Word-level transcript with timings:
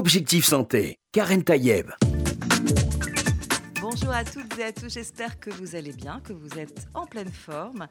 Objectif 0.00 0.46
Santé, 0.46 0.98
Karen 1.12 1.44
Tayeb. 1.44 1.90
Bonjour 3.82 4.08
à 4.08 4.24
toutes 4.24 4.58
et 4.58 4.64
à 4.64 4.72
tous, 4.72 4.88
j'espère 4.88 5.38
que 5.38 5.50
vous 5.50 5.76
allez 5.76 5.92
bien, 5.92 6.22
que 6.24 6.32
vous 6.32 6.58
êtes 6.58 6.88
en 6.94 7.04
pleine 7.04 7.30
forme. 7.30 7.86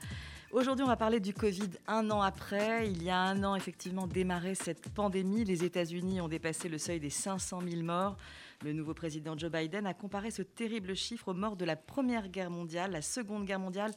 Aujourd'hui, 0.52 0.84
on 0.84 0.88
va 0.88 0.98
parler 0.98 1.20
du 1.20 1.36
Covid 1.36 1.70
un 1.86 2.10
an 2.10 2.24
après. 2.24 2.90
Il 2.90 3.04
y 3.04 3.12
a 3.12 3.20
un 3.20 3.44
an, 3.44 3.56
effectivement, 3.56 4.08
démarré 4.08 4.56
cette 4.56 4.90
pandémie. 4.90 5.46
Les 5.46 5.64
États-Unis 5.64 6.20
ont 6.20 6.28
dépassé 6.28 6.68
le 6.68 6.80
seuil 6.80 7.00
des 7.00 7.12
500 7.12 7.60
000 7.62 7.84
morts. 7.84 8.18
Le 8.66 8.74
nouveau 8.74 8.96
président 8.96 9.38
Joe 9.38 9.52
Biden 9.52 9.86
a 9.86 9.94
comparé 9.94 10.32
ce 10.32 10.42
terrible 10.42 10.96
chiffre 10.96 11.28
aux 11.28 11.36
morts 11.36 11.58
de 11.58 11.66
la 11.66 11.76
Première 11.76 12.30
Guerre 12.30 12.50
mondiale, 12.50 12.90
la 12.90 13.04
Seconde 13.04 13.46
Guerre 13.46 13.60
mondiale 13.60 13.92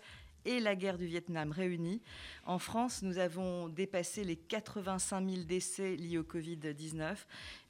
et 0.45 0.61
la 0.61 0.75
guerre 0.75 0.99
du 0.99 1.07
Vietnam 1.07 1.51
réunies. 1.53 2.01
En 2.45 2.59
France, 2.59 3.03
nous 3.03 3.19
avons 3.19 3.69
dépassé 3.69 4.25
les 4.25 4.37
85 4.37 5.29
000 5.29 5.43
décès 5.45 5.97
liés 5.97 6.19
au 6.19 6.23
Covid-19, 6.23 7.17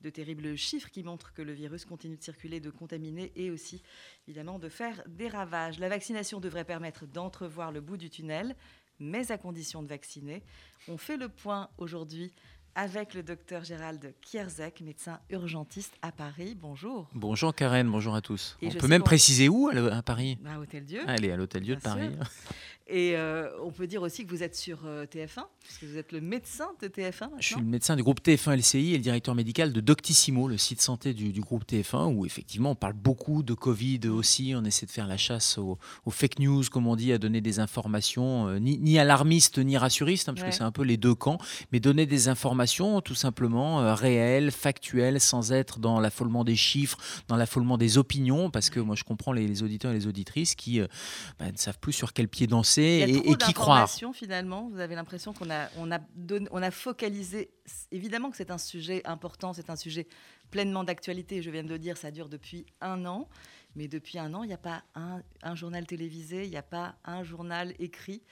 de 0.02 0.10
terribles 0.10 0.56
chiffres 0.56 0.90
qui 0.90 1.02
montrent 1.02 1.32
que 1.32 1.42
le 1.42 1.52
virus 1.52 1.84
continue 1.84 2.16
de 2.16 2.22
circuler, 2.22 2.60
de 2.60 2.70
contaminer 2.70 3.32
et 3.36 3.50
aussi 3.50 3.82
évidemment 4.26 4.58
de 4.58 4.68
faire 4.68 5.02
des 5.06 5.28
ravages. 5.28 5.78
La 5.78 5.88
vaccination 5.88 6.40
devrait 6.40 6.64
permettre 6.64 7.06
d'entrevoir 7.06 7.72
le 7.72 7.80
bout 7.80 7.96
du 7.96 8.10
tunnel, 8.10 8.56
mais 8.98 9.30
à 9.32 9.38
condition 9.38 9.82
de 9.82 9.88
vacciner. 9.88 10.42
On 10.88 10.96
fait 10.96 11.16
le 11.16 11.28
point 11.28 11.68
aujourd'hui 11.78 12.32
avec 12.74 13.14
le 13.14 13.22
docteur 13.22 13.64
Gérald 13.64 14.14
Kierzek, 14.20 14.80
médecin 14.80 15.18
urgentiste 15.30 15.94
à 16.02 16.12
Paris. 16.12 16.56
Bonjour. 16.60 17.08
Bonjour 17.14 17.54
Karen, 17.54 17.90
bonjour 17.90 18.14
à 18.14 18.20
tous. 18.20 18.56
on 18.62 18.70
peut 18.70 18.88
même 18.88 19.02
préciser 19.02 19.48
où 19.48 19.68
à, 19.68 20.02
Paris? 20.02 20.38
À 20.46 20.58
Hôtel 20.58 20.84
Dieu. 20.84 21.00
Allez, 21.06 21.30
à 21.30 21.36
l'Hôtel 21.36 21.62
Dieu 21.62 21.76
de 21.76 21.80
Paris. 21.80 22.10
Et 22.88 23.16
euh, 23.16 23.48
on 23.62 23.70
peut 23.70 23.86
dire 23.86 24.02
aussi 24.02 24.26
que 24.26 24.30
vous 24.30 24.42
êtes 24.42 24.56
sur 24.56 24.80
euh, 24.84 25.06
TF1, 25.06 25.44
puisque 25.62 25.84
vous 25.84 25.96
êtes 25.96 26.12
le 26.12 26.20
médecin 26.20 26.66
de 26.82 26.88
TF1. 26.88 27.30
Je 27.38 27.46
suis 27.46 27.56
le 27.56 27.62
médecin 27.62 27.94
du 27.96 28.02
groupe 28.02 28.20
TF1 28.20 28.56
LCI 28.56 28.92
et 28.92 28.96
le 28.96 29.02
directeur 29.02 29.34
médical 29.34 29.72
de 29.72 29.80
Doctissimo, 29.80 30.48
le 30.48 30.58
site 30.58 30.80
santé 30.80 31.14
du, 31.14 31.40
groupe 31.40 31.64
TF1, 31.64 32.12
où 32.12 32.26
effectivement 32.26 32.72
on 32.72 32.74
parle 32.74 32.94
beaucoup 32.94 33.42
de 33.42 33.54
Covid 33.54 34.00
aussi. 34.08 34.52
On 34.56 34.64
essaie 34.64 34.86
de 34.86 34.90
faire 34.90 35.06
la 35.06 35.16
chasse 35.16 35.58
aux, 35.58 35.78
fake 36.10 36.40
news, 36.40 36.64
comme 36.70 36.86
on 36.86 36.96
dit, 36.96 37.12
à 37.12 37.18
donner 37.18 37.40
des 37.40 37.60
informations, 37.60 38.48
euh, 38.48 38.58
ni, 38.58 38.98
alarmistes 38.98 39.58
ni 39.58 39.78
rassuristes, 39.78 40.28
hein, 40.28 40.34
parce 40.34 40.46
que 40.46 40.54
c'est 40.54 40.62
un 40.62 40.72
peu 40.72 40.82
les 40.82 40.96
deux 40.96 41.14
camps, 41.14 41.38
mais 41.70 41.80
donner 41.80 42.04
des 42.04 42.28
informations 42.28 42.61
tout 43.00 43.14
simplement 43.14 43.94
réelles, 43.94 44.50
factuelles, 44.50 45.20
sans 45.20 45.52
être 45.52 45.78
dans 45.78 46.00
l'affolement 46.00 46.44
des 46.44 46.56
chiffres, 46.56 46.98
dans 47.28 47.36
l'affolement 47.36 47.78
des 47.78 47.98
opinions, 47.98 48.50
parce 48.50 48.70
que 48.70 48.80
moi 48.80 48.96
je 48.96 49.04
comprends 49.04 49.32
les, 49.32 49.62
auditeurs 49.62 49.92
et 49.92 49.94
les 49.94 50.06
auditrices 50.06 50.54
qui 50.54 50.80
bah, 51.38 51.50
ne 51.50 51.56
savent 51.56 51.78
plus 51.78 51.92
sur 51.92 52.12
quel 52.12 52.28
pied 52.28 52.46
danser 52.46 53.04
et, 53.24 53.36
qui 53.36 53.52
croire. 53.52 53.88
Finalement, 54.14 54.68
vous 54.72 54.80
avez 54.80 54.94
l'impression 54.94 55.32
qu'on 55.32 55.50
a, 55.50 55.68
on 55.76 55.90
a, 55.90 55.98
on 56.50 56.62
a 56.62 56.70
focalisé. 56.70 57.50
Évidemment 57.90 58.30
que 58.30 58.36
c'est 58.36 58.50
un 58.50 58.58
sujet 58.58 59.02
important, 59.04 59.52
c'est 59.52 59.70
un 59.70 59.76
sujet 59.76 60.06
pleinement 60.50 60.84
d'actualité. 60.84 61.42
Je 61.42 61.50
viens 61.50 61.64
de 61.64 61.68
le 61.68 61.78
dire, 61.78 61.96
ça 61.96 62.10
dure 62.10 62.28
depuis 62.28 62.66
un 62.80 63.04
an. 63.06 63.28
Mais 63.74 63.88
depuis 63.88 64.18
un 64.18 64.34
an, 64.34 64.42
il 64.42 64.48
n'y 64.48 64.52
a 64.52 64.58
pas 64.58 64.82
un, 64.94 65.22
un, 65.42 65.54
journal 65.54 65.86
télévisé, 65.86 66.44
il 66.44 66.50
n'y 66.50 66.58
a 66.58 66.62
pas 66.62 66.94
un 67.04 67.24
journal 67.24 67.74
écrit 67.78 68.22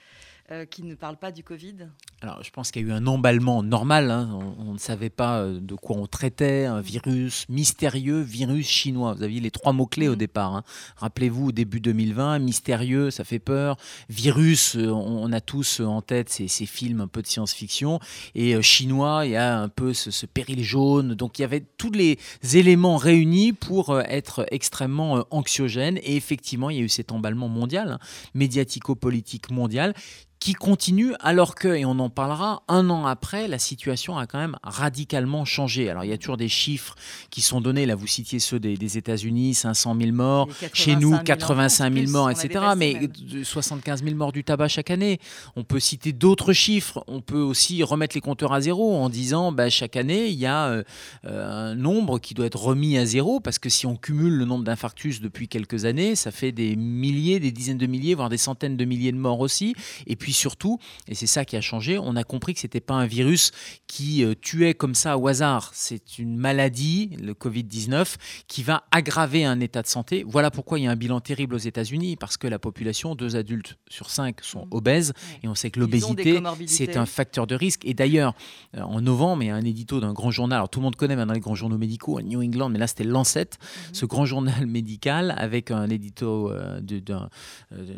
euh, 0.50 0.66
qui 0.66 0.82
ne 0.82 0.94
parle 0.94 1.16
pas 1.16 1.32
du 1.32 1.42
Covid 1.42 1.88
Alors, 2.22 2.42
je 2.42 2.50
pense 2.50 2.70
qu'il 2.70 2.82
y 2.82 2.84
a 2.84 2.88
eu 2.88 2.92
un 2.92 3.06
emballement 3.06 3.62
normal. 3.62 4.10
Hein. 4.10 4.38
On, 4.58 4.74
ne 4.74 4.78
savait 4.78 5.08
pas 5.08 5.38
euh, 5.38 5.58
de 5.58 5.74
quoi 5.74 5.96
on 5.96 6.06
traitait. 6.06 6.66
Un 6.66 6.82
virus 6.82 7.46
mystérieux, 7.48 8.20
virus 8.20 8.68
chinois. 8.68 9.14
Vous 9.14 9.22
aviez 9.22 9.40
les 9.40 9.50
trois 9.50 9.72
mots-clés 9.72 10.08
au 10.08 10.12
mhm. 10.12 10.18
départ. 10.18 10.54
Hein. 10.54 10.62
Rappelez-vous, 10.96 11.50
début 11.50 11.80
2020, 11.80 12.38
mystérieux, 12.40 13.10
ça 13.10 13.24
fait 13.24 13.38
peur. 13.38 13.78
Virus, 14.10 14.76
euh, 14.76 14.90
on, 14.90 15.32
a 15.32 15.40
tous 15.40 15.80
en 15.80 16.02
tête 16.02 16.28
ces, 16.28 16.46
ces, 16.46 16.66
films 16.66 17.00
un 17.00 17.08
peu 17.08 17.22
de 17.22 17.26
science-fiction. 17.26 18.00
Et 18.34 18.60
chinois, 18.60 19.22
il 19.24 19.30
y 19.30 19.36
a 19.36 19.58
un 19.58 19.70
peu 19.70 19.94
ce, 19.94 20.10
ce, 20.10 20.26
péril 20.26 20.62
jaune. 20.62 21.14
Donc, 21.14 21.38
il 21.38 21.42
y 21.42 21.44
avait 21.46 21.64
tous 21.78 21.90
les 21.90 22.18
éléments 22.52 22.98
réunis 22.98 23.54
pour 23.54 23.98
être 23.98 24.44
extrêmement 24.50 25.24
anxiogène. 25.30 25.96
Et 26.02 26.16
effectivement, 26.16 26.68
il 26.68 26.76
y 26.76 26.80
a 26.80 26.82
eu 26.82 26.90
cet 26.90 27.12
emballement 27.12 27.48
mondial, 27.48 27.92
hein, 27.92 27.98
médiatico-politique 28.34 29.50
mondial, 29.50 29.94
qui 30.40 30.54
continue 30.54 31.12
alors 31.20 31.54
que, 31.54 31.68
et 31.68 31.84
on 31.84 31.98
en 31.98 32.09
parlera, 32.10 32.62
un 32.68 32.90
an 32.90 33.06
après, 33.06 33.48
la 33.48 33.58
situation 33.58 34.18
a 34.18 34.26
quand 34.26 34.38
même 34.38 34.56
radicalement 34.62 35.44
changé. 35.44 35.90
Alors 35.90 36.04
il 36.04 36.10
y 36.10 36.12
a 36.12 36.18
toujours 36.18 36.36
des 36.36 36.48
chiffres 36.48 36.94
qui 37.30 37.40
sont 37.40 37.60
donnés, 37.60 37.86
là 37.86 37.94
vous 37.94 38.06
citiez 38.06 38.38
ceux 38.38 38.58
des, 38.58 38.98
États-Unis, 38.98 39.54
500 39.54 39.96
000 40.00 40.12
morts, 40.12 40.48
chez 40.72 40.96
nous 40.96 41.16
85 41.18 41.92
000 41.92 42.10
morts, 42.10 42.30
etc. 42.30 42.64
Mais 42.76 43.08
75 43.42 44.02
000 44.02 44.16
morts 44.16 44.32
du 44.32 44.44
tabac 44.44 44.68
chaque 44.68 44.90
année. 44.90 45.20
On 45.56 45.64
peut 45.64 45.80
citer 45.80 46.12
d'autres 46.12 46.52
chiffres, 46.52 47.04
on 47.06 47.20
peut 47.20 47.40
aussi 47.40 47.82
remettre 47.82 48.16
les 48.16 48.20
compteurs 48.20 48.52
à 48.52 48.60
zéro 48.60 48.96
en 48.96 49.08
disant 49.08 49.52
bah, 49.52 49.68
chaque 49.68 49.96
année 49.96 50.28
il 50.28 50.38
y 50.38 50.46
a 50.46 50.68
euh, 50.68 50.82
un 51.24 51.74
nombre 51.74 52.18
qui 52.18 52.34
doit 52.34 52.46
être 52.46 52.60
remis 52.60 52.98
à 52.98 53.06
zéro 53.06 53.40
parce 53.40 53.58
que 53.58 53.68
si 53.68 53.86
on 53.86 53.96
cumule 53.96 54.34
le 54.34 54.44
nombre 54.44 54.64
d'infarctus 54.64 55.20
depuis 55.20 55.48
quelques 55.48 55.84
années, 55.84 56.14
ça 56.14 56.30
fait 56.30 56.52
des 56.52 56.76
milliers, 56.76 57.40
des 57.40 57.52
dizaines 57.52 57.78
de 57.78 57.86
milliers, 57.86 58.14
voire 58.14 58.28
des 58.28 58.38
centaines 58.38 58.76
de 58.76 58.84
milliers 58.84 59.12
de 59.12 59.16
morts 59.16 59.40
aussi. 59.40 59.74
Et 60.06 60.16
puis 60.16 60.32
surtout, 60.32 60.78
et 61.08 61.14
c'est 61.14 61.26
ça 61.26 61.44
qui 61.44 61.56
a 61.56 61.60
changé, 61.60 61.98
on 62.02 62.16
a 62.16 62.24
compris 62.24 62.54
que 62.54 62.60
ce 62.60 62.66
n'était 62.66 62.80
pas 62.80 62.94
un 62.94 63.06
virus 63.06 63.52
qui 63.86 64.24
euh, 64.24 64.34
tuait 64.40 64.74
comme 64.74 64.94
ça 64.94 65.18
au 65.18 65.28
hasard. 65.28 65.70
C'est 65.74 66.18
une 66.18 66.36
maladie, 66.36 67.16
le 67.22 67.34
Covid-19, 67.34 68.16
qui 68.48 68.62
va 68.62 68.84
aggraver 68.90 69.44
un 69.44 69.60
état 69.60 69.82
de 69.82 69.86
santé. 69.86 70.24
Voilà 70.26 70.50
pourquoi 70.50 70.78
il 70.78 70.84
y 70.84 70.86
a 70.86 70.90
un 70.90 70.96
bilan 70.96 71.20
terrible 71.20 71.54
aux 71.54 71.58
États-Unis, 71.58 72.16
parce 72.16 72.36
que 72.36 72.46
la 72.46 72.58
population, 72.58 73.14
deux 73.14 73.36
adultes 73.36 73.78
sur 73.88 74.10
cinq 74.10 74.42
sont 74.42 74.66
mmh. 74.66 74.70
obèses, 74.72 75.12
et 75.42 75.48
on 75.48 75.54
sait 75.54 75.70
que 75.70 75.80
l'obésité, 75.80 76.40
c'est 76.66 76.96
un 76.96 77.06
facteur 77.06 77.46
de 77.46 77.54
risque. 77.54 77.84
Et 77.84 77.94
d'ailleurs, 77.94 78.34
euh, 78.76 78.82
en 78.82 79.00
novembre, 79.00 79.42
il 79.42 79.46
y 79.46 79.50
a 79.50 79.54
un 79.54 79.64
édito 79.64 80.00
d'un 80.00 80.12
grand 80.12 80.30
journal, 80.30 80.56
alors 80.56 80.68
tout 80.68 80.80
le 80.80 80.84
monde 80.84 80.96
connaît 80.96 81.16
maintenant 81.16 81.34
les 81.34 81.40
grands 81.40 81.54
journaux 81.54 81.78
médicaux, 81.78 82.20
New 82.20 82.42
England, 82.42 82.68
mais 82.70 82.78
là 82.78 82.86
c'était 82.86 83.04
Lancet, 83.04 83.44
mmh. 83.44 83.94
ce 83.94 84.06
grand 84.06 84.24
journal 84.24 84.66
médical, 84.66 85.34
avec 85.36 85.70
un 85.70 85.88
édito 85.88 86.50
euh, 86.50 86.80
d'un 86.80 87.28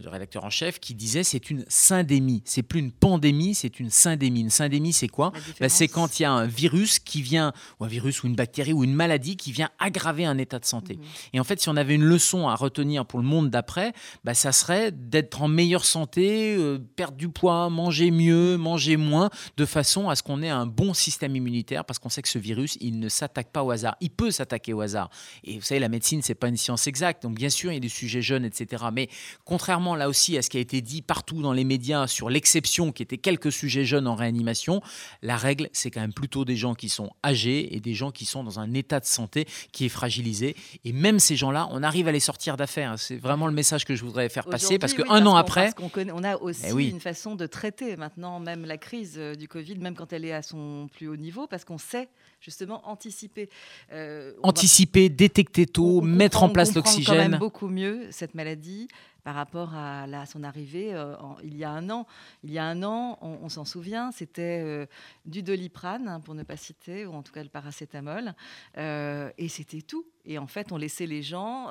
rédacteur 0.07 0.45
en 0.45 0.51
chef 0.51 0.81
qui 0.81 0.95
disait 0.95 1.25
c'est 1.25 1.51
une 1.51 1.65
syndémie 1.69 2.43
c'est 2.45 2.63
plus 2.63 2.81
une 2.81 2.93
pandémie, 2.93 3.55
c'est 3.55 3.81
une 3.81 3.91
syndémie. 3.93 4.41
Une 4.41 4.51
syndémie, 4.51 4.93
c'est 4.93 5.09
quoi 5.09 5.33
bah, 5.61 5.69
C'est 5.69 5.89
quand 5.89 6.19
il 6.19 6.23
y 6.23 6.27
a 6.27 6.33
un 6.33 6.47
virus 6.47 6.99
qui 6.99 7.23
vient, 7.23 7.53
ou 7.81 7.85
un 7.85 7.89
virus 7.89 8.23
ou 8.23 8.27
une 8.27 8.35
bactérie 8.35 8.73
ou 8.73 8.85
une 8.85 8.95
maladie 8.95 9.37
qui 9.37 9.53
vient 9.53 9.71
aggraver 9.79 10.25
un 10.25 10.39
état 10.39 10.59
de 10.59 10.65
santé. 10.65 10.97
Mhm. 10.97 11.03
Et 11.35 11.41
en 11.41 11.45
fait, 11.45 11.61
si 11.61 11.69
on 11.69 11.77
avait 11.77 11.95
une 11.95 12.05
leçon 12.05 12.49
à 12.49 12.55
retenir 12.55 13.07
pour 13.07 13.19
le 13.19 13.25
monde 13.25 13.51
d'après, 13.51 13.93
bah, 14.25 14.35
ça 14.35 14.53
serait 14.53 14.93
d'être 14.93 15.43
en 15.43 15.49
meilleure 15.49 15.85
santé, 15.85 16.57
euh, 16.57 16.79
perdre 16.97 17.17
du 17.17 17.29
poids, 17.29 17.71
manger 17.71 18.11
mieux, 18.11 18.57
manger 18.57 18.97
moins, 18.97 19.31
de 19.57 19.65
façon 19.65 20.09
à 20.09 20.17
ce 20.17 20.23
qu'on 20.23 20.43
ait 20.43 20.51
un 20.51 20.67
bon 20.67 20.95
système 20.95 21.37
immunitaire, 21.37 21.85
parce 21.85 21.99
qu'on 21.99 22.09
sait 22.09 22.23
que 22.23 22.29
ce 22.29 22.39
virus, 22.39 22.77
il 22.81 22.99
ne 22.99 23.09
s'attaque 23.09 23.51
pas 23.51 23.63
au 23.63 23.71
hasard. 23.71 23.97
Il 24.01 24.11
peut 24.11 24.31
s'attaquer 24.31 24.73
au 24.73 24.81
hasard. 24.81 25.11
Et 25.45 25.59
vous 25.59 25.65
savez, 25.65 25.81
la 25.81 25.89
médecine, 25.89 26.23
c'est 26.23 26.35
pas 26.35 26.49
une 26.49 26.57
science 26.57 26.87
exacte. 26.87 27.23
Donc 27.23 27.35
bien 27.35 27.51
sûr, 27.51 27.71
il 27.71 27.75
y 27.75 27.77
a 27.77 27.81
des 27.81 27.89
sujets 27.89 28.23
jeunes, 28.23 28.45
etc. 28.45 28.85
Mais 28.93 29.09
contrairement 29.45 29.95
là 29.97 30.09
aussi 30.09 30.37
à 30.37 30.43
ce 30.43 30.51
qui 30.51 30.57
a 30.57 30.61
été 30.61 30.81
dit 30.81 31.03
partout 31.03 31.43
dans 31.43 31.53
les 31.53 31.65
médias 31.65 32.07
sur 32.07 32.31
l'exception 32.31 32.93
qui 32.93 33.03
était 33.03 33.19
quelques 33.19 33.53
sujets 33.53 33.82
jeunes 33.85 34.07
en 34.07 34.15
réanimation, 34.15 34.83
la 35.23 35.37
règle, 35.37 35.69
c'est 35.73 35.91
quand 35.91 36.01
même 36.01 36.13
plutôt 36.13 36.45
des 36.45 36.57
gens 36.57 36.75
qui 36.75 36.89
sont 36.89 37.11
âgés 37.25 37.75
et 37.75 37.81
des 37.81 37.95
gens 37.95 38.11
qui 38.11 38.25
sont 38.25 38.45
dans 38.45 38.61
un 38.61 38.73
état 38.75 39.01
de 39.01 39.05
santé 39.05 39.47
qui 39.73 39.87
est 39.87 39.91
fragilisé. 39.91 40.57
Et 40.85 40.93
même 40.93 41.19
ces 41.19 41.37
gens-là, 41.37 41.69
on 41.71 41.83
arrive 41.83 42.09
à 42.09 42.13
les 42.13 42.21
sortir 42.21 42.57
d'affaires. 42.57 42.99
C'est 42.99 43.17
vraiment 43.17 43.47
le 43.47 43.53
message 43.53 43.85
que 43.85 43.95
je 43.95 44.05
voudrais 44.05 44.29
faire 44.29 44.47
passer 44.47 44.79
parce 44.79 44.95
qu'un 44.95 45.27
an 45.27 45.37
après. 45.37 45.71
on, 45.81 45.89
connaît, 45.89 46.13
on 46.13 46.25
a 46.25 46.37
aussi 46.37 46.67
eh 46.67 46.89
une 46.89 47.01
façon 47.01 47.35
de 47.35 47.47
traiter 47.47 47.97
maintenant, 47.97 48.41
même 48.41 48.65
la 48.65 48.79
crise 48.79 49.15
euh, 49.17 49.35
du 49.35 49.49
Covid, 49.49 49.77
même 49.79 49.95
quand 49.95 50.13
elle 50.13 50.25
est 50.25 50.33
à 50.33 50.43
son 50.43 50.89
plus 50.93 51.09
haut 51.09 51.17
niveau, 51.17 51.47
parce 51.47 51.65
qu'on 51.65 51.79
sait 51.79 52.09
justement 52.43 52.87
anticiper. 52.89 53.49
Euh, 53.93 54.35
anticiper, 54.43 55.09
détecter 55.09 55.67
tôt, 55.67 56.01
mettre 56.01 56.43
en 56.43 56.51
place 56.51 56.75
l'oxygène. 56.75 57.05
quand 57.05 57.31
même 57.31 57.39
beaucoup 57.39 57.69
mieux 57.69 58.09
cette 58.11 58.35
maladie 58.35 58.89
par 59.23 59.37
rapport 59.37 59.73
à, 59.77 60.27
son 60.27 60.43
arrivée 60.43 60.93
euh, 60.93 61.15
il 61.45 61.57
y 61.57 61.63
a 61.63 61.71
un 61.71 61.89
an. 61.91 62.09
Il 62.43 62.51
y 62.51 62.59
a 62.59 62.65
un 62.65 62.83
an, 62.83 63.19
on, 63.23 63.49
s'en 63.49 63.65
souvient, 63.65 64.11
c'était 64.11 64.61
euh, 64.65 64.87
du 65.25 65.45
doliprane, 65.45 66.09
hein, 66.09 66.19
pour 66.19 66.35
ne 66.35 66.43
pas 66.43 66.57
citer, 66.57 67.07
ou 67.07 67.13
en 67.13 67.23
tout 67.23 67.33
cas 67.33 67.45
le 67.45 67.49
paracétamol, 67.49 68.35
et 68.77 69.49
c'était 69.49 69.83
tout. 69.83 70.05
Et 70.25 70.39
en 70.39 70.49
fait, 70.49 70.73
on 70.73 70.77
laissait 70.77 71.07
les 71.07 71.23
gens 71.23 71.69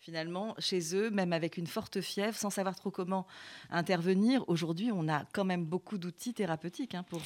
finalement 0.00 0.54
chez 0.58 0.94
eux, 0.94 1.08
même 1.10 1.32
avec 1.32 1.56
une 1.56 1.66
forte 1.66 2.02
fièvre, 2.02 2.36
sans 2.36 2.50
savoir 2.50 2.76
trop 2.76 2.90
comment 2.90 3.26
intervenir. 3.70 4.44
Aujourd'hui, 4.46 4.90
on 4.92 5.08
a 5.08 5.24
quand 5.32 5.44
même 5.44 5.64
beaucoup 5.64 5.96
d'outils 5.96 6.34
thérapeutiques 6.34 6.94
hein, 6.94 7.04
pour 7.08 7.22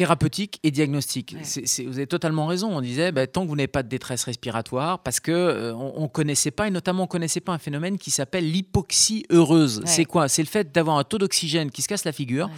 thérapeutique 0.00 0.60
et 0.62 0.70
diagnostique. 0.70 1.36
vous 1.36 1.96
avez 1.98 2.06
totalement 2.06 2.46
raison. 2.46 2.74
On 2.74 2.80
disait, 2.80 3.12
bah, 3.12 3.26
tant 3.26 3.42
que 3.42 3.48
vous 3.48 3.56
n'avez 3.56 3.66
pas 3.68 3.82
de 3.82 3.88
détresse 3.88 4.24
respiratoire, 4.24 5.00
parce 5.00 5.20
que 5.20 5.30
euh, 5.30 5.74
on, 5.74 6.08
connaissait 6.08 6.50
pas, 6.50 6.68
et 6.68 6.70
notamment 6.70 7.02
on 7.02 7.06
connaissait 7.06 7.40
pas 7.40 7.52
un 7.52 7.58
phénomène 7.58 7.98
qui 7.98 8.10
s'appelle 8.10 8.50
l'hypoxie 8.50 9.26
heureuse. 9.30 9.82
C'est 9.84 10.06
quoi? 10.06 10.28
C'est 10.28 10.40
le 10.40 10.48
fait 10.48 10.72
d'avoir 10.72 10.96
un 10.96 11.04
taux 11.04 11.18
d'oxygène 11.18 11.70
qui 11.70 11.82
se 11.82 11.88
casse 11.88 12.04
la 12.04 12.12
figure 12.12 12.48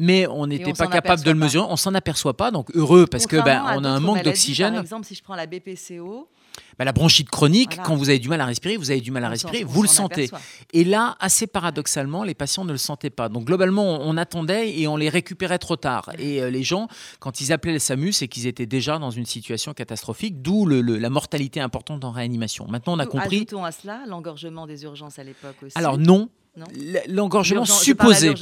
mais 0.00 0.28
on 0.28 0.46
n'était 0.46 0.72
pas 0.74 0.86
capable 0.86 1.24
de 1.24 1.30
le 1.32 1.36
mesurer. 1.36 1.66
On 1.68 1.76
s'en 1.76 1.92
aperçoit 1.92 2.36
pas, 2.36 2.52
donc 2.52 2.70
heureux 2.74 3.06
parce 3.06 3.26
que 3.26 3.36
ben, 3.36 3.64
on 3.76 3.84
a 3.84 3.88
un 3.88 3.98
manque 3.98 4.22
d'oxygène. 4.22 4.74
Par 4.74 4.82
exemple, 4.82 5.06
si 5.06 5.16
je 5.16 5.22
prends 5.24 5.34
la 5.34 5.46
BPCO, 5.46 6.28
bah, 6.78 6.84
la 6.84 6.92
bronchite 6.92 7.30
chronique, 7.30 7.78
quand 7.84 7.96
vous 7.96 8.08
avez 8.08 8.18
du 8.18 8.28
mal 8.28 8.40
à 8.40 8.46
respirer, 8.46 8.76
vous 8.76 8.90
avez 8.90 9.00
du 9.00 9.10
mal 9.10 9.24
à 9.24 9.28
respirer, 9.28 9.64
vous 9.64 9.82
le 9.82 9.88
sentez. 9.88 10.30
Et 10.72 10.84
là, 10.84 11.16
assez 11.20 11.46
paradoxalement, 11.46 12.24
les 12.24 12.34
patients 12.34 12.64
ne 12.64 12.72
le 12.72 12.78
sentaient 12.78 13.10
pas. 13.10 13.28
Donc 13.28 13.44
globalement, 13.44 14.00
on, 14.00 14.16
attendait 14.16 14.78
et 14.78 14.88
on 14.88 14.96
les 14.96 15.08
récupérait 15.08 15.58
trop 15.58 15.76
tard. 15.76 16.10
Et 16.18 16.42
euh, 16.42 16.50
les 16.50 16.62
gens, 16.62 16.88
quand 17.20 17.40
ils 17.40 17.52
appelaient 17.52 17.72
le 17.72 17.78
SAMU, 17.78 18.12
c'est 18.12 18.26
qu'ils 18.26 18.46
étaient 18.46 18.66
déjà 18.66 18.98
dans 18.98 19.10
une 19.10 19.26
situation 19.26 19.74
catastrophique, 19.74 20.42
d'où 20.42 20.66
la 20.66 21.10
mortalité 21.10 21.60
importante 21.60 22.04
en 22.04 22.10
réanimation. 22.10 22.66
Maintenant, 22.68 22.94
on 22.94 22.98
a 22.98 23.06
compris. 23.06 23.36
Ajoutons 23.36 23.64
à 23.64 23.72
cela 23.72 24.00
l'engorgement 24.08 24.66
des 24.66 24.82
urgences 24.84 25.18
à 25.18 25.24
l'époque 25.24 25.56
aussi. 25.62 25.78
Alors 25.78 25.98
non, 25.98 26.28
L'engorgement 27.08 27.64
supposé. 27.64 28.34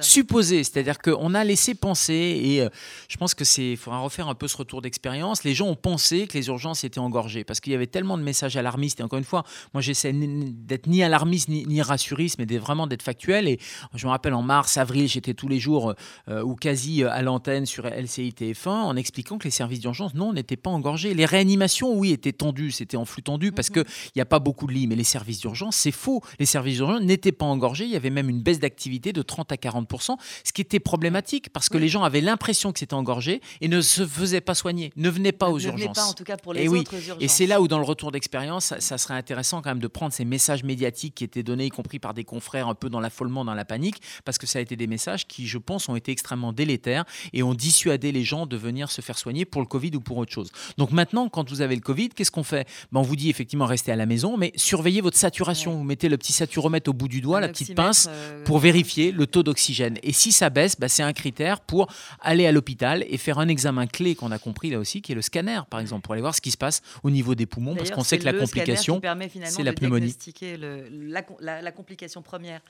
Supposé, 0.00 0.64
c'est-à-dire 0.64 0.98
qu'on 0.98 1.34
a 1.34 1.44
laissé 1.44 1.74
penser, 1.74 2.40
et 2.42 2.62
euh, 2.62 2.68
je 3.08 3.16
pense 3.16 3.34
que 3.34 3.44
c'est, 3.44 3.76
faudra 3.76 4.00
refaire 4.00 4.28
un 4.28 4.34
peu 4.34 4.48
ce 4.48 4.56
retour 4.56 4.82
d'expérience. 4.82 5.44
Les 5.44 5.54
gens 5.54 5.68
ont 5.68 5.76
pensé 5.76 6.26
que 6.26 6.36
les 6.36 6.48
urgences 6.48 6.84
étaient 6.84 6.98
engorgées 6.98 7.44
parce 7.44 7.60
qu'il 7.60 7.72
y 7.72 7.76
avait 7.76 7.86
tellement 7.86 8.18
de 8.18 8.22
messages 8.22 8.56
alarmistes. 8.56 9.00
Et 9.00 9.02
encore 9.02 9.18
une 9.18 9.24
fois, 9.24 9.44
moi 9.72 9.80
j'essaie 9.80 10.12
d'être 10.12 10.86
ni 10.86 11.02
alarmiste 11.02 11.48
ni, 11.48 11.82
rassuriste, 11.82 12.38
mais 12.38 12.58
vraiment 12.58 12.86
d'être 12.86 13.02
factuel. 13.02 13.48
Et 13.48 13.58
je 13.94 14.06
me 14.06 14.10
rappelle 14.10 14.34
en 14.34 14.42
mars, 14.42 14.76
avril, 14.76 15.08
j'étais 15.08 15.34
tous 15.34 15.48
les 15.48 15.58
jours 15.58 15.94
euh, 16.28 16.42
ou 16.42 16.56
quasi 16.56 17.02
euh, 17.02 17.10
à 17.10 17.22
l'antenne 17.22 17.66
sur 17.66 17.86
LCI 17.86 18.30
TF1 18.30 18.68
en 18.68 18.96
expliquant 18.96 19.38
que 19.38 19.44
les 19.44 19.50
services 19.50 19.80
d'urgence, 19.80 20.14
non, 20.14 20.32
n'étaient 20.32 20.56
pas 20.56 20.70
engorgés. 20.70 21.14
Les 21.14 21.26
réanimations, 21.26 21.94
oui, 21.96 22.12
étaient 22.12 22.32
tendues, 22.32 22.70
c'était 22.70 22.96
en 22.96 23.04
flux 23.04 23.22
tendu 23.22 23.52
parce 23.52 23.70
mhm. 23.70 23.84
qu'il 23.84 24.12
n'y 24.16 24.22
a 24.22 24.26
pas 24.26 24.38
beaucoup 24.38 24.66
de 24.66 24.72
lits. 24.72 24.86
Mais 24.86 24.96
les 24.96 25.04
services 25.04 25.40
d'urgence, 25.40 25.76
c'est 25.76 25.92
faux. 25.92 26.20
Les 26.38 26.46
services 26.46 26.76
d'urgence 26.76 27.02
n'étaient 27.02 27.32
pas 27.32 27.46
engorgés 27.50 27.84
il 27.84 27.90
y 27.90 27.96
avait 27.96 28.10
même 28.10 28.28
une 28.28 28.40
baisse 28.40 28.58
d'activité 28.58 29.12
de 29.12 29.22
30 29.22 29.52
à 29.52 29.56
40% 29.56 30.16
ce 30.44 30.52
qui 30.52 30.60
était 30.60 30.80
problématique 30.80 31.50
parce 31.52 31.68
que 31.68 31.78
les 31.78 31.88
gens 31.88 32.02
avaient 32.02 32.20
l'impression 32.20 32.72
que 32.72 32.78
c'était 32.78 32.94
engorgé 32.94 33.40
et 33.60 33.68
ne 33.68 33.80
se 33.80 34.06
faisaient 34.06 34.40
pas 34.40 34.54
soigner, 34.54 34.92
ne 34.96 35.08
venaient 35.08 35.32
pas 35.32 35.50
aux 35.50 35.58
ne 35.58 35.64
urgences. 35.64 35.96
pas 35.96 36.04
en 36.04 36.12
tout 36.12 36.24
cas 36.24 36.36
pour 36.36 36.52
les 36.52 36.64
et 36.64 36.68
autres 36.68 36.94
urgences. 36.94 37.16
Et 37.20 37.28
c'est 37.28 37.46
là 37.46 37.60
où 37.60 37.68
dans 37.68 37.78
le 37.78 37.84
retour 37.84 38.12
d'expérience, 38.12 38.74
ça, 38.78 38.98
serait 38.98 39.14
intéressant 39.14 39.62
quand 39.62 39.70
même 39.70 39.80
de 39.80 39.88
prendre 39.88 40.12
ces 40.12 40.24
messages 40.24 40.64
médiatiques 40.64 41.14
qui 41.14 41.24
étaient 41.24 41.42
donnés, 41.42 41.66
y 41.66 41.70
compris 41.70 41.98
par 41.98 42.14
des 42.14 42.24
confrères 42.24 42.68
un 42.68 42.74
peu 42.74 42.88
dans 42.88 43.00
l'affolement, 43.00 43.44
dans 43.44 43.54
la 43.54 43.64
panique, 43.64 44.00
parce 44.24 44.38
que 44.38 44.46
ça 44.46 44.58
a 44.58 44.62
été 44.62 44.76
des 44.76 44.86
messages 44.86 45.26
qui, 45.26 45.46
je 45.46 45.58
pense, 45.58 45.88
ont 45.88 45.96
été 45.96 46.12
extrêmement 46.12 46.52
délétères 46.52 47.04
et 47.32 47.42
ont 47.42 47.54
dissuadé 47.54 48.12
les 48.12 48.24
gens 48.24 48.46
de 48.46 48.56
venir 48.56 48.90
se 48.90 49.00
faire 49.00 49.18
soigner 49.18 49.44
pour 49.44 49.60
le 49.60 49.66
Covid 49.66 49.92
ou 49.94 50.00
pour 50.00 50.18
autre 50.18 50.32
chose. 50.32 50.50
Donc 50.78 50.92
maintenant, 50.92 51.28
quand 51.28 51.48
vous 51.50 51.60
avez 51.60 51.74
le 51.74 51.80
Covid, 51.80 52.10
qu'est-ce 52.10 52.30
qu'on 52.30 52.42
fait? 52.42 52.68
Ben, 52.92 53.00
On 53.00 53.02
vous 53.02 53.16
dit 53.16 53.30
effectivement 53.30 53.66
restez 53.66 53.92
à 53.92 53.96
la 53.96 54.06
maison, 54.06 54.36
mais 54.36 54.52
surveillez 54.56 55.00
votre 55.00 55.16
saturation. 55.16 55.76
Vous 55.76 55.84
mettez 55.84 56.08
le 56.08 56.18
petit 56.18 56.32
saturomètre 56.32 56.90
au 56.90 56.92
bout 56.92 57.08
du 57.08 57.20
doigt, 57.20 57.39
la 57.40 57.48
petite 57.48 57.74
pince, 57.74 58.08
euh, 58.08 58.44
pour 58.44 58.58
vérifier 58.58 59.12
le 59.12 59.26
taux 59.26 59.42
d'oxygène. 59.42 59.98
Et 60.02 60.12
si 60.12 60.32
ça 60.32 60.50
baisse, 60.50 60.78
bah, 60.78 60.88
c'est 60.88 61.02
un 61.02 61.12
critère 61.12 61.60
pour 61.60 61.92
aller 62.20 62.46
à 62.46 62.52
l'hôpital 62.52 63.04
et 63.08 63.18
faire 63.18 63.38
un 63.38 63.48
examen 63.48 63.86
clé 63.86 64.14
qu'on 64.14 64.30
a 64.30 64.38
compris 64.38 64.70
là 64.70 64.78
aussi, 64.78 65.02
qui 65.02 65.12
est 65.12 65.14
le 65.14 65.22
scanner, 65.22 65.60
par 65.68 65.80
exemple, 65.80 66.02
pour 66.02 66.12
aller 66.12 66.22
voir 66.22 66.34
ce 66.34 66.40
qui 66.40 66.50
se 66.50 66.56
passe 66.56 66.82
au 67.02 67.10
niveau 67.10 67.34
des 67.34 67.46
poumons, 67.46 67.74
parce 67.74 67.90
qu'on 67.90 68.04
sait 68.04 68.18
que 68.18 68.24
la 68.24 68.32
complication, 68.32 69.00
c'est 69.44 69.62
la 69.62 69.72
pneumonie. 69.72 70.16
Le, 70.42 70.88
la, 71.10 71.62
la, 71.62 71.72
complication 71.72 72.22
première 72.22 72.60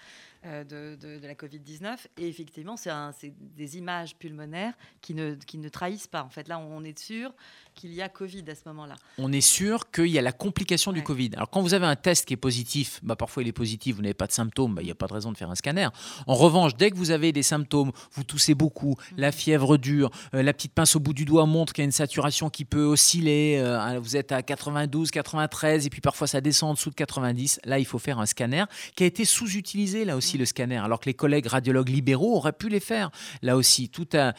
euh, 0.47 0.65
de, 0.65 1.27
la 1.27 1.35
Covid-19. 1.35 1.97
Et 2.17 2.29
effectivement, 2.29 2.77
c'est 2.77 2.91
des 3.39 3.77
images 3.77 4.17
pulmonaires 4.17 4.73
qui 5.03 5.15
ne, 5.15 5.35
qui 5.35 5.59
ne 5.59 5.69
trahissent 5.69 6.07
pas. 6.07 6.23
En 6.23 6.31
fait, 6.31 6.49
là, 6.49 6.59
on 6.59 6.83
est 6.83 6.99
sûr 6.99 7.33
qu'il 7.75 7.93
y 7.93 8.03
a 8.03 8.09
Covid 8.09 8.45
à 8.49 8.55
ce 8.55 8.63
moment-là. 8.67 8.97
On 9.19 9.33
est 9.33 9.41
sûr 9.41 9.91
qu'il 9.91 10.07
y 10.07 10.19
a 10.19 10.23
la 10.23 10.33
complication 10.33 10.93
du 10.93 11.03
Covid. 11.03 11.31
Alors, 11.35 11.51
quand 11.51 11.61
vous 11.63 11.75
avez 11.75 11.87
un 11.87 11.97
test 11.97 12.27
qui 12.27 12.35
est 12.35 12.39
positif, 12.39 13.01
bah, 13.03 13.17
parfois 13.17 13.43
il 13.43 13.49
est 13.49 13.53
positif, 13.53 13.97
vous 13.97 14.03
n'avez 14.03 14.15
pas 14.15 14.27
de 14.27 14.33
symptômes, 14.33 14.75
bah, 14.75 14.83
il 14.83 14.87
n'y 14.87 14.91
a 14.91 14.95
pas 14.95 15.07
de 15.07 15.13
raison 15.13 15.33
de 15.33 15.37
faire 15.37 15.51
un 15.51 15.55
scanner. 15.55 15.89
En 16.27 16.35
revanche, 16.35 16.75
dès 16.77 16.91
que 16.91 16.97
vous 16.97 17.11
avez 17.11 17.33
des 17.33 17.43
symptômes, 17.43 17.93
vous 18.13 18.25
toussez 18.25 18.55
beaucoup, 18.55 18.97
la 19.17 19.29
mhm. 19.29 19.33
fièvre 19.33 19.77
dure, 19.77 20.11
euh, 20.35 20.43
la 20.43 20.53
petite 20.53 20.73
pince 20.73 20.97
au 20.97 21.01
bout 21.01 21.13
du 21.13 21.25
doigt 21.25 21.47
montre 21.47 21.73
qu'il 21.73 21.83
y 21.83 21.85
a 21.85 21.87
une 21.87 21.93
saturation 21.93 22.51
qui 22.51 22.65
peut 22.65 22.85
osciller, 22.85 23.59
euh, 23.61 23.99
vous 24.01 24.17
êtes 24.17 24.33
à 24.33 24.43
92, 24.43 25.11
93, 25.11 25.87
et 25.87 25.91
puis 25.91 26.01
parfois 26.01 26.27
ça 26.27 26.41
descend 26.41 26.71
en 26.71 26.75
dessous 26.75 26.91
de 26.91 26.95
90, 26.95 27.61
là, 27.65 27.79
il 27.79 27.85
faut 27.85 27.99
faire 27.99 28.19
un 28.19 28.27
scanner 28.27 28.65
qui 28.95 29.05
a 29.05 29.07
été 29.07 29.25
sous-utilisé 29.25 30.05
là 30.05 30.17
aussi 30.17 30.30
le 30.39 30.45
scanner, 30.45 30.79
alors 30.79 31.01
que 31.01 31.07
les 31.07 31.15
collègues 31.15 31.47
radiologues 31.47 31.89
libéraux 31.89 32.37
auraient 32.37 32.53
pu 32.53 32.69
les 32.69 32.81
faire. 32.81 33.11
Là 33.43 33.57
aussi, 33.57 33.89
tout 33.89 34.09
euh, 34.15 34.33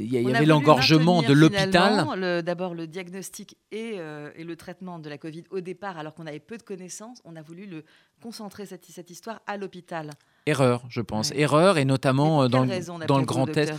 il 0.00 0.12
y, 0.12 0.34
avait 0.34 0.46
l'engorgement 0.46 1.22
de 1.22 1.32
l'hôpital. 1.32 2.06
D'abord 2.44 2.74
le 2.74 2.86
diagnostic 2.86 3.56
et, 3.72 3.94
euh, 3.96 4.30
et, 4.36 4.44
le 4.44 4.56
traitement 4.56 4.98
de 4.98 5.08
la 5.08 5.18
Covid 5.18 5.44
au 5.50 5.60
départ, 5.60 5.98
alors 5.98 6.14
qu'on 6.14 6.26
avait 6.26 6.40
peu 6.40 6.56
de 6.56 6.62
connaissances, 6.62 7.20
on 7.24 7.36
a 7.36 7.42
voulu 7.42 7.66
le 7.66 7.84
concentrer 8.22 8.66
cette, 8.66 8.84
cette 8.86 9.10
histoire 9.10 9.40
à 9.46 9.56
l'hôpital. 9.56 10.10
Erreur, 10.46 10.84
je 10.88 11.00
pense. 11.00 11.32
Erreur, 11.32 11.78
et 11.78 11.84
notamment 11.84 12.44
euh, 12.44 12.48
dans, 12.48 12.66
dans 13.06 13.18
le 13.18 13.24
Grand 13.24 13.46
test 13.46 13.74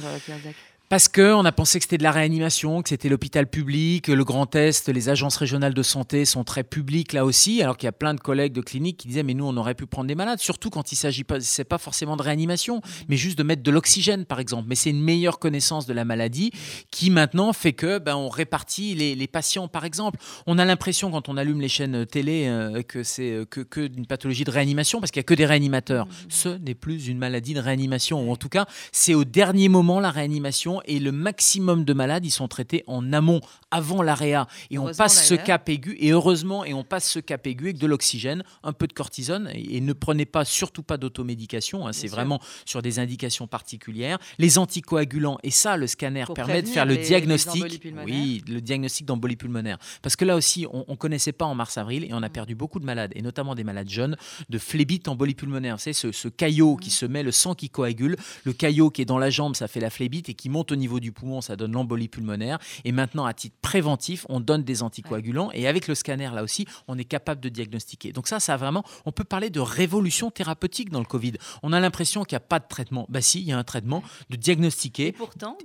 parce 0.89 1.09
qu'on 1.09 1.43
a 1.43 1.51
pensé 1.51 1.79
que 1.79 1.83
c'était 1.83 1.97
de 1.97 2.03
la 2.03 2.11
réanimation, 2.11 2.81
que 2.81 2.89
c'était 2.89 3.09
l'hôpital 3.09 3.45
public, 3.47 4.07
le 4.07 4.23
Grand 4.23 4.55
Est, 4.55 4.87
les 4.87 5.09
agences 5.09 5.35
régionales 5.35 5.73
de 5.73 5.83
santé 5.83 6.23
sont 6.23 6.45
très 6.45 6.63
publiques 6.63 7.11
là 7.11 7.25
aussi, 7.25 7.61
alors 7.61 7.75
qu'il 7.75 7.87
y 7.87 7.89
a 7.89 7.93
plein 7.93 8.13
de 8.13 8.21
collègues 8.21 8.53
de 8.53 8.61
cliniques 8.61 8.97
qui 8.97 9.09
disaient 9.09 9.23
mais 9.23 9.33
nous 9.33 9.45
on 9.45 9.57
aurait 9.57 9.75
pu 9.75 9.85
prendre 9.85 10.07
des 10.07 10.15
malades, 10.15 10.39
surtout 10.39 10.69
quand 10.69 10.93
il 10.93 10.95
s'agit 10.95 11.25
pas, 11.25 11.41
c'est 11.41 11.65
pas 11.65 11.77
forcément 11.77 12.15
de 12.15 12.21
réanimation, 12.21 12.81
mais 13.09 13.17
juste 13.17 13.37
de 13.37 13.43
mettre 13.43 13.63
de 13.63 13.71
l'oxygène 13.71 14.25
par 14.25 14.39
exemple. 14.39 14.67
Mais 14.69 14.75
c'est 14.75 14.89
une 14.89 15.01
meilleure 15.01 15.39
connaissance 15.39 15.87
de 15.87 15.93
la 15.93 16.05
maladie 16.05 16.51
qui 16.89 17.09
maintenant 17.09 17.51
fait 17.51 17.73
que 17.73 17.99
ben, 17.99 18.15
on 18.15 18.29
répartit 18.29 18.95
les, 18.95 19.27
patients 19.27 19.67
par 19.67 19.83
exemple. 19.83 20.19
On 20.45 20.57
a 20.57 20.63
l'impression 20.63 21.11
quand 21.11 21.27
on 21.27 21.35
allume 21.35 21.59
les 21.59 21.67
chaînes 21.67 22.05
télé 22.05 22.45
euh, 22.47 22.81
que 22.81 23.03
c'est 23.03 23.31
euh, 23.31 23.45
que, 23.45 23.59
que 23.59 23.87
d'une 23.87 24.05
pathologie 24.05 24.45
de 24.45 24.51
réanimation 24.51 25.01
parce 25.01 25.11
qu'il 25.11 25.19
y 25.19 25.21
a 25.21 25.23
que 25.23 25.33
des 25.33 25.45
réanimateurs. 25.45 26.05
Mmh. 26.05 26.09
Ce 26.29 26.49
n'est 26.49 26.75
plus 26.75 27.09
une 27.09 27.17
maladie 27.17 27.53
de 27.53 27.59
réanimation, 27.59 28.25
ou 28.25 28.31
en 28.31 28.37
tout 28.37 28.47
cas 28.47 28.65
c'est 28.93 29.13
au 29.15 29.25
dernier 29.25 29.67
moment 29.67 29.99
la 29.99 30.11
réanimation 30.11 30.76
et 30.85 30.99
le 30.99 31.11
maximum 31.11 31.83
de 31.83 31.93
malades, 31.93 32.25
ils 32.25 32.31
sont 32.31 32.47
traités 32.47 32.83
en 32.87 33.13
amont, 33.13 33.41
avant 33.71 34.01
l'AREA. 34.01 34.47
Et 34.71 34.77
on 34.77 34.91
passe 34.93 35.27
ce 35.27 35.35
cap 35.35 35.67
aigu, 35.69 35.97
et 35.99 36.11
heureusement, 36.11 36.65
et 36.65 36.73
on 36.73 36.83
passe 36.83 37.09
ce 37.09 37.19
cap 37.19 37.45
aigu 37.47 37.65
avec 37.65 37.77
de 37.77 37.87
l'oxygène, 37.87 38.43
un 38.63 38.73
peu 38.73 38.87
de 38.87 38.93
cortisone, 38.93 39.49
et, 39.53 39.81
ne 39.81 39.93
prenez 39.93 40.25
pas, 40.25 40.43
surtout 40.43 40.83
pas 40.83 40.97
d'automédication, 40.97 41.87
hein, 41.87 41.93
c'est 41.93 42.07
vraiment 42.07 42.41
sur 42.65 42.81
des 42.81 42.99
indications 42.99 43.47
particulières. 43.47 44.17
Les 44.37 44.57
anticoagulants, 44.57 45.37
et 45.43 45.51
ça, 45.51 45.77
le 45.77 45.87
scanner 45.87 46.25
permet 46.33 46.61
de 46.61 46.67
faire 46.67 46.85
le 46.85 46.97
diagnostic. 46.97 47.81
oui, 48.05 48.43
le 48.47 48.61
diagnostic 48.61 49.05
d'embolie 49.05 49.35
pulmonaire. 49.35 49.77
Parce 50.01 50.15
que 50.15 50.25
là 50.25 50.35
aussi, 50.35 50.65
on 50.71 50.85
ne 50.89 50.95
connaissait 50.95 51.31
pas 51.31 51.45
en 51.45 51.55
mars-avril, 51.55 52.03
et 52.03 52.13
on 52.13 52.23
a 52.23 52.29
mm. 52.29 52.31
perdu 52.31 52.55
beaucoup 52.55 52.79
de 52.79 52.85
malades, 52.85 53.11
et 53.15 53.21
notamment 53.21 53.55
des 53.55 53.63
malades 53.63 53.89
jeunes, 53.89 54.17
de 54.49 54.57
phlébite 54.57 55.07
embolie 55.07 55.35
pulmonaire. 55.35 55.79
C'est 55.79 55.93
ce, 55.93 56.11
ce 56.11 56.27
caillot 56.27 56.75
qui 56.75 56.89
mm. 56.89 56.93
se 56.93 57.05
met, 57.05 57.23
le 57.23 57.31
sang 57.31 57.53
qui 57.55 57.69
coagule, 57.69 58.17
le 58.43 58.53
caillot 58.53 58.89
qui 58.89 59.01
est 59.01 59.05
dans 59.05 59.19
la 59.19 59.29
jambe, 59.29 59.55
ça 59.55 59.67
fait 59.67 59.79
la 59.79 59.89
phlébite, 59.89 60.29
et 60.29 60.33
qui 60.33 60.49
monte 60.49 60.66
au 60.71 60.75
niveau 60.75 60.99
du 60.99 61.11
poumon, 61.11 61.41
ça 61.41 61.55
donne 61.55 61.73
l'embolie 61.73 62.07
pulmonaire. 62.07 62.59
Et 62.83 62.91
maintenant, 62.91 63.25
à 63.25 63.33
titre 63.33 63.55
préventif, 63.61 64.25
on 64.29 64.39
donne 64.39 64.63
des 64.63 64.83
anticoagulants. 64.83 65.51
Et 65.53 65.67
avec 65.67 65.87
le 65.87 65.95
scanner, 65.95 66.29
là 66.33 66.43
aussi, 66.43 66.65
on 66.87 66.97
est 66.97 67.05
capable 67.05 67.41
de 67.41 67.49
diagnostiquer. 67.49 68.11
Donc 68.11 68.27
ça, 68.27 68.39
ça 68.39 68.57
vraiment, 68.57 68.83
on 69.05 69.11
peut 69.11 69.23
parler 69.23 69.49
de 69.49 69.59
révolution 69.59 70.31
thérapeutique 70.31 70.89
dans 70.89 70.99
le 70.99 71.05
Covid. 71.05 71.33
On 71.63 71.73
a 71.73 71.79
l'impression 71.79 72.23
qu'il 72.23 72.35
n'y 72.35 72.43
a 72.43 72.47
pas 72.47 72.59
de 72.59 72.67
traitement. 72.67 73.05
Bah 73.09 73.21
si, 73.21 73.41
il 73.41 73.47
y 73.47 73.51
a 73.51 73.57
un 73.57 73.63
traitement 73.63 74.03
de 74.29 74.35
diagnostiquer 74.35 75.15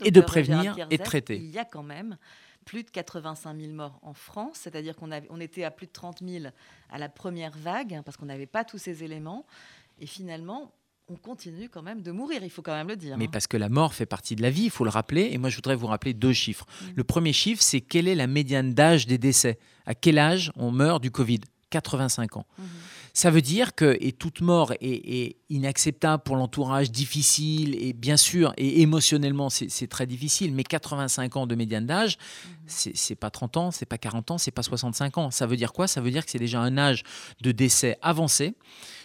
et, 0.05 0.11
de 0.11 0.21
prévenir 0.21 0.77
et 0.91 0.99
de 0.99 1.03
traiter. 1.03 1.37
Il 1.37 1.51
y 1.51 1.59
a 1.59 1.65
quand 1.65 1.83
même 1.83 2.17
plus 2.65 2.85
de 2.85 2.91
85 2.91 3.61
000 3.61 3.73
morts 3.73 3.99
en 4.03 4.15
France, 4.15 4.59
c'est-à-dire 4.61 4.97
qu'on 4.97 5.11
on 5.31 5.41
était 5.41 5.65
à 5.65 5.71
plus 5.71 5.87
de 5.87 5.93
30 5.93 6.23
000 6.25 6.45
à 6.91 6.99
la 6.99 7.09
première 7.09 7.57
vague, 7.57 8.03
parce 8.05 8.17
qu'on 8.17 8.27
n'avait 8.27 8.47
pas 8.47 8.65
tous 8.65 8.79
ces 8.79 9.05
éléments. 9.05 9.47
Et 10.01 10.07
finalement, 10.07 10.73
on 11.13 11.17
continue 11.17 11.69
quand 11.69 11.83
même 11.83 12.03
de 12.03 12.11
mourir, 12.11 12.43
il 12.43 12.51
faut 12.51 12.63
quand 12.63 12.75
même 12.75 12.89
le 12.89 12.97
dire. 12.97 13.17
Mais 13.19 13.27
hein. 13.27 13.31
parce 13.31 13.47
que 13.47 13.57
la 13.57 13.69
mort 13.69 13.95
fait 13.95 14.07
partie 14.07 14.35
de 14.37 14.43
la 14.43 14.51
vie, 14.51 14.65
il 14.65 14.71
faut 14.71 14.85
le 14.85 14.91
rappeler. 14.91 15.31
Et 15.33 15.39
moi, 15.39 15.51
je 15.51 15.57
voudrais 15.57 15.77
vous 15.77 15.87
rappeler 15.87 16.15
deux 16.15 16.33
chiffres. 16.33 16.67
Mm. 16.67 16.87
Le 16.97 17.05
premier 17.05 17.33
chiffre, 17.33 17.63
c'est 17.63 17.81
quelle 17.81 18.09
est 18.09 18.15
la 18.15 18.27
médiane 18.27 18.73
d'âge 18.73 19.07
des 19.07 19.19
décès? 19.19 19.59
À 19.87 19.95
quel 19.95 20.19
âge 20.19 20.53
on 20.57 20.71
meurt 20.71 21.03
du 21.03 21.11
Covid? 21.11 21.41
85 21.71 22.37
ans. 22.37 22.47
Mm-hmm. 22.47 22.65
Ça 23.15 23.31
veut 23.31 23.41
dire 23.43 23.75
que, 23.75 23.97
et 24.01 24.13
toute 24.13 24.41
mort 24.43 24.73
est, 24.81 25.37
inacceptable 25.51 26.23
pour 26.23 26.37
l'entourage, 26.37 26.91
difficile, 26.91 27.77
et 27.83 27.93
bien 27.93 28.17
sûr, 28.17 28.55
et 28.57 28.81
émotionnellement, 28.81 29.51
c'est 29.51 29.87
très 29.87 30.07
difficile, 30.07 30.55
mais 30.55 30.65
85 30.65 31.37
ans 31.37 31.47
de 31.47 31.55
médiane 31.55 31.87
d'âge, 31.87 32.17
mm-hmm. 32.69 32.93
c'est 32.95 33.15
pas 33.15 33.31
30 33.31 33.57
ans, 33.57 33.71
c'est 33.71 33.87
pas 33.87 33.99
40 33.99 34.33
ans, 34.33 34.39
c'est 34.39 34.51
pas 34.51 34.63
65 34.63 35.19
ans. 35.19 35.31
Ça 35.31 35.47
veut 35.47 35.57
dire 35.57 35.73
quoi? 35.73 35.87
Ça 35.87 36.01
veut 36.01 36.11
dire 36.11 36.25
que 36.25 36.31
c'est 36.31 36.39
déjà 36.39 36.61
un 36.61 36.79
âge 36.79 37.05
de 37.41 37.53
décès 37.53 37.99
avancé 38.03 38.55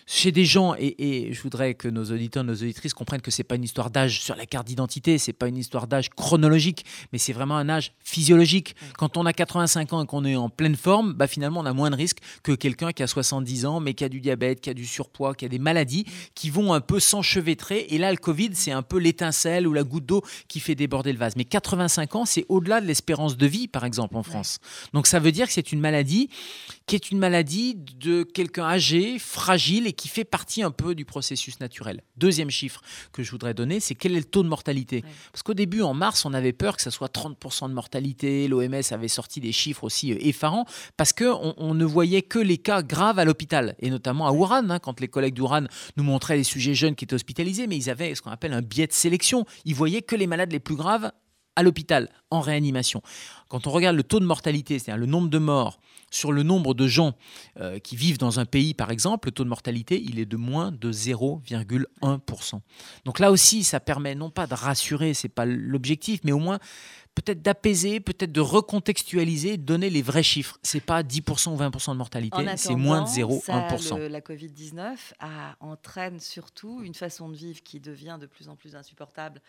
chez 0.10 0.32
des 0.32 0.46
gens, 0.46 0.74
et, 0.80 1.30
je 1.34 1.42
voudrais 1.42 1.74
que 1.74 1.90
nos 1.90 2.06
auditeurs, 2.06 2.46
nos 2.46 2.56
auditrices 2.56 2.94
comprennent 2.94 3.22
que 3.22 3.30
c'est 3.30 3.44
pas 3.44 3.56
une 3.56 3.66
histoire 3.66 3.90
d'âge 3.90 4.22
sur 4.22 4.36
la 4.36 4.46
carte 4.46 4.66
d'identité, 4.66 5.18
c'est 5.18 5.34
pas 5.34 5.50
une 5.50 5.58
histoire 5.58 5.86
d'âge 5.86 6.10
chronologique, 6.10 6.86
mais 7.12 7.20
c'est 7.20 7.34
vraiment 7.34 7.58
un 7.58 7.68
âge 7.68 7.92
physiologique. 8.00 8.76
Quand 8.98 9.18
on 9.18 9.26
a 9.26 9.34
85 9.34 9.94
ans 9.94 10.04
et 10.04 10.08
qu'on 10.08 10.24
est 10.24 10.38
en 10.38 10.50
pleine 10.50 10.78
forme, 10.78 11.14
bah 11.14 11.28
finalement 11.28 11.60
on 11.60 11.66
a 11.66 11.74
moins 11.74 11.90
de 11.90 11.98
risques 11.98 12.20
que 12.42 12.54
quelqu'un 12.54 12.94
qui 12.94 13.04
a 13.04 13.08
70 13.08 13.66
ans, 13.66 13.82
mais 13.82 13.94
qui 13.94 14.06
a 14.06 14.10
du 14.10 14.22
diabète, 14.22 14.62
qui 14.62 14.70
a 14.70 14.74
du 14.74 14.86
surpoids, 14.86 15.36
qui 15.36 15.44
a 15.44 15.50
des 15.50 15.60
maladies 15.60 16.06
qui 16.36 16.50
vont 16.50 16.74
un 16.74 16.82
peu 16.82 17.02
s'enchevêtrer. 17.02 17.88
Et 17.90 17.98
là, 17.98 18.12
le 18.12 18.18
Covid, 18.18 18.52
c'est 18.54 18.72
un 18.72 18.84
peu 18.84 18.98
l'étincelle 19.00 19.68
ou 19.68 19.74
la 19.74 19.84
goutte 19.84 20.06
d'eau 20.06 20.24
qui 20.48 20.62
fait 20.62 20.76
déborder 20.76 21.12
le 21.12 21.20
vase. 21.20 21.36
Mais 21.36 21.44
85 21.44 22.16
ans, 22.16 22.26
c'est 22.26 22.46
au-delà 22.48 22.80
de 22.80 22.86
l'espérance 22.86 23.36
de 23.36 23.46
vie, 23.46 23.68
par 23.68 23.84
exemple, 23.84 24.16
en 24.16 24.24
France. 24.24 24.60
Donc 24.94 25.06
ça 25.06 25.20
veut 25.20 25.34
dire 25.34 25.48
que 25.48 25.54
c'est 25.54 25.74
une 25.74 25.82
maladie 25.82 26.30
qui 26.86 26.96
est 26.96 27.12
une 27.12 27.18
maladie 27.18 27.76
de 27.76 28.24
quelqu'un 28.24 28.64
âgé, 28.64 29.20
fragile 29.20 29.88
et 29.88 29.94
qui 29.98 30.08
fait 30.08 30.24
partie 30.24 30.64
un 30.64 30.72
peu 30.72 30.96
du 30.96 31.04
processus 31.04 31.60
naturel. 31.60 32.04
Deuxième 32.16 32.50
chiffre 32.50 32.82
que 33.12 33.24
je 33.24 33.32
voudrais 33.32 33.54
donner, 33.54 33.82
c'est 33.82 33.96
quel 33.96 34.14
est 34.14 34.20
le 34.20 34.24
taux 34.24 34.44
de 34.44 34.48
mortalité 34.48 35.04
Parce 35.34 35.44
qu'au 35.44 35.54
début, 35.54 35.82
en 35.82 35.94
mars, 35.94 36.24
on 36.26 36.34
avait 36.34 36.54
peur 36.54 36.78
que 36.78 36.82
ça 36.82 36.92
soit 36.92 37.14
30% 37.14 37.68
de 37.68 37.74
mortalité. 37.74 38.48
L'OMS 38.48 38.82
avait 38.92 39.08
sorti 39.10 39.42
des 39.42 39.52
chiffres 39.52 39.84
aussi 39.84 40.14
euh, 40.14 40.18
effarants 40.22 40.66
parce 40.96 41.12
qu'on 41.12 41.54
on 41.58 41.74
ne 41.74 41.86
voyait 41.86 42.22
que 42.22 42.40
les 42.40 42.58
cas 42.58 42.82
graves 42.82 43.20
à 43.20 43.26
l'hôpital, 43.26 43.76
et 43.80 43.90
notamment 43.90 44.28
à 44.28 44.32
Wuhan, 44.32 44.70
hein, 44.70 44.80
quand 44.80 45.02
les 45.02 45.08
collègues 45.08 45.34
d'Uran 45.34 45.64
nous 45.98 46.04
montraient 46.04 46.38
les 46.38 46.44
sujets 46.44 46.76
jeunes 46.76 46.96
qui 46.96 47.04
étaient 47.06 47.16
hospitalisés, 47.16 47.68
mais 47.68 47.76
ils 47.76 47.90
avaient 47.90 48.14
ce 48.16 48.22
qu'on 48.22 48.32
appelle 48.32 48.54
un 48.54 48.62
biais 48.62 48.88
de 48.88 48.94
sélection. 48.94 49.46
Ils 49.66 49.76
voyaient 49.76 50.02
que 50.02 50.16
les 50.16 50.28
malades 50.28 50.52
les 50.52 50.60
plus 50.60 50.76
graves 50.76 51.12
à 51.58 51.64
l'hôpital, 51.64 52.08
en 52.30 52.40
réanimation. 52.40 53.02
Quand 53.50 53.66
on 53.66 53.72
regarde 53.72 53.96
le 53.96 54.04
taux 54.04 54.20
de 54.20 54.26
mortalité, 54.26 54.78
c'est-à-dire 54.78 55.00
le 55.00 55.08
nombre 55.08 55.28
de 55.28 55.40
morts 55.40 55.80
sur 56.10 56.32
le 56.32 56.44
nombre 56.44 56.74
de 56.74 56.88
gens 56.88 57.16
euh, 57.60 57.80
qui 57.80 57.96
vivent 57.96 58.18
dans 58.18 58.40
un 58.40 58.46
pays, 58.46 58.74
par 58.74 58.92
exemple, 58.92 59.28
le 59.28 59.32
taux 59.32 59.44
de 59.44 59.50
mortalité, 59.50 60.02
il 60.02 60.20
est 60.20 60.26
de 60.26 60.38
moins 60.38 60.72
de 60.72 60.92
0,1%. 60.92 62.60
Donc 63.06 63.20
là 63.20 63.32
aussi, 63.32 63.64
ça 63.64 63.80
permet 63.80 64.16
non 64.16 64.30
pas 64.30 64.48
de 64.48 64.54
rassurer, 64.54 65.14
c'est 65.14 65.30
pas 65.30 65.46
l'objectif, 65.46 66.22
mais 66.24 66.32
au 66.32 66.40
moins 66.40 66.60
peut-être 67.16 67.42
d'apaiser, 67.42 68.00
peut-être 68.00 68.32
de 68.32 68.42
recontextualiser, 68.42 69.58
de 69.58 69.64
donner 69.64 69.90
les 69.90 70.04
vrais 70.04 70.24
chiffres. 70.24 70.60
C'est 70.62 70.80
pas 70.80 71.02
10% 71.02 71.50
ou 71.50 71.58
20% 71.58 71.92
de 71.92 71.98
mortalité, 71.98 72.38
c'est 72.58 72.76
moins 72.76 73.02
de 73.02 73.08
0,1%. 73.08 74.08
La 74.08 74.22
Covid-19 74.22 74.96
entraîne 75.60 76.20
surtout 76.20 76.82
une 76.84 76.94
façon 76.94 77.30
de 77.30 77.36
vivre 77.36 77.62
qui 77.64 77.80
devient 77.80 78.18
de 78.22 78.28
plus 78.28 78.50
en 78.50 78.56
plus 78.56 78.76
insupportable 78.76 79.42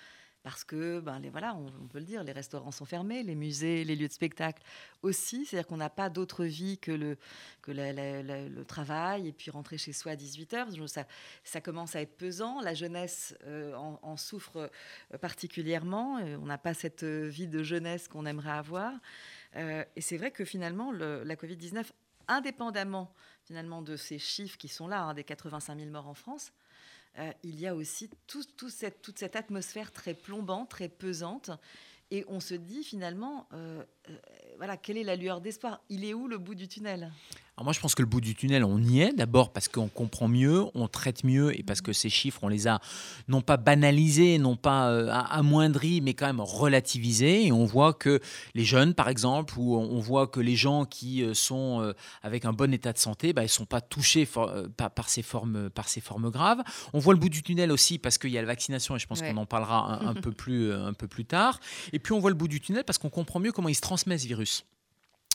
parce 0.42 0.64
que, 0.64 1.00
ben, 1.00 1.18
les, 1.18 1.30
voilà, 1.30 1.54
on, 1.54 1.88
peut 1.88 1.98
le 1.98 2.04
dire, 2.04 2.22
les 2.24 2.32
restaurants 2.32 2.70
sont 2.70 2.84
fermés, 2.84 3.22
les 3.22 3.34
musées, 3.34 3.84
les 3.84 3.96
lieux 3.96 4.08
de 4.08 4.12
spectacle 4.12 4.62
aussi. 5.02 5.44
C'est-à-dire 5.44 5.66
qu'on 5.66 5.76
n'a 5.76 5.90
pas 5.90 6.10
d'autre 6.10 6.44
vie 6.44 6.78
que, 6.78 6.92
le, 6.92 7.16
que 7.60 7.72
le 7.72 8.62
travail 8.64 9.28
et 9.28 9.32
puis 9.32 9.50
rentrer 9.50 9.78
chez 9.78 9.92
soi 9.92 10.12
à 10.12 10.16
18h. 10.16 10.86
Ça, 10.86 11.06
ça 11.44 11.60
commence 11.60 11.96
à 11.96 12.00
être 12.00 12.16
pesant. 12.16 12.60
La 12.60 12.74
jeunesse 12.74 13.36
euh, 13.46 13.74
en, 13.74 14.16
souffre 14.16 14.70
euh, 15.12 15.18
particulièrement. 15.18 16.16
On 16.16 16.46
n'a 16.46 16.58
pas 16.58 16.74
cette 16.74 17.04
vie 17.04 17.48
de 17.48 17.62
jeunesse 17.62 18.08
qu'on 18.08 18.26
aimerait 18.26 18.50
avoir. 18.50 18.92
Euh, 19.56 19.84
et 19.96 20.00
c'est 20.00 20.16
vrai 20.16 20.30
que 20.30 20.44
finalement, 20.44 20.92
la 20.92 21.34
Covid-19, 21.34 21.84
indépendamment 22.28 23.12
finalement 23.44 23.82
de 23.82 23.96
ces 23.96 24.18
chiffres 24.18 24.58
qui 24.58 24.68
sont 24.68 24.86
là, 24.86 25.02
hein, 25.02 25.14
des 25.14 25.24
85 25.24 25.78
000 25.78 25.90
morts 25.90 26.08
en 26.08 26.14
France, 26.14 26.52
euh, 27.18 27.32
il 27.42 27.58
y 27.58 27.66
a 27.66 27.74
aussi 27.74 28.08
toute 28.26 28.70
cette 28.70 29.36
atmosphère 29.36 29.92
très 29.92 30.14
plombante, 30.14 30.70
très 30.70 30.88
pesante. 30.88 31.50
Et 32.10 32.24
on 32.28 32.40
se 32.40 32.54
dit 32.54 32.84
finalement, 32.84 33.48
euh, 33.52 33.82
euh, 34.08 34.16
voilà, 34.56 34.76
quelle 34.76 34.96
est 34.96 35.04
la 35.04 35.16
lueur 35.16 35.40
d'espoir? 35.40 35.82
Il 35.88 36.04
est 36.04 36.14
où 36.14 36.26
le 36.26 36.38
bout 36.38 36.54
du 36.54 36.68
tunnel? 36.68 37.12
Moi, 37.62 37.72
je 37.72 37.80
pense 37.80 37.94
que 37.94 38.02
le 38.02 38.08
bout 38.08 38.20
du 38.20 38.34
tunnel, 38.34 38.64
on 38.64 38.78
y 38.78 39.00
est. 39.00 39.12
D'abord 39.12 39.52
parce 39.52 39.68
qu'on 39.68 39.88
comprend 39.88 40.28
mieux, 40.28 40.64
on 40.74 40.88
traite 40.88 41.24
mieux 41.24 41.58
et 41.58 41.62
parce 41.62 41.80
que 41.80 41.92
ces 41.92 42.08
chiffres, 42.08 42.40
on 42.42 42.48
les 42.48 42.68
a 42.68 42.80
non 43.26 43.40
pas 43.40 43.56
banalisés, 43.56 44.38
non 44.38 44.56
pas 44.56 44.90
euh, 44.90 45.10
amoindris, 45.10 46.00
mais 46.00 46.14
quand 46.14 46.26
même 46.26 46.40
relativisés. 46.40 47.46
Et 47.46 47.52
on 47.52 47.64
voit 47.64 47.92
que 47.92 48.20
les 48.54 48.64
jeunes, 48.64 48.94
par 48.94 49.08
exemple, 49.08 49.54
ou 49.58 49.76
on 49.76 49.98
voit 50.00 50.26
que 50.26 50.40
les 50.40 50.56
gens 50.56 50.84
qui 50.84 51.22
euh, 51.22 51.34
sont 51.34 51.82
euh, 51.82 51.92
avec 52.22 52.44
un 52.44 52.52
bon 52.52 52.72
état 52.72 52.92
de 52.92 52.98
santé, 52.98 53.32
bah, 53.32 53.42
ils 53.42 53.46
ne 53.46 53.50
sont 53.50 53.66
pas 53.66 53.80
touchés 53.80 54.28
par, 54.76 55.08
ces 55.08 55.22
formes, 55.22 55.70
par 55.70 55.88
ces 55.88 56.00
formes 56.00 56.30
graves. 56.30 56.62
On 56.92 56.98
voit 56.98 57.14
le 57.14 57.20
bout 57.20 57.28
du 57.28 57.42
tunnel 57.42 57.72
aussi 57.72 57.98
parce 57.98 58.18
qu'il 58.18 58.30
y 58.30 58.38
a 58.38 58.40
la 58.40 58.46
vaccination 58.46 58.96
et 58.96 58.98
je 58.98 59.06
pense 59.06 59.20
qu'on 59.20 59.36
en 59.36 59.46
parlera 59.46 60.00
un, 60.04 60.14
peu 60.20 60.32
plus, 60.32 60.72
un 60.72 60.92
peu 60.92 61.08
plus 61.08 61.24
tard. 61.24 61.60
Et 61.92 61.98
puis 61.98 62.12
on 62.12 62.20
voit 62.20 62.30
le 62.30 62.36
bout 62.36 62.48
du 62.48 62.60
tunnel 62.60 62.84
parce 62.84 62.98
qu'on 62.98 63.10
comprend 63.10 63.40
mieux 63.40 63.52
comment 63.52 63.68
il 63.68 63.74
se 63.74 63.80
transmet 63.80 64.18
ce 64.18 64.26
virus. 64.26 64.64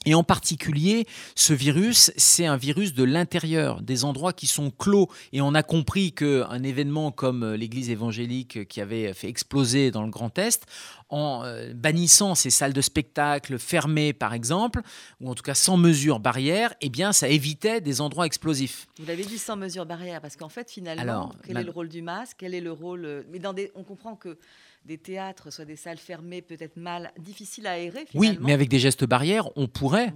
Et 0.06 0.16
en 0.16 0.24
particulier, 0.24 1.08
ce 1.36 1.54
virus, 1.54 2.12
c'est 2.18 2.46
un 2.46 2.58
virus 2.58 2.94
de 2.94 3.04
l'intérieur, 3.04 3.82
des 3.82 4.04
endroits 4.04 4.34
qui 4.34 4.48
sont 4.48 4.72
clos. 4.72 5.10
Et 5.32 5.42
on 5.42 5.54
a 5.54 5.64
compris 5.64 6.12
qu'un 6.12 6.64
événement 6.64 7.12
comme 7.12 7.44
euh, 7.44 7.58
l'église 7.58 7.90
évangélique 7.90 8.68
qui 8.68 8.82
avait 8.82 9.14
fait 9.14 9.28
exploser 9.28 9.92
dans 9.92 10.04
le 10.04 10.10
Grand 10.10 10.38
Est, 10.38 10.66
en 11.10 11.44
euh, 11.44 11.74
bannissant 11.74 12.36
ces 12.36 12.50
salles 12.50 12.74
de 12.74 12.82
spectacle 12.82 13.60
fermées, 13.60 14.14
par 14.14 14.34
exemple, 14.34 14.82
ou 15.22 15.30
en 15.30 15.36
tout 15.36 15.44
cas 15.44 15.54
sans 15.54 15.78
mesure 15.78 16.20
barrière, 16.20 16.74
eh 16.82 16.90
bien, 16.90 17.14
ça 17.14 17.28
évitait 17.28 17.82
des 17.82 18.02
endroits 18.02 18.26
explosifs. 18.26 18.88
Vous 19.00 19.06
l'avez 19.06 19.24
dit 19.24 19.38
sans 19.38 19.56
mesure 19.56 19.86
barrière, 19.86 20.22
parce 20.22 20.36
qu'en 20.36 20.50
fait, 20.50 20.70
finalement, 20.72 21.34
quel 21.46 21.58
est 21.58 21.64
le 21.64 21.72
rôle 21.72 21.90
du 21.90 22.02
masque? 22.02 22.38
Quel 22.40 22.56
est 22.56 22.62
le 22.62 22.72
rôle 22.72 23.26
Mais 23.32 23.40
dans 23.40 23.54
des... 23.54 23.72
on 23.76 23.84
comprend 23.84 24.16
que 24.16 24.38
des 24.86 24.98
théâtres, 24.98 25.52
soit 25.52 25.66
des 25.66 25.76
salles 25.76 25.98
fermées, 25.98 26.42
peut-être 26.42 26.78
mal, 26.78 27.12
difficiles 27.18 27.68
à 27.68 27.72
aérer. 27.72 28.06
Oui, 28.14 28.38
mais 28.42 28.54
avec 28.54 28.70
des 28.70 28.80
gestes 28.80 29.06
barrières, 29.06 29.50
on 29.56 29.68
pourrait, 29.68 30.14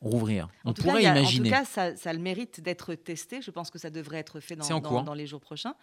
rouvrir. 0.00 0.48
On 0.64 0.72
pourrait 0.72 1.04
imaginer. 1.04 1.48
en 1.48 1.52
tout 1.52 1.58
cas, 1.58 1.64
ça, 1.64 1.96
ça 1.96 2.10
a 2.10 2.12
le 2.12 2.18
mérite 2.18 2.60
d'être 2.60 2.94
testé. 2.94 3.40
Je 3.42 3.50
pense 3.50 3.70
que 3.70 3.78
ça 3.78 3.90
devrait 3.90 4.18
être 4.18 4.40
fait 4.40 4.56
dans, 4.56 4.80
dans, 4.80 5.02
dans 5.02 5.14
les 5.14 5.26
jours 5.26 5.40
prochains. 5.40 5.74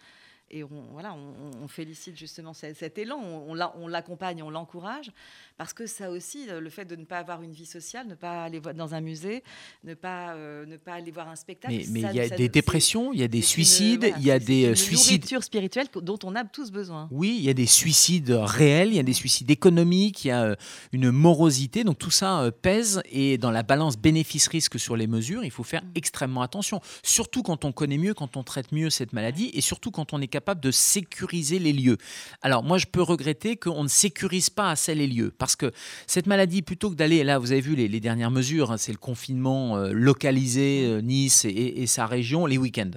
Et 0.50 0.62
on, 0.62 0.68
voilà, 0.92 1.14
on, 1.14 1.66
félicite 1.66 2.16
justement 2.16 2.54
cet, 2.54 2.98
élan, 2.98 3.18
on, 3.18 3.86
l'accompagne, 3.88 4.42
on 4.44 4.50
l'encourage, 4.50 5.10
parce 5.56 5.72
que 5.72 5.86
ça 5.86 6.08
aussi, 6.10 6.46
le 6.46 6.70
fait 6.70 6.84
de 6.84 6.94
ne 6.94 7.04
pas 7.04 7.18
avoir 7.18 7.42
une 7.42 7.50
vie 7.50 7.66
sociale, 7.66 8.06
ne 8.06 8.14
pas 8.14 8.44
aller 8.44 8.60
dans 8.60 8.94
un 8.94 9.00
musée, 9.00 9.42
ne 9.82 9.94
pas, 9.94 10.34
euh, 10.34 10.64
ne 10.64 10.76
pas 10.76 10.94
aller 10.94 11.10
voir 11.10 11.28
un 11.28 11.34
spectacle. 11.34 11.74
Mais 11.90 12.02
il 12.02 12.14
y 12.14 12.20
a 12.20 12.28
des 12.28 12.48
dépressions, 12.48 13.12
il 13.12 13.18
y 13.18 13.24
a 13.24 13.28
des 13.28 13.42
suicides, 13.42 14.12
il 14.18 14.24
y 14.24 14.30
a 14.30 14.38
des 14.38 14.66
une 14.66 14.70
euh, 14.70 14.74
suicides. 14.76 15.26
spirituelle 15.40 15.88
dont 15.94 16.18
on 16.22 16.36
a 16.36 16.44
tous 16.44 16.70
besoin. 16.70 17.08
Oui, 17.10 17.34
il 17.38 17.44
y 17.44 17.50
a 17.50 17.54
des 17.54 17.66
suicides 17.66 18.30
réels, 18.30 18.90
il 18.90 18.96
y 18.96 19.00
a 19.00 19.04
des 19.04 19.12
suicides 19.12 19.50
économiques, 19.50 20.24
il 20.24 20.28
y 20.28 20.30
a 20.30 20.44
euh, 20.44 20.56
une 20.92 21.10
morosité. 21.10 21.82
Donc 21.82 21.98
tout 21.98 22.12
ça 22.12 22.50
pèse 22.62 23.02
et 23.10 23.36
dans 23.36 23.50
la 23.50 23.64
balance 23.64 23.96
bénéfice-risque 23.96 24.78
sur 24.78 24.96
les 24.96 25.08
mesures, 25.08 25.42
il 25.42 25.50
faut 25.50 25.64
faire 25.64 25.82
mm. 25.82 25.90
extrêmement 25.96 26.42
attention. 26.42 26.80
Surtout 27.02 27.42
quand 27.42 27.64
on 27.64 27.72
connaît 27.72 27.98
mieux, 27.98 28.14
quand 28.14 28.36
on 28.36 28.44
traite 28.44 28.70
mieux 28.70 28.90
cette 28.90 29.12
maladie 29.12 29.50
et 29.52 29.60
surtout 29.60 29.90
quand 29.90 30.12
on 30.12 30.20
est 30.20 30.35
capable 30.36 30.60
de 30.60 30.70
sécuriser 30.70 31.58
les 31.58 31.72
lieux. 31.72 31.96
Alors 32.42 32.62
moi, 32.62 32.76
je 32.76 32.84
peux 32.84 33.00
regretter 33.00 33.56
qu'on 33.56 33.84
ne 33.84 33.88
sécurise 33.88 34.50
pas 34.50 34.70
assez 34.70 34.94
les 34.94 35.06
lieux, 35.06 35.32
parce 35.38 35.56
que 35.56 35.72
cette 36.06 36.26
maladie, 36.26 36.60
plutôt 36.60 36.90
que 36.90 36.94
d'aller, 36.94 37.24
là, 37.24 37.38
vous 37.38 37.52
avez 37.52 37.62
vu 37.62 37.74
les, 37.74 38.00
dernières 38.00 38.30
mesures, 38.30 38.70
hein, 38.70 38.76
c'est 38.76 38.92
le 38.92 38.98
confinement 38.98 39.78
euh, 39.78 39.92
localisé, 39.92 40.84
euh, 40.84 41.00
Nice 41.00 41.46
et, 41.46 41.86
sa 41.86 42.04
région, 42.04 42.44
les 42.44 42.58
week-ends 42.58 42.90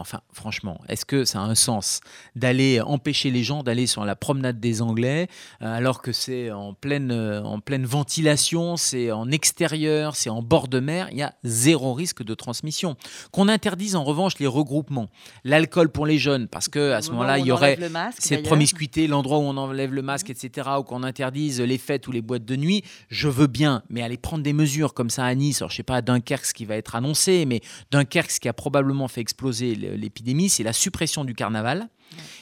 enfin, 0.00 0.20
franchement, 0.32 0.80
est-ce 0.88 1.04
que 1.04 1.24
ça 1.24 1.40
a 1.40 1.44
un 1.44 1.54
sens 1.54 2.00
d'aller 2.36 2.80
empêcher 2.80 3.30
les 3.30 3.42
gens 3.42 3.62
d'aller 3.62 3.86
sur 3.86 4.04
la 4.04 4.16
promenade 4.16 4.60
des 4.60 4.82
Anglais 4.82 5.28
euh, 5.62 5.76
alors 5.76 6.02
que 6.02 6.12
c'est 6.12 6.50
en 6.50 6.74
pleine, 6.74 7.10
euh, 7.10 7.42
en 7.42 7.60
pleine 7.60 7.84
ventilation, 7.84 8.76
c'est 8.76 9.10
en 9.12 9.30
extérieur, 9.30 10.16
c'est 10.16 10.30
en 10.30 10.42
bord 10.42 10.68
de 10.68 10.80
mer, 10.80 11.08
il 11.10 11.18
y 11.18 11.22
a 11.22 11.34
zéro 11.44 11.94
risque 11.94 12.22
de 12.22 12.34
transmission. 12.34 12.96
Qu'on 13.32 13.48
interdise 13.48 13.96
en 13.96 14.04
revanche 14.04 14.38
les 14.38 14.46
regroupements, 14.46 15.08
l'alcool 15.44 15.90
pour 15.90 16.06
les 16.06 16.18
jeunes, 16.18 16.48
parce 16.48 16.68
que 16.68 16.92
à 16.92 17.02
ce 17.02 17.10
moment-là, 17.10 17.38
il 17.38 17.46
y 17.46 17.52
aurait 17.52 17.78
cette 18.18 18.42
promiscuité, 18.42 19.06
l'endroit 19.06 19.38
où 19.38 19.42
on 19.42 19.56
enlève 19.56 19.92
le 19.92 20.02
masque, 20.02 20.30
etc., 20.30 20.68
ou 20.78 20.82
qu'on 20.82 21.02
interdise 21.02 21.60
les 21.60 21.78
fêtes 21.78 22.06
ou 22.08 22.12
les 22.12 22.22
boîtes 22.22 22.44
de 22.44 22.56
nuit, 22.56 22.82
je 23.08 23.28
veux 23.28 23.46
bien, 23.46 23.82
mais 23.90 24.02
aller 24.02 24.16
prendre 24.16 24.42
des 24.42 24.52
mesures 24.52 24.94
comme 24.94 25.10
ça 25.10 25.24
à 25.24 25.34
Nice, 25.34 25.62
alors 25.62 25.70
je 25.70 25.76
sais 25.76 25.82
pas 25.82 25.96
à 25.96 26.02
Dunkerque 26.02 26.44
ce 26.44 26.54
qui 26.54 26.64
va 26.64 26.76
être 26.76 26.94
annoncé, 26.94 27.44
mais 27.46 27.60
Dunkerque 27.90 28.30
ce 28.30 28.40
qui 28.40 28.48
a 28.48 28.52
probablement 28.52 29.08
fait 29.08 29.20
exploser 29.20 29.74
l'épidémie, 29.96 30.48
c'est 30.48 30.62
la 30.62 30.72
suppression 30.72 31.24
du 31.24 31.34
carnaval. 31.34 31.88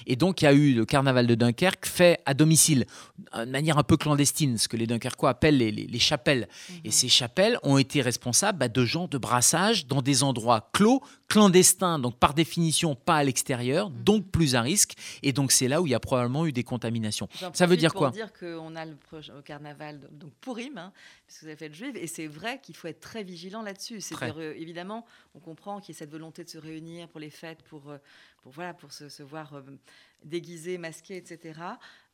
Et 0.07 0.17
donc, 0.17 0.43
il 0.43 0.45
y 0.47 0.49
a 0.49 0.53
eu 0.53 0.75
le 0.75 0.85
carnaval 0.85 1.27
de 1.27 1.35
Dunkerque 1.35 1.87
fait 1.87 2.21
à 2.27 2.35
domicile, 2.35 2.87
de 3.35 3.45
manière 3.45 3.79
un 3.79 3.83
peu 3.83 3.97
clandestine, 3.97 4.59
ce 4.59 4.69
que 4.69 4.77
les 4.77 4.87
Dunkerquois 4.87 5.31
appellent 5.31 5.59
les, 5.59 5.99
chapelles. 5.99 6.49
Mhm. 6.71 6.77
Et 6.85 6.91
ces 6.91 7.09
chapelles 7.09 7.59
ont 7.63 7.79
été 7.79 8.03
responsables 8.03 8.59
bah, 8.59 8.69
de 8.69 8.85
gens 8.85 9.09
de 9.09 9.19
brassage 9.19 9.87
dans 9.87 10.03
des 10.03 10.23
endroits 10.23 10.71
clos, 10.73 11.03
clandestins, 11.29 11.99
donc 11.99 12.17
par 12.19 12.35
définition 12.35 12.95
pas 12.95 13.17
à 13.17 13.25
l'extérieur, 13.25 13.91
mhm. 13.91 14.03
donc 14.05 14.31
plus 14.31 14.55
à 14.55 14.63
risque. 14.63 14.95
Et 15.23 15.33
donc, 15.33 15.53
c'est 15.53 15.69
là 15.69 15.81
où 15.81 15.87
il 15.87 15.91
y 15.91 15.95
a 15.95 16.01
probablement 16.01 16.47
eu 16.47 16.53
des 16.53 16.65
contaminations. 16.65 17.29
Ça 17.53 17.67
veut 17.67 17.77
dire 17.77 17.95
quoi 17.95 18.09
pour 18.09 18.15
dire 18.15 18.33
qu'on 18.33 18.75
a 18.77 18.85
le 18.85 18.97
carnaval 19.45 20.01
donc 20.13 20.33
Pourim, 20.41 20.79
hein, 20.79 20.93
puisque 21.27 21.43
vous 21.43 21.49
avez 21.49 21.57
fait 21.57 21.69
le 21.69 21.75
juif, 21.75 21.97
et 21.97 22.07
c'est 22.07 22.27
vrai 22.27 22.61
qu'il 22.61 22.77
faut 22.77 22.89
être 22.89 23.01
très 23.01 23.23
vigilant 23.23 23.63
là-dessus. 23.63 24.01
C'est 24.01 24.15
euh, 24.23 24.55
évidemment, 24.57 25.05
on 25.35 25.41
comprend 25.41 25.81
qu'il 25.81 25.95
y 25.95 25.97
a 25.97 25.99
cette 25.99 26.11
volonté 26.11 26.45
de 26.45 26.49
se 26.49 26.59
réunir 26.59 27.09
pour 27.09 27.21
les 27.21 27.31
fêtes, 27.31 27.63
pour, 27.63 27.91
euh, 27.91 27.99
pour, 28.43 28.53
voilà, 28.53 28.75
pour 28.75 28.93
se, 28.93 29.23
voir 29.23 29.58
euh, 29.59 29.77
déguisé, 30.25 30.79
masqué, 30.79 31.17
etc. 31.17 31.61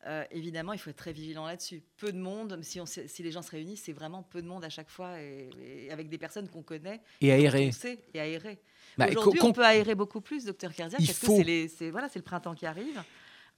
Euh, 0.05 0.23
évidemment, 0.31 0.73
il 0.73 0.79
faut 0.79 0.89
être 0.89 0.97
très 0.97 1.13
vigilant 1.13 1.45
là-dessus. 1.45 1.81
Peu 1.97 2.11
de 2.11 2.19
monde, 2.19 2.59
si, 2.61 2.79
on, 2.79 2.85
si 2.85 3.23
les 3.23 3.31
gens 3.31 3.41
se 3.41 3.51
réunissent, 3.51 3.83
c'est 3.83 3.93
vraiment 3.93 4.21
peu 4.23 4.41
de 4.41 4.47
monde 4.47 4.63
à 4.63 4.69
chaque 4.69 4.89
fois, 4.89 5.19
et, 5.19 5.89
avec 5.91 6.09
des 6.09 6.17
personnes 6.17 6.47
qu'on 6.47 6.61
connaît. 6.61 7.01
Et 7.21 7.31
aéré. 7.31 7.71
et 8.13 8.19
aéré. 8.19 8.59
Bah, 8.97 9.07
Aujourd'hui, 9.09 9.41
on 9.41 9.51
peut 9.51 9.65
aérer 9.65 9.95
beaucoup 9.95 10.21
plus, 10.21 10.45
docteur 10.45 10.73
Cardiac, 10.73 11.01
parce 11.05 11.17
faut... 11.17 11.41
que 11.41 11.67
c'est 11.67 11.89
voilà, 11.89 12.07
le 12.13 12.21
printemps 12.21 12.53
qui 12.53 12.65
arrive. 12.65 13.03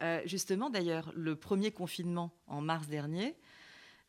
Euh, 0.01 0.21
justement, 0.25 0.69
d'ailleurs, 0.69 1.11
le 1.15 1.35
premier 1.35 1.71
confinement 1.71 2.31
en 2.47 2.61
mars 2.61 2.87
dernier, 2.87 3.35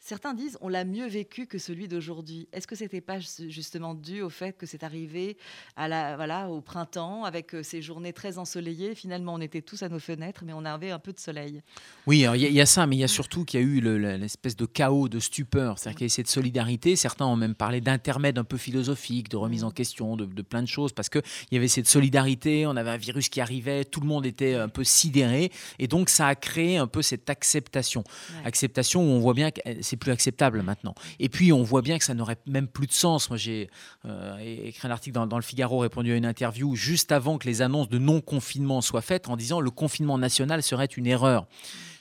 Certains 0.00 0.33
disent 0.33 0.57
on 0.61 0.69
l'a 0.69 0.85
mieux 0.85 1.07
vécu 1.07 1.47
que 1.47 1.59
celui 1.59 1.88
d'aujourd'hui. 1.88 2.49
Est-ce 2.52 2.67
que 2.67 2.76
c'était 2.76 3.00
pas 3.00 3.19
justement 3.19 3.95
dû 3.95 4.23
au 4.23 4.31
fait 4.31 4.57
que 4.57 4.64
c'est 4.64 4.85
arrivé 4.85 5.37
à 5.76 5.88
la, 5.88 6.17
voilà, 6.17 6.49
au 6.49 6.61
printemps 6.61 7.25
avec 7.25 7.55
euh, 7.55 7.62
ces 7.62 7.83
journées 7.83 8.12
très 8.12 8.38
ensoleillées? 8.38 8.95
Finalement, 8.95 9.35
on 9.35 9.40
était 9.40 9.61
tous 9.61 9.83
à 9.83 9.88
nos 9.88 9.99
fenêtres, 9.99 10.45
mais 10.47 10.52
on 10.52 10.64
avait 10.64 10.93
un 10.93 11.00
peu 11.00 11.12
de 11.12 11.19
soleil. 11.19 11.62
Oui, 12.07 12.25
il 12.35 12.52
y, 12.52 12.61
a 12.61 12.67
ça, 12.67 12.87
mais 12.87 12.97
il 12.97 13.00
y 13.00 13.05
a 13.05 13.09
surtout 13.09 13.45
qu'il 13.45 13.61
y 13.61 13.62
a 13.62 13.67
eu 13.67 13.81
l'espèce 13.81 14.57
de 14.57 14.67
chaos, 14.67 15.09
de 15.09 15.19
stupeur. 15.19 15.78
C'est-à-dire 15.78 15.99
qu'il 15.99 16.07
y 16.07 16.11
a 16.11 16.14
cette 16.14 16.28
solidarité. 16.28 16.95
Certains 16.95 17.26
ont 17.26 17.37
même 17.37 17.57
parlé 17.57 17.81
d'intermède 17.81 18.38
un 18.38 18.45
peu 18.45 18.57
philosophique, 18.57 19.28
de 19.28 19.37
remise 19.37 19.64
en 19.64 19.71
mm. 19.71 19.75
question, 19.75 20.17
de, 20.17 20.43
plein 20.43 20.62
de 20.62 20.69
choses, 20.69 20.93
parce 20.93 21.09
qu'il 21.09 21.23
y 21.50 21.57
avait 21.57 21.69
cette 21.69 21.88
solidarité, 21.88 22.67
on 22.67 22.76
avait 22.76 22.90
un 22.90 22.97
virus 22.97 23.28
qui 23.28 23.40
arrivait, 23.40 23.85
tout 23.85 24.00
le 24.00 24.07
monde 24.07 24.26
était 24.26 24.55
un 24.55 24.69
peu 24.69 24.85
sidéré. 24.85 25.50
Et 25.81 25.88
donc, 25.88 26.09
ça 26.09 26.28
a 26.28 26.35
créé 26.37 26.76
un 26.76 26.87
peu 26.87 27.02
cette 27.02 27.28
acceptation. 27.28 28.05
Acceptation 28.45 29.02
où 29.02 29.11
on 29.11 29.19
voit 29.19 29.35
bien 29.35 29.50
que 29.50 29.61
c'est 29.88 29.97
plus 29.97 30.12
acceptable 30.12 30.62
maintenant. 30.62 30.95
Et 31.18 31.28
puis, 31.28 31.52
on 31.52 31.62
voit 31.62 31.83
bien 31.83 31.99
que 31.99 32.04
ça 32.04 32.14
n'aurait 32.14 32.38
même 32.47 32.68
plus 32.68 32.87
de 32.87 32.92
sens. 32.92 33.30
Moi, 33.30 33.37
j'ai 33.37 33.71
euh, 34.04 34.37
écrit 34.38 34.87
un 34.87 34.90
article 34.90 35.14
dans, 35.26 35.37
le 35.37 35.42
Figaro, 35.42 35.78
répondu 35.78 36.12
à 36.12 36.16
une 36.16 36.26
interview 36.26 36.75
juste 36.75 37.12
avant 37.12 37.38
que 37.38 37.47
les 37.47 37.62
annonces 37.62 37.88
de 37.88 37.99
non-confinement 37.99 38.80
soient 38.80 39.02
faites 39.02 39.28
en 39.28 39.37
disant 39.37 39.61
le 39.61 39.71
confinement 39.71 40.18
national 40.18 40.62
serait 40.62 40.87
une 40.87 41.07
erreur. 41.07 41.47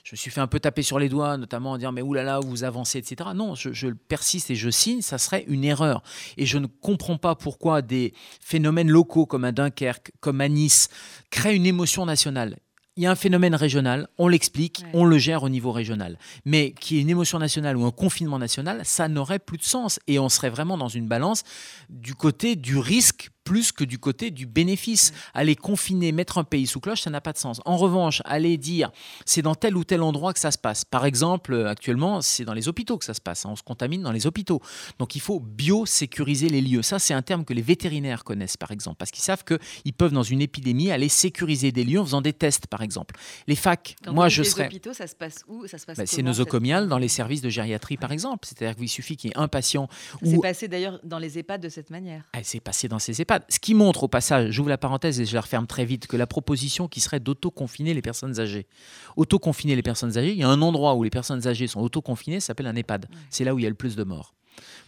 Je 0.03 0.13
me 0.13 0.17
suis 0.17 0.31
fait 0.31 0.39
un 0.39 0.47
peu 0.47 0.61
taper 0.61 0.83
sur 0.83 0.99
les 0.99 1.09
doigts, 1.09 1.35
notamment 1.35 1.71
en 1.71 1.77
disant 1.77 1.91
mais 1.91 2.01
oulala, 2.01 2.39
vous 2.39 2.63
avancez, 2.63 2.97
etc. 2.97 3.31
Non, 3.35 3.55
je, 3.55 3.73
je 3.73 3.89
persiste 3.89 4.49
et 4.49 4.55
je 4.55 4.69
signe, 4.69 5.01
ça 5.01 5.17
serait 5.17 5.43
une 5.47 5.65
erreur. 5.65 6.01
Et 6.37 6.45
je 6.45 6.57
ne 6.57 6.67
comprends 6.67 7.17
pas 7.17 7.35
pourquoi 7.35 7.81
des 7.81 8.13
phénomènes 8.39 8.89
locaux 8.89 9.25
comme 9.25 9.43
à 9.43 9.51
Dunkerque, 9.51 10.11
comme 10.21 10.39
à 10.39 10.47
Nice, 10.47 10.87
créent 11.29 11.55
une 11.55 11.65
émotion 11.65 12.05
nationale 12.05 12.57
il 12.97 13.03
y 13.03 13.05
a 13.05 13.11
un 13.11 13.15
phénomène 13.15 13.53
régional, 13.53 14.07
on 14.17 14.27
l'explique, 14.27 14.83
on 14.93 15.05
le 15.05 15.19
gère 15.19 15.43
au 15.43 15.49
niveau 15.49 15.71
régional. 15.71 16.17
Mais 16.45 16.71
qui 16.71 16.97
est 16.97 17.01
une 17.01 17.09
émotion 17.09 17.37
nationale 17.37 17.77
ou 17.77 17.85
un 17.85 17.91
confinement 17.91 18.39
national, 18.39 18.81
ça 18.83 19.07
n'aurait 19.07 19.39
plus 19.39 19.59
de 19.59 19.63
sens. 19.63 19.99
Et 20.07 20.17
on 20.17 20.29
serait 20.29 20.49
vraiment 20.49 20.77
dans 20.77 20.87
une 20.87 21.07
balance 21.07 21.43
du 21.89 22.15
côté 22.15 22.55
du 22.55 22.77
risque 22.77 23.29
plus 23.47 23.71
que 23.71 23.85
du 23.85 23.97
côté 23.97 24.29
du 24.29 24.45
bénéfice. 24.45 25.13
Aller 25.33 25.55
confiner, 25.55 26.11
mettre 26.11 26.37
un 26.37 26.43
pays 26.43 26.67
sous 26.67 26.81
cloche, 26.81 27.01
ça 27.01 27.09
n'a 27.09 27.21
pas 27.21 27.31
de 27.31 27.37
sens. 27.37 27.61
En 27.63 27.77
revanche, 27.77 28.21
aller 28.25 28.57
dire 28.57 28.91
c'est 29.25 29.41
dans 29.41 29.55
tel 29.55 29.77
ou 29.77 29.85
tel 29.85 30.01
endroit 30.01 30.33
que 30.33 30.39
ça 30.39 30.51
se 30.51 30.57
passe. 30.57 30.83
Par 30.83 31.05
exemple, 31.05 31.53
euh, 31.53 31.69
actuellement, 31.69 32.21
c'est 32.21 32.43
dans 32.43 32.53
les 32.53 32.67
hôpitaux 32.67 32.97
que 32.97 33.05
ça 33.05 33.13
se 33.13 33.21
passe. 33.21 33.45
Hein. 33.45 33.51
On 33.51 33.55
se 33.55 33.63
contamine 33.63 34.01
dans 34.01 34.11
les 34.11 34.27
hôpitaux. 34.27 34.61
Donc 34.99 35.15
il 35.15 35.21
faut 35.21 35.39
bio-sécuriser 35.39 36.49
les 36.49 36.61
lieux. 36.61 36.81
Ça, 36.81 36.99
c'est 36.99 37.13
un 37.13 37.21
terme 37.21 37.45
que 37.45 37.53
les 37.53 37.61
vétérinaires 37.61 38.25
connaissent, 38.25 38.57
par 38.57 38.71
exemple, 38.71 38.97
parce 38.97 39.11
qu'ils 39.11 39.23
savent 39.23 39.45
qu'ils 39.45 39.93
peuvent, 39.93 40.11
dans 40.11 40.23
une 40.23 40.41
épidémie, 40.41 40.91
aller 40.91 41.07
sécuriser 41.09 41.71
des 41.71 41.85
lieux 41.85 42.01
en 42.01 42.05
faisant 42.05 42.21
des 42.21 42.33
tests, 42.33 42.67
par 42.67 42.81
exemple. 42.81 43.15
Les 43.47 43.55
facs, 43.55 43.95
moi, 44.07 44.27
je 44.27 44.43
serais. 44.43 44.63
Les 44.63 44.67
hôpitaux, 44.75 44.93
ça 44.93 45.07
se 45.07 45.15
passe 45.15 45.45
où? 45.47 45.65
Ça 45.67 45.77
se 45.77 45.85
passe 45.85 45.97
bah, 45.97 46.05
C'est 46.05 46.21
nosocomial 46.21 46.89
dans 46.89 46.97
les 46.97 47.07
services 47.07 47.41
de 47.41 47.49
gériatrie, 47.49 47.95
par 47.95 48.11
exemple. 48.11 48.45
C'est-à-dire 48.45 48.75
qu'il 48.75 48.89
suffit 48.89 49.15
qu'il 49.15 49.29
y 49.29 49.33
ait 49.33 49.37
un 49.37 49.47
patient. 49.47 49.87
C'est 50.21 50.41
passé 50.41 50.67
d'ailleurs 50.67 50.99
dans 51.03 51.19
les 51.19 51.39
EHPAD 51.39 51.61
de 51.61 51.69
cette 51.69 51.89
manière. 51.89 52.23
C'est 52.43 52.59
passé 52.59 52.87
dans 52.87 52.99
ces 52.99 53.21
EHPAD. 53.21 53.36
Ce 53.49 53.59
qui 53.59 53.73
montre 53.73 54.03
au 54.03 54.07
passage, 54.07 54.51
j'ouvre 54.51 54.69
la 54.69 54.77
parenthèse 54.77 55.19
et 55.19 55.25
je 55.25 55.33
la 55.33 55.41
referme 55.41 55.67
très 55.67 55.85
vite, 55.85 56.07
que 56.07 56.17
la 56.17 56.27
proposition 56.27 56.87
qui 56.87 56.99
serait 56.99 57.19
d'auto-confiner 57.19 57.93
les 57.93 58.01
personnes 58.01 58.39
âgées. 58.39 58.67
Auto-confiner 59.15 59.75
les 59.75 59.83
personnes 59.83 60.17
âgées, 60.17 60.31
il 60.31 60.37
y 60.37 60.43
a 60.43 60.49
un 60.49 60.61
endroit 60.61 60.95
où 60.95 61.03
les 61.03 61.09
personnes 61.09 61.47
âgées 61.47 61.67
sont 61.67 61.81
auto-confinées, 61.81 62.39
ça 62.39 62.47
s'appelle 62.47 62.67
un 62.67 62.75
EHPAD. 62.75 63.07
C'est 63.29 63.43
là 63.43 63.53
où 63.53 63.59
il 63.59 63.63
y 63.63 63.65
a 63.65 63.69
le 63.69 63.75
plus 63.75 63.95
de 63.95 64.03
morts. 64.03 64.33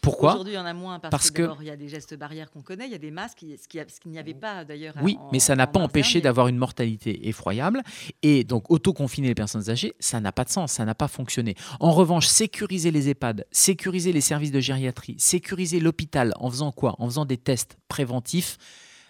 Pourquoi 0.01 0.31
Aujourd'hui, 0.31 0.53
il 0.53 0.57
y 0.57 0.59
en 0.59 0.65
a 0.65 0.73
moins 0.73 0.99
parce, 0.99 1.31
que, 1.31 1.49
y 1.63 1.69
a 1.69 1.75
des 1.75 1.89
gestes 1.89 2.15
barrières 2.17 2.51
qu'on 2.51 2.61
connaît, 2.61 2.85
il 2.85 2.91
y 2.91 2.95
a 2.95 2.99
des 2.99 3.11
masques, 3.11 3.39
ce 3.61 3.67
qu'il 3.67 4.11
n'y 4.11 4.19
avait 4.19 4.33
pas 4.33 4.65
d'ailleurs. 4.65 4.95
Oui, 5.01 5.17
mais 5.31 5.39
ça 5.39 5.55
n'a 5.55 5.67
pas 5.67 5.79
empêché 5.79 6.21
d'avoir 6.21 6.47
une 6.47 6.57
mortalité 6.57 7.27
effroyable. 7.27 7.81
Et 8.21 8.43
donc, 8.43 8.69
auto-confiner 8.71 9.29
les 9.29 9.35
personnes 9.35 9.69
âgées, 9.69 9.93
ça 9.99 10.19
n'a 10.19 10.31
pas 10.31 10.43
de 10.43 10.49
sens, 10.49 10.73
ça 10.73 10.85
n'a 10.85 10.95
pas 10.95 11.07
fonctionné. 11.07 11.55
En 11.79 11.91
revanche, 11.91 12.27
sécuriser 12.27 12.91
les 12.91 13.09
EHPAD, 13.09 13.45
sécuriser 13.51 14.13
les 14.13 14.21
services 14.21 14.51
de 14.51 14.59
gériatrie, 14.59 15.15
sécuriser 15.17 15.79
l'hôpital 15.79 16.33
en 16.39 16.49
faisant 16.49 16.71
quoi? 16.71 16.95
En 16.99 17.05
faisant 17.05 17.25
des 17.25 17.37
tests 17.37 17.77
préventifs 17.87 18.57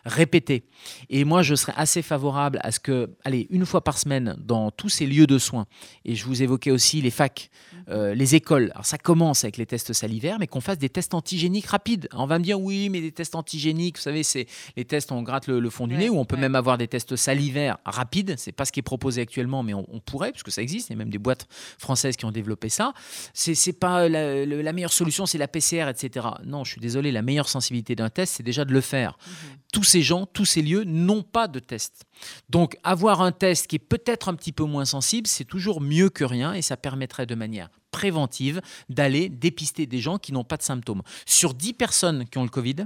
répéter. 0.05 0.63
Et 1.09 1.23
moi, 1.23 1.41
je 1.41 1.55
serais 1.55 1.73
assez 1.75 2.01
favorable 2.01 2.59
à 2.63 2.71
ce 2.71 2.79
que, 2.79 3.09
allez, 3.23 3.47
une 3.49 3.65
fois 3.65 3.83
par 3.83 3.97
semaine, 3.97 4.35
dans 4.39 4.71
tous 4.71 4.89
ces 4.89 5.05
lieux 5.05 5.27
de 5.27 5.37
soins, 5.37 5.65
et 6.05 6.15
je 6.15 6.25
vous 6.25 6.41
évoquais 6.41 6.71
aussi 6.71 7.01
les 7.01 7.11
facs, 7.11 7.49
mhm. 7.73 7.83
euh, 7.89 8.13
les 8.15 8.35
écoles, 8.35 8.71
alors 8.73 8.85
ça 8.85 8.97
commence 8.97 9.43
avec 9.43 9.57
les 9.57 9.65
tests 9.65 9.93
salivaires, 9.93 10.37
mais 10.39 10.47
qu'on 10.47 10.61
fasse 10.61 10.77
des 10.77 10.89
tests 10.89 11.13
antigéniques 11.13 11.67
rapides. 11.67 12.07
On 12.13 12.25
va 12.25 12.39
me 12.39 12.43
dire, 12.43 12.59
oui, 12.59 12.89
mais 12.89 13.01
des 13.01 13.11
tests 13.11 13.35
antigéniques, 13.35 13.97
vous 13.97 14.03
savez, 14.03 14.23
c'est 14.23 14.47
les 14.75 14.85
tests, 14.85 15.11
on 15.11 15.21
gratte 15.21 15.47
le, 15.47 15.69
fond 15.69 15.87
du 15.87 15.95
nez, 15.95 16.09
ou 16.09 16.19
on 16.19 16.25
peut 16.25 16.37
même 16.37 16.55
avoir 16.55 16.77
des 16.77 16.87
tests 16.87 17.15
salivaires 17.15 17.77
rapides. 17.85 18.35
C'est 18.37 18.51
pas 18.51 18.65
ce 18.65 18.71
qui 18.71 18.79
est 18.79 18.83
proposé 18.83 19.21
actuellement, 19.21 19.63
mais 19.63 19.73
on, 19.73 19.99
pourrait, 19.99 20.31
puisque 20.31 20.51
ça 20.51 20.61
existe, 20.61 20.89
il 20.89 20.93
y 20.93 20.95
a 20.95 20.97
même 20.97 21.09
des 21.09 21.17
boîtes 21.17 21.47
françaises 21.77 22.15
qui 22.15 22.25
ont 22.25 22.31
développé 22.31 22.69
ça. 22.69 22.93
C'est 23.33 23.73
pas 23.73 24.07
la, 24.09 24.73
meilleure 24.73 24.93
solution, 24.93 25.25
c'est 25.25 25.37
la 25.37 25.47
PCR, 25.47 25.89
etc. 25.89 26.27
Non, 26.45 26.63
je 26.63 26.71
suis 26.71 26.81
désolé, 26.81 27.11
la 27.11 27.21
meilleure 27.21 27.49
sensibilité 27.49 27.95
d'un 27.95 28.09
test, 28.09 28.35
c'est 28.37 28.43
déjà 28.43 28.65
de 28.65 28.73
le 28.73 28.81
faire. 28.81 29.17
Mhm 29.27 29.59
tous 29.71 29.83
ces 29.83 29.98
gens, 30.01 30.25
tous 30.25 30.45
ces 30.45 30.61
lieux 30.61 30.83
n'ont 30.83 31.23
pas 31.23 31.47
de 31.47 31.59
test. 31.59 32.05
Donc 32.49 32.77
avoir 32.83 33.21
un 33.21 33.31
test 33.31 33.67
qui 33.67 33.77
est 33.77 33.79
peut-être 33.79 34.29
un 34.29 34.35
petit 34.35 34.51
peu 34.51 34.63
moins 34.63 34.85
sensible, 34.85 35.27
c'est 35.27 35.45
toujours 35.45 35.81
mieux 35.81 36.09
que 36.09 36.23
rien 36.23 36.53
et 36.53 36.61
ça 36.61 36.77
permettrait 36.77 37.25
de 37.25 37.35
manière 37.35 37.69
préventive 37.91 38.61
d'aller 38.89 39.29
dépister 39.29 39.85
des 39.85 39.99
gens 39.99 40.17
qui 40.17 40.31
n'ont 40.33 40.43
pas 40.43 40.57
de 40.57 40.63
symptômes. 40.63 41.01
Sur 41.25 41.53
10 41.53 41.73
personnes 41.73 42.25
qui 42.27 42.37
ont 42.37 42.43
le 42.43 42.49
Covid, 42.49 42.85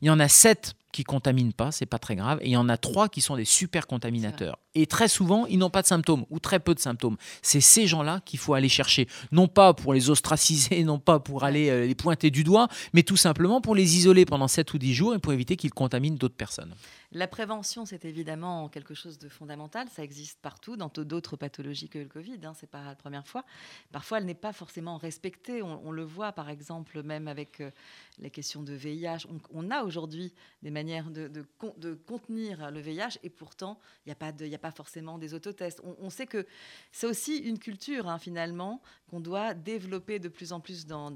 il 0.00 0.08
y 0.08 0.10
en 0.10 0.20
a 0.20 0.28
7 0.28 0.74
qui 0.92 1.04
contaminent 1.04 1.52
pas, 1.52 1.72
c'est 1.72 1.86
pas 1.86 1.98
très 1.98 2.16
grave, 2.16 2.38
et 2.42 2.48
il 2.48 2.52
y 2.52 2.56
en 2.56 2.68
a 2.68 2.76
3 2.76 3.08
qui 3.08 3.20
sont 3.20 3.36
des 3.36 3.44
super 3.44 3.86
contaminateurs. 3.86 4.58
Et 4.74 4.86
très 4.86 5.08
souvent, 5.08 5.46
ils 5.46 5.58
n'ont 5.58 5.70
pas 5.70 5.82
de 5.82 5.86
symptômes 5.86 6.24
ou 6.30 6.38
très 6.38 6.60
peu 6.60 6.74
de 6.74 6.80
symptômes. 6.80 7.16
C'est 7.40 7.60
ces 7.60 7.86
gens-là 7.86 8.20
qu'il 8.24 8.38
faut 8.38 8.54
aller 8.54 8.68
chercher, 8.68 9.08
non 9.32 9.48
pas 9.48 9.74
pour 9.74 9.94
les 9.94 10.10
ostraciser, 10.10 10.84
non 10.84 10.98
pas 10.98 11.18
pour 11.18 11.44
aller 11.44 11.70
euh, 11.70 11.86
les 11.86 11.94
pointer 11.94 12.30
du 12.30 12.44
doigt, 12.44 12.68
mais 12.92 13.02
tout 13.02 13.16
simplement 13.16 13.60
pour 13.60 13.74
les 13.74 13.96
isoler 13.96 14.24
pendant 14.24 14.48
7 14.48 14.72
ou 14.74 14.78
10 14.78 14.94
jours 14.94 15.14
et 15.14 15.18
pour 15.18 15.32
éviter 15.32 15.56
qu'ils 15.56 15.72
contaminent 15.72 16.16
d'autres 16.16 16.36
personnes. 16.36 16.74
La 17.14 17.28
prévention, 17.28 17.84
c'est 17.84 18.06
évidemment 18.06 18.70
quelque 18.70 18.94
chose 18.94 19.18
de 19.18 19.28
fondamental. 19.28 19.86
Ça 19.90 20.02
existe 20.02 20.40
partout, 20.40 20.78
dans 20.78 20.88
d'autres 20.88 21.36
pathologies 21.36 21.90
que 21.90 21.98
le 21.98 22.06
Covid. 22.06 22.38
Hein, 22.44 22.54
c'est 22.58 22.70
pas 22.70 22.82
la 22.84 22.94
première 22.94 23.28
fois. 23.28 23.44
Parfois, 23.90 24.16
elle 24.16 24.24
n'est 24.24 24.34
pas 24.34 24.54
forcément 24.54 24.96
respectée. 24.96 25.60
On, 25.60 25.90
le 25.90 26.04
voit, 26.04 26.32
par 26.32 26.48
exemple, 26.48 27.02
même 27.02 27.28
avec 27.28 27.60
euh, 27.60 27.70
les 28.18 28.30
questions 28.30 28.62
de 28.62 28.72
VIH. 28.72 29.26
On, 29.52 29.70
a 29.70 29.84
aujourd'hui 29.84 30.32
des 30.62 30.70
manières 30.70 31.10
de, 31.10 31.44
contenir 32.06 32.70
le 32.70 32.80
VIH, 32.80 33.18
et 33.22 33.28
pourtant, 33.28 33.78
il 34.06 34.14
n'y 34.48 34.54
a, 34.54 34.58
pas 34.58 34.72
forcément 34.72 35.18
des 35.18 35.34
autotests. 35.34 35.82
On, 36.00 36.08
sait 36.08 36.26
que 36.26 36.46
c'est 36.92 37.06
aussi 37.06 37.36
une 37.36 37.58
culture, 37.58 38.08
hein, 38.08 38.18
finalement, 38.18 38.80
qu'on 39.10 39.20
doit 39.20 39.52
développer 39.52 40.18
de 40.18 40.30
plus 40.30 40.54
en 40.54 40.60
plus 40.60 40.86
dans 40.86 41.10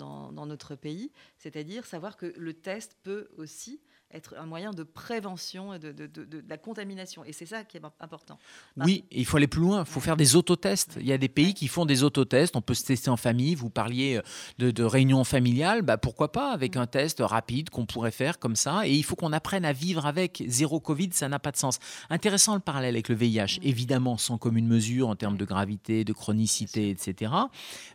notre 0.46 0.74
pays, 0.74 1.11
c'est-à-dire 1.38 1.87
savoir 1.87 2.18
que 2.18 2.35
le 2.37 2.52
test 2.52 2.98
peut 3.02 3.28
aussi 3.38 3.80
être 4.12 4.34
un 4.38 4.46
moyen 4.46 4.70
de 4.70 4.82
prévention 4.82 5.78
de, 5.78 5.92
de, 5.92 6.44
la 6.48 6.56
contamination. 6.56 7.24
Et 7.24 7.32
c'est 7.32 7.46
ça 7.46 7.64
qui 7.64 7.76
est 7.76 7.82
important. 8.00 8.38
Oui, 8.76 9.04
il 9.10 9.24
faut 9.26 9.36
aller 9.36 9.46
plus 9.46 9.60
loin. 9.60 9.80
Il 9.80 9.90
faut 9.90 10.00
faire 10.00 10.16
des 10.16 10.36
autotests. 10.36 10.96
Il 11.00 11.06
y 11.06 11.12
a 11.12 11.18
des 11.18 11.28
pays 11.28 11.54
qui 11.54 11.68
font 11.68 11.84
des 11.84 12.02
autotests. 12.02 12.56
On 12.56 12.60
peut 12.60 12.74
se 12.74 12.84
tester 12.84 13.10
en 13.10 13.16
famille. 13.16 13.54
Vous 13.54 13.68
parliez 13.68 14.20
euh, 14.60 14.72
de, 14.72 14.82
réunion 14.84 15.24
familiale. 15.24 15.82
Bah, 15.82 15.98
pourquoi 15.98 16.30
pas 16.32 16.52
avec 16.52 16.76
un 16.76 16.86
test 16.86 17.18
rapide 17.20 17.70
qu'on 17.70 17.84
pourrait 17.84 18.12
faire 18.12 18.38
comme 18.38 18.56
ça. 18.56 18.86
Et 18.86 18.92
il 18.92 19.02
faut 19.02 19.16
qu'on 19.16 19.32
apprenne 19.32 19.64
à 19.64 19.72
vivre 19.72 20.06
avec. 20.06 20.42
Zéro 20.46 20.80
Covid, 20.80 21.10
ça 21.12 21.28
n'a 21.28 21.38
pas 21.38 21.50
de 21.50 21.56
sens. 21.56 21.78
Intéressant 22.08 22.54
le 22.54 22.60
parallèle 22.60 22.94
avec 22.94 23.08
le 23.08 23.16
VIH. 23.16 23.58
Évidemment, 23.62 24.18
sans 24.18 24.38
commune 24.38 24.68
mesure 24.68 25.08
en 25.08 25.16
termes 25.16 25.36
de 25.36 25.44
gravité, 25.44 26.04
de 26.04 26.12
chronicité, 26.12 26.90
etc. 26.90 27.32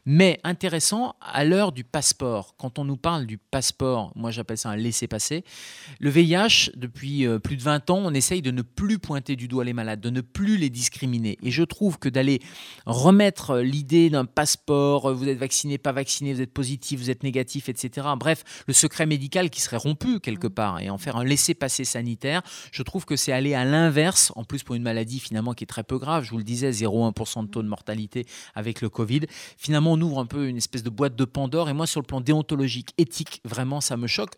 Mais 0.06 0.40
intéressant 0.44 1.16
à 1.22 1.46
l'heure 1.46 1.72
du 1.72 1.84
passeport. 1.84 2.56
Quand 2.58 2.80
on 2.80 2.84
nous 2.84 2.98
parle 2.98 3.26
du 3.26 3.38
passeport, 3.38 4.12
moi 4.16 4.32
j'appelle 4.32 4.58
ça 4.58 4.70
un 4.70 4.76
laisser-passer 4.76 5.44
le 6.02 6.10
VIH, 6.10 6.72
depuis 6.76 7.28
euh, 7.28 7.38
plus 7.38 7.58
de 7.58 7.62
20 7.62 7.92
ans, 7.92 8.00
on 8.04 8.12
essaye 8.12 8.42
de 8.42 8.50
ne 8.50 8.64
plus 8.64 8.98
pointer 8.98 9.36
du 9.36 9.48
doigt 9.48 9.64
les 9.64 9.72
malades, 9.74 10.02
de 10.02 10.10
ne 10.10 10.22
plus 10.22 10.58
les 10.58 10.72
discriminer. 10.72 11.38
Et 11.44 11.52
je 11.52 11.62
trouve 11.62 12.00
que 12.00 12.10
d'aller 12.10 12.42
remettre 12.88 13.52
euh, 13.52 13.62
l'idée 13.62 14.10
d'un 14.10 14.26
passeport, 14.26 15.12
euh, 15.12 15.14
vous 15.14 15.30
êtes 15.30 15.38
vacciné, 15.38 15.78
pas 15.78 15.92
vacciné, 15.92 16.34
vous 16.34 16.42
êtes 16.42 16.54
positif, 16.54 17.00
vous 17.00 17.12
êtes 17.12 17.22
négatif, 17.22 17.70
etc. 17.70 18.08
Bref, 18.18 18.44
le 18.66 18.74
secret 18.74 19.06
médical 19.06 19.52
qui 19.52 19.62
serait 19.62 19.78
rompu 19.78 20.20
quelque 20.20 20.48
mmh. 20.48 20.56
part 20.56 20.80
et 20.80 20.90
en 20.90 20.98
faire 20.98 21.18
un 21.18 21.24
laisser-passer 21.24 21.86
sanitaire, 21.86 22.42
je 22.72 22.82
trouve 22.82 23.06
que 23.06 23.16
c'est 23.16 23.32
aller 23.32 23.54
à 23.54 23.64
l'inverse, 23.64 24.34
en 24.36 24.44
plus 24.44 24.64
pour 24.64 24.74
une 24.74 24.84
maladie 24.84 25.20
finalement 25.20 25.54
qui 25.54 25.66
est 25.66 25.68
très 25.68 25.84
peu 25.84 26.00
grave, 26.00 26.24
je 26.24 26.32
vous 26.32 26.40
le 26.40 26.44
disais, 26.44 26.72
0,1% 26.72 27.46
de 27.46 27.52
taux 27.52 27.62
de 27.62 27.68
mortalité 27.68 28.26
avec 28.56 28.82
le 28.82 28.90
Covid. 28.90 29.22
Finalement, 29.56 29.94
on 29.94 30.02
ouvre 30.02 30.18
un 30.18 30.26
peu 30.26 30.48
une 30.48 30.58
espèce 30.58 30.82
de 30.82 30.90
boîte 30.90 31.16
de 31.16 31.26
Pandore 31.26 31.70
et 31.70 31.74
moi, 31.74 31.86
sur 31.86 32.02
le 32.02 32.08
plan 32.08 32.22
déontologique, 32.22 32.96
éthique, 32.98 33.40
vraiment, 33.46 33.82
ça 33.82 33.98
me 33.98 34.08
choque 34.08 34.34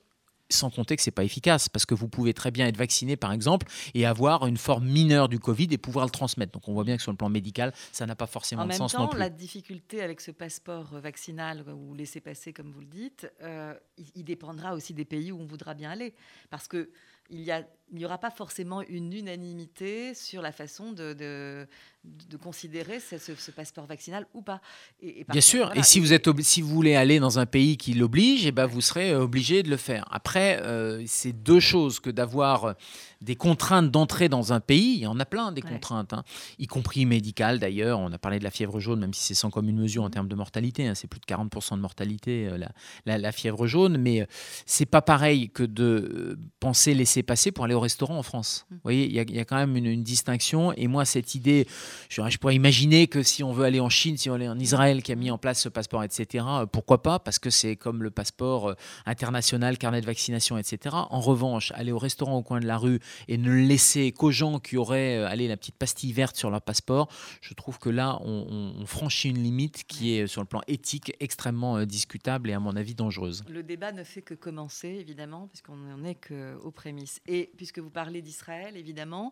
sans 0.49 0.69
compter 0.69 0.95
que 0.95 1.01
c'est 1.01 1.12
pas 1.12 1.23
efficace 1.23 1.69
parce 1.69 1.86
que 1.86 1.95
vous 1.95 2.08
pouvez 2.08 2.34
très 2.34 2.51
bien 2.51 2.67
être 2.67 2.77
vacciné 2.77 3.15
par 3.15 3.32
exemple 3.32 3.67
et 3.93 4.06
avoir 4.06 4.45
une 4.45 4.58
forme 4.58 4.86
mineure 4.86 5.29
du 5.29 5.39
Covid 5.39 5.67
et 5.71 5.77
pouvoir 5.77 6.06
le 6.06 6.12
transmettre. 6.12 6.51
Donc 6.51 6.67
on 6.67 6.73
voit 6.73 6.84
bien 6.84 6.97
que 6.97 7.01
sur 7.01 7.12
le 7.12 7.17
plan 7.17 7.29
médical, 7.29 7.73
ça 7.91 8.06
n'a 8.06 8.15
pas 8.15 8.27
forcément 8.27 8.65
de 8.65 8.73
sens 8.73 8.93
non 8.95 9.08
plus. 9.08 9.19
La 9.19 9.29
difficulté 9.29 10.01
avec 10.01 10.21
ce 10.21 10.32
passeport 10.32 10.99
vaccinal 10.99 11.65
ou 11.73 11.93
laisser 11.93 12.21
passer 12.21 12.53
comme 12.53 12.71
vous 12.71 12.82
le 12.82 12.88
dites, 12.88 13.32
euh, 13.41 13.73
il, 14.15 14.23
dépendra 14.23 14.73
aussi 14.73 14.93
des 14.93 15.06
pays 15.06 15.32
où 15.32 15.39
on 15.39 15.45
voudra 15.45 15.73
bien 15.73 15.91
aller 15.91 16.13
parce 16.49 16.67
que 16.67 16.89
il 17.29 17.41
y 17.41 17.51
a 17.51 17.65
il 17.93 17.99
n'y 17.99 18.06
aura 18.06 18.17
pas 18.17 18.32
forcément 18.32 18.82
une 18.82 19.13
unanimité 19.13 20.15
sur 20.15 20.41
la 20.41 20.51
façon 20.51 20.93
de, 20.93 21.13
de, 21.13 21.67
de 22.03 22.38
considérer 22.38 22.99
ce, 22.99 23.17
ce, 23.17 23.51
passeport 23.51 23.86
vaccinal 23.86 24.25
ou 24.34 24.41
pas. 24.41 24.62
Et, 24.99 25.21
et 25.21 25.25
Bien 25.29 25.41
sûr, 25.41 25.67
voilà. 25.67 25.79
et 25.79 25.84
si 25.84 25.99
vous, 25.99 26.12
êtes 26.12 26.27
si 26.41 26.63
vous 26.63 26.69
voulez 26.69 26.95
aller 26.95 27.19
dans 27.19 27.38
un 27.38 27.45
pays 27.45 27.77
qui 27.77 27.93
l'oblige, 27.93 28.47
eh 28.47 28.51
ben 28.51 28.65
vous 28.65 28.82
serez 28.82 29.15
obligé 29.15 29.62
de 29.62 29.69
le 29.69 29.77
faire. 29.77 30.08
Après, 30.10 30.60
euh, 30.63 31.03
c'est 31.06 31.34
deux 31.34 31.60
choses 31.60 31.99
que 31.99 32.10
d'avoir 32.10 32.75
des 33.21 33.36
contraintes 33.36 33.89
d'entrée 33.89 34.27
dans 34.27 34.53
un 34.53 34.60
pays, 34.60 34.95
il 34.95 35.01
y 35.01 35.08
en 35.08 35.19
a 35.19 35.25
plein 35.25 35.51
des 35.51 35.63
ouais. 35.63 35.69
contraintes, 35.69 36.13
hein, 36.13 36.23
y 36.60 36.67
compris 36.67 37.06
médicales 37.06 37.60
d'ailleurs. 37.60 37.99
On 37.99 38.12
a 38.12 38.17
parlé 38.17 38.39
de 38.39 38.43
la 38.43 38.51
fièvre 38.51 38.79
jaune, 38.79 38.99
même 38.99 39.13
si 39.13 39.23
c'est 39.23 39.34
sans 39.34 39.49
commune 39.49 39.79
mesure 39.79 40.03
en 40.03 40.10
termes 40.10 40.27
de 40.27 40.36
mortalité, 40.36 40.88
hein, 40.88 40.95
c'est 40.95 41.08
plus 41.08 41.21
de 41.21 41.25
40% 41.25 41.75
de 41.75 41.82
mortalité, 41.82 42.47
euh, 42.47 42.58
la, 42.58 42.71
la, 43.06 43.17
la, 43.17 43.32
fièvre 43.32 43.65
jaune, 43.65 43.97
mais 43.97 44.21
euh, 44.21 44.25
c'est 44.65 44.86
pas 44.86 45.01
pareil 45.01 45.49
que 45.49 45.63
de 45.63 46.38
penser 46.60 46.93
laisser 46.93 47.23
passer 47.23 47.51
pour 47.51 47.65
aller 47.65 47.73
au 47.73 47.83
restaurant 47.84 48.17
en 48.17 48.24
France. 48.24 48.65
Mmh. 48.69 48.74
Vous 48.76 48.82
voyez, 48.84 49.06
il 49.06 49.12
y, 49.12 49.36
y, 49.36 49.39
a 49.39 49.46
quand 49.46 49.56
même 49.56 49.78
une, 49.78 49.86
une, 49.86 50.04
distinction, 50.04 50.74
et 50.74 50.88
moi, 50.88 51.06
cette 51.06 51.36
idée, 51.36 51.67
je, 52.10 52.22
je, 52.28 52.38
pourrais 52.38 52.56
imaginer 52.56 53.08
que 53.08 53.24
si 53.24 53.43
on 53.43 53.54
veut 53.54 53.65
aller 53.65 53.80
en 53.80 53.89
Chine, 53.89 54.17
si 54.17 54.30
on 54.30 54.38
est 54.39 54.50
en 54.50 54.60
Israël 54.60 55.04
qui 55.04 55.12
a 55.12 55.15
mis 55.15 55.32
en 55.32 55.38
place 55.38 55.62
ce 55.62 55.69
passeport, 55.69 56.04
etc., 56.04 56.46
euh, 56.48 56.65
pourquoi 56.65 57.02
pas 57.02 57.19
Parce 57.19 57.39
que 57.39 57.50
c'est 57.50 57.76
comme 57.76 58.04
le 58.04 58.12
passeport 58.12 58.76
international, 59.06 59.78
carnet 59.78 60.02
de 60.02 60.06
vaccination, 60.06 60.58
etc. 60.58 60.96
En 61.10 61.22
revanche, 61.22 61.72
aller 61.76 61.91
au 61.91 62.00
restaurant 62.00 62.38
au 62.38 62.43
coin 62.43 62.60
de 62.60 62.65
la 62.65 62.78
rue 62.78 63.00
et 63.28 63.38
ne 63.38 63.50
le 63.50 63.62
laisser 63.62 64.12
qu'aux 64.12 64.32
gens 64.32 64.60
qui 64.60 64.78
auraient 64.78 65.04
euh, 65.17 65.28
allez, 65.28 65.48
la 65.48 65.58
petite 65.58 65.76
pastille 65.76 66.13
verte 66.13 66.36
sur 66.36 66.50
leur 66.50 66.62
passeport, 66.62 67.10
je 67.41 67.54
trouve 67.54 67.80
que 67.80 67.89
là, 67.89 68.19
on, 68.24 68.74
on, 68.80 68.86
franchit 68.86 69.30
une 69.30 69.41
limite 69.41 69.86
qui 69.86 70.15
est, 70.15 70.28
sur 70.28 70.41
le 70.41 70.48
plan 70.48 70.62
éthique, 70.67 71.13
extrêmement 71.19 71.78
euh, 71.78 71.86
discutable 71.86 72.50
et, 72.50 72.54
à 72.54 72.60
mon 72.60 72.76
avis, 72.76 72.96
dangereuse. 72.96 73.43
Le 73.50 73.63
débat 73.63 73.91
ne 73.91 74.04
fait 74.04 74.22
que 74.22 74.34
commencer, 74.34 74.89
évidemment, 74.89 75.48
puisqu'on 75.48 75.76
n'en 75.76 76.04
est 76.04 76.15
qu'aux 76.15 76.72
prémices. 76.72 77.22
Et 77.28 77.52
puisque 77.63 77.80
vous 77.80 77.89
parlez 77.89 78.21
d'Israël, 78.21 78.76
évidemment, 78.76 79.32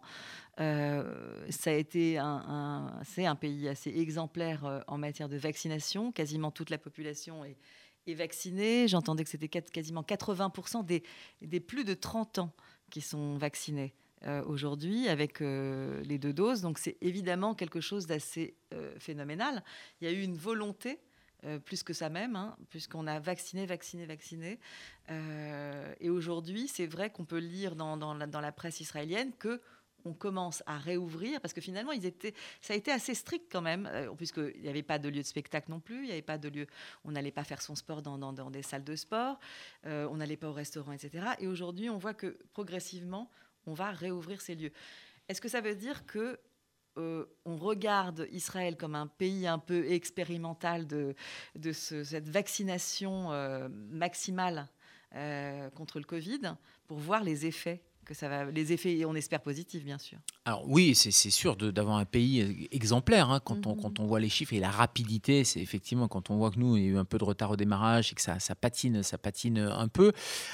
euh, 0.61 1.45
un, 2.17 2.99
c'est 3.03 3.25
un 3.25 3.35
pays 3.35 3.67
assez 3.67 3.89
exemplaire 3.89 4.63
euh, 4.63 4.79
en 4.87 4.97
matière 4.97 5.27
de 5.27 5.35
vaccination. 5.35 6.13
Quasiment 6.13 6.49
toute 6.49 6.69
la 6.69 6.77
population 6.77 7.43
est, 7.43 7.57
vaccinée. 8.13 8.87
J'entendais 8.87 9.25
que 9.25 9.29
c'était 9.29 9.49
quasiment 9.49 10.01
80% 10.01 10.85
des, 10.85 11.03
des 11.41 11.59
plus 11.59 11.83
de 11.83 11.93
30 11.93 12.39
ans 12.39 12.53
qui 12.89 13.01
sont 13.01 13.37
vaccinés 13.37 13.93
euh, 14.25 14.41
aujourd'hui 14.45 15.09
avec 15.09 15.41
les 15.41 16.17
deux 16.17 16.31
doses. 16.31 16.61
Donc 16.61 16.79
c'est 16.79 16.95
évidemment 17.01 17.53
quelque 17.53 17.81
chose 17.81 18.07
d'assez 18.07 18.55
phénoménal. 18.97 19.61
Il 19.99 20.07
y 20.07 20.09
a 20.09 20.13
eu 20.13 20.21
une 20.21 20.37
volonté. 20.37 20.99
Euh, 21.45 21.57
plus 21.57 21.81
que 21.81 21.91
ça 21.91 22.09
même, 22.09 22.35
hein, 22.35 22.55
puisqu'on 22.69 23.07
a 23.07 23.19
vacciné, 23.19 23.65
vacciné, 23.65 24.05
vacciné. 24.05 24.59
Euh, 25.09 25.93
et 25.99 26.11
aujourd'hui, 26.11 26.67
c'est 26.67 26.85
vrai 26.85 27.09
qu'on 27.09 27.25
peut 27.25 27.39
lire 27.39 27.75
dans, 27.75 27.95
la, 28.13 28.51
presse 28.51 28.79
israélienne 28.79 29.31
que 29.39 29.59
on 30.03 30.13
commence 30.13 30.63
à 30.65 30.79
réouvrir 30.79 31.39
parce 31.41 31.53
que 31.53 31.61
finalement 31.61 31.91
ça 32.59 32.73
a 32.73 32.75
été 32.75 32.91
assez 32.91 33.13
strict 33.13 33.45
quand 33.51 33.61
même 33.61 33.87
euh, 33.91 34.11
puisqu'il 34.15 34.59
n'y 34.59 34.67
avait 34.67 34.81
pas 34.81 34.97
de 34.97 35.07
lieu 35.09 35.21
de 35.21 35.27
spectacle 35.27 35.69
non 35.69 35.79
plus 35.79 35.97
il 35.97 36.05
n'y 36.05 36.11
avait 36.11 36.23
pas 36.23 36.39
de 36.39 36.49
lieu 36.49 36.65
on 37.05 37.11
n'allait 37.11 37.31
pas 37.31 37.43
faire 37.43 37.61
son 37.61 37.75
sport 37.75 38.01
dans, 38.01 38.17
dans, 38.17 38.49
des 38.49 38.63
salles 38.63 38.83
de 38.83 38.95
sport 38.95 39.39
on 39.85 40.17
n'allait 40.17 40.37
pas 40.37 40.49
au 40.49 40.53
restaurant 40.53 40.91
etc 40.91 41.23
et 41.37 41.45
aujourd'hui 41.45 41.87
on 41.91 41.99
voit 41.99 42.15
que 42.15 42.35
progressivement 42.53 43.29
on 43.67 43.73
va 43.73 43.91
réouvrir 43.91 44.41
ces 44.41 44.55
lieux 44.55 44.71
est-ce 45.27 45.39
que 45.39 45.49
ça 45.49 45.61
veut 45.61 45.75
dire 45.75 46.03
que 46.07 46.39
euh, 46.97 47.25
on 47.45 47.55
regarde 47.55 48.27
Israël 48.31 48.75
comme 48.75 48.95
un 48.95 49.07
pays 49.07 49.47
un 49.47 49.59
peu 49.59 49.89
expérimental 49.89 50.87
de, 50.87 51.15
de 51.55 51.71
ce, 51.71 52.03
cette 52.03 52.27
vaccination 52.27 53.31
euh, 53.31 53.69
maximale 53.69 54.67
euh, 55.15 55.69
contre 55.69 55.99
le 55.99 56.05
Covid 56.05 56.55
pour 56.87 56.97
voir 56.97 57.23
les 57.23 57.45
effets 57.45 57.81
que 58.05 58.13
ça 58.13 58.29
va, 58.29 58.45
les 58.45 58.73
effets, 58.73 58.97
et 58.97 59.05
on 59.05 59.15
espère 59.15 59.41
positifs, 59.41 59.83
bien 59.83 59.97
sûr. 59.97 60.17
Alors 60.45 60.63
oui, 60.67 60.95
c'est 60.95 61.11
sûr 61.11 61.55
d'avoir 61.55 61.97
un 61.97 62.05
pays 62.05 62.67
exemplaire 62.71 63.29
hein, 63.29 63.39
quand, 63.43 63.67
on, 63.67 63.75
quand 63.75 63.99
on 63.99 64.05
voit 64.05 64.19
les 64.19 64.29
chiffres 64.29 64.53
et 64.53 64.59
la 64.59 64.71
rapidité. 64.71 65.43
C'est 65.43 65.59
effectivement 65.59 66.07
quand 66.07 66.29
on 66.29 66.37
voit 66.37 66.51
que 66.51 66.59
nous, 66.59 66.77
il 66.77 66.83
y 66.83 66.85
a 66.87 66.89
eu 66.89 66.97
un 66.97 67.05
peu 67.05 67.17
de 67.17 67.23
retard 67.23 67.51
au 67.51 67.55
démarrage 67.55 68.11
et 68.11 68.15
que 68.15 68.21
ça, 68.21 68.39
ça 68.39 68.55
patine, 68.55 69.03
ça 69.03 69.17
patine 69.17 69.59
un 69.59 69.87
peu. 69.87 70.11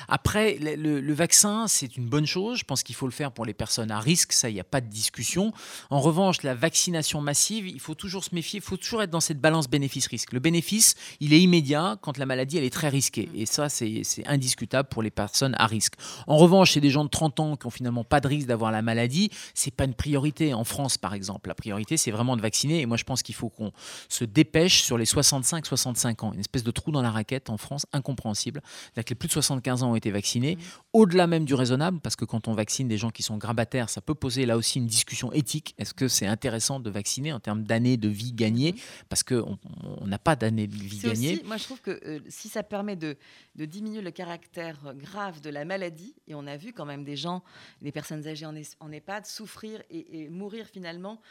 Après, 0.08 0.58
le, 0.60 1.00
le 1.00 1.14
vaccin, 1.14 1.68
c'est 1.68 1.98
une 1.98 2.08
bonne 2.08 2.26
chose. 2.26 2.60
Je 2.60 2.66
pense 2.66 2.84
qu'il 2.84 2.96
faut 2.96 3.08
le 3.08 3.12
faire 3.12 3.32
pour 3.32 3.46
les 3.46 3.54
personnes 3.54 3.92
à 3.92 4.00
risque. 4.00 4.34
Ça, 4.34 4.50
il 4.50 4.54
n'y 4.54 4.60
a 4.60 4.66
pas 4.66 4.82
de 4.82 4.90
discussion. 4.90 5.54
En 5.90 6.02
revanche, 6.02 6.44
la 6.44 6.54
vaccination 6.54 7.22
massive, 7.22 7.68
il 7.68 7.80
faut 7.80 7.96
toujours 7.96 8.24
se 8.24 8.36
méfier. 8.36 8.58
Il 8.58 8.64
faut 8.64 8.78
toujours 8.78 9.04
être 9.04 9.10
dans 9.10 9.22
cette 9.22 9.40
balance 9.40 9.70
bénéfice-risque. 9.70 10.34
Le 10.34 10.40
bénéfice, 10.40 10.96
il 11.20 11.34
est 11.34 11.42
immédiat 11.42 11.98
quand 12.02 12.18
la 12.18 12.26
maladie, 12.26 12.58
elle 12.58 12.64
est 12.64 12.74
très 12.74 12.90
risquée. 12.90 13.30
Et 13.34 13.46
ça, 13.46 13.70
c'est 13.70 14.04
indiscutable 14.26 14.90
pour 14.90 15.02
les 15.02 15.12
personnes 15.12 15.56
à 15.58 15.66
risque. 15.66 15.94
En 16.28 16.38
revanche, 16.38 16.74
c'est 16.74 16.82
des 16.82 16.90
gens 16.90 17.06
de 17.06 17.10
30 17.10 17.37
ans 17.40 17.56
qui 17.56 17.68
ont 17.68 17.72
finalement 17.72 18.04
pas 18.04 18.20
de 18.20 18.28
risque 18.28 18.48
d'avoir 18.48 18.72
la 18.72 18.82
maladie. 18.82 19.30
C'est 19.54 19.74
pas 19.74 19.86
une 19.86 19.94
priorité 19.94 20.54
en 20.54 20.64
France, 20.64 20.98
par 20.98 21.14
exemple. 21.14 21.50
La 21.50 21.56
priorité, 21.56 21.98
c'est 21.98 22.12
vraiment 22.12 22.36
de 22.36 22.42
vacciner. 22.42 22.82
Et 22.82 22.86
moi, 22.86 22.98
je 22.98 23.04
pense 23.04 23.24
qu'il 23.24 23.36
faut 23.36 23.50
qu'on 23.50 23.72
se 24.10 24.24
dépêche 24.26 24.84
sur 24.84 24.98
les 24.98 25.06
65-65 25.06 26.26
ans. 26.26 26.34
Une 26.34 26.40
espèce 26.40 26.64
de 26.64 26.72
trou 26.72 26.92
dans 26.92 27.02
la 27.02 27.12
raquette 27.12 27.50
en 27.50 27.58
France, 27.58 27.86
incompréhensible. 27.94 28.62
C'est-à-dire 28.64 29.06
que 29.06 29.10
les 29.10 29.16
plus 29.16 29.28
de 29.28 29.34
75 29.34 29.84
ans 29.84 29.92
ont 29.92 29.96
été 29.96 30.12
vaccinés, 30.12 30.56
mmh. 30.56 30.60
au-delà 30.94 31.28
même 31.28 31.46
du 31.46 31.54
raisonnable, 31.54 32.00
parce 32.00 32.16
que 32.16 32.26
quand 32.26 32.48
on 32.48 32.54
vaccine 32.54 32.88
des 32.88 32.98
gens 32.98 33.12
qui 33.12 33.24
sont 33.24 33.38
grabataires, 33.38 33.90
ça 33.90 34.02
peut 34.02 34.16
poser 34.16 34.46
là 34.46 34.58
aussi 34.58 34.80
une 34.80 34.88
discussion 34.88 35.32
éthique. 35.34 35.76
Est-ce 35.78 35.94
que 35.94 36.08
c'est 36.08 36.28
intéressant 36.28 36.80
de 36.80 36.90
vacciner 36.90 37.34
en 37.34 37.40
termes 37.40 37.64
d'années 37.64 37.98
de 37.98 38.10
vie 38.10 38.34
gagnée? 38.34 38.76
Parce 39.10 39.24
qu'on 39.24 39.58
n'a 40.06 40.20
pas 40.20 40.36
d'années 40.36 40.68
de 40.68 40.76
vie 40.76 41.00
gagnée. 41.00 41.34
Aussi, 41.36 41.44
moi, 41.46 41.58
je 41.58 41.64
trouve 41.64 41.82
que 41.82 42.00
euh, 42.06 42.20
si 42.28 42.50
ça 42.50 42.64
permet 42.64 42.96
de, 42.96 43.18
de 43.56 43.66
diminuer 43.66 44.02
le 44.02 44.12
caractère 44.12 44.94
grave 44.96 45.42
de 45.42 45.50
la 45.50 45.66
maladie, 45.66 46.16
et 46.28 46.36
on 46.36 46.48
a 46.48 46.58
vu 46.58 46.74
quand 46.74 46.86
même 46.86 47.04
des 47.04 47.16
gens, 47.16 47.27
des 47.82 47.92
personnes 47.92 48.28
âgées 48.28 48.46
en, 48.46 48.92
EHPAD, 48.92 49.26
souffrir 49.26 49.82
et 49.90 50.30
mourir 50.30 50.68
finalement 50.68 51.22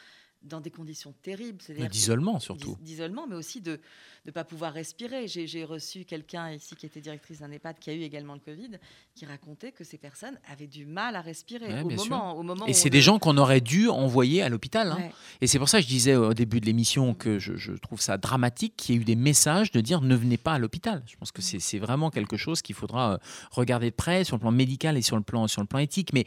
dans 0.43 0.61
des 0.61 0.71
conditions 0.71 1.13
terribles. 1.21 1.59
D'isolement 1.89 2.39
surtout. 2.39 2.77
D'isolement, 2.81 3.27
mais 3.27 3.35
aussi 3.35 3.61
de 3.61 3.79
ne 4.25 4.31
pas 4.31 4.43
pouvoir 4.43 4.73
respirer. 4.73 5.27
J'ai 5.27 5.63
reçu 5.63 6.05
quelqu'un 6.05 6.51
ici 6.51 6.75
qui 6.75 6.85
était 6.85 7.01
directrice 7.01 7.39
d'un 7.39 7.51
EHPAD 7.51 7.79
qui 7.79 7.89
a 7.89 7.93
eu 7.93 8.01
également 8.01 8.33
le 8.33 8.39
Covid, 8.39 8.77
qui 9.15 9.25
racontait 9.25 9.71
que 9.71 9.83
ces 9.83 9.97
personnes 9.97 10.37
avaient 10.51 10.67
du 10.67 10.85
mal 10.85 11.15
à 11.15 11.21
respirer 11.21 11.67
ouais, 11.67 11.81
au, 11.81 11.89
moment, 11.89 12.37
au, 12.37 12.43
moment, 12.43 12.65
Et 12.67 12.73
c'est 12.73 12.89
des 12.89 13.01
gens 13.01 13.19
qu'on 13.19 13.37
aurait 13.37 13.61
dû 13.61 13.87
envoyer 13.87 14.41
à 14.41 14.49
l'hôpital. 14.49 14.91
Hein. 14.91 14.97
Ouais. 14.97 15.11
Et 15.41 15.47
c'est 15.47 15.59
pour 15.59 15.69
ça 15.69 15.79
que 15.79 15.83
je 15.83 15.89
disais 15.89 16.15
au 16.15 16.33
début 16.33 16.59
de 16.59 16.65
l'émission 16.65 17.13
que 17.13 17.39
je, 17.39 17.55
je, 17.55 17.73
trouve 17.73 18.01
ça 18.01 18.17
dramatique 18.17 18.73
qu'il 18.75 18.95
y 18.95 18.97
ait 18.97 19.01
eu 19.01 19.05
des 19.05 19.15
messages 19.15 19.71
de 19.71 19.81
dire 19.81 20.01
ne 20.01 20.15
venez 20.15 20.37
pas 20.37 20.53
à 20.53 20.59
l'hôpital. 20.59 21.03
Je 21.07 21.15
pense 21.15 21.31
que 21.31 21.41
c'est 21.41 21.79
vraiment 21.79 22.09
quelque 22.09 22.37
chose 22.37 22.61
qu'il 22.61 22.75
faudra 22.75 23.13
euh, 23.13 23.17
regarder 23.51 23.89
de 23.89 23.95
près 23.95 24.23
sur 24.23 24.35
le 24.35 24.41
plan 24.41 24.51
médical 24.51 24.97
et 24.97 25.01
sur 25.01 25.15
le 25.15 25.23
plan, 25.23 25.47
sur 25.47 25.61
le 25.61 25.67
plan 25.67 25.79
éthique. 25.79 26.11
Mais 26.13 26.25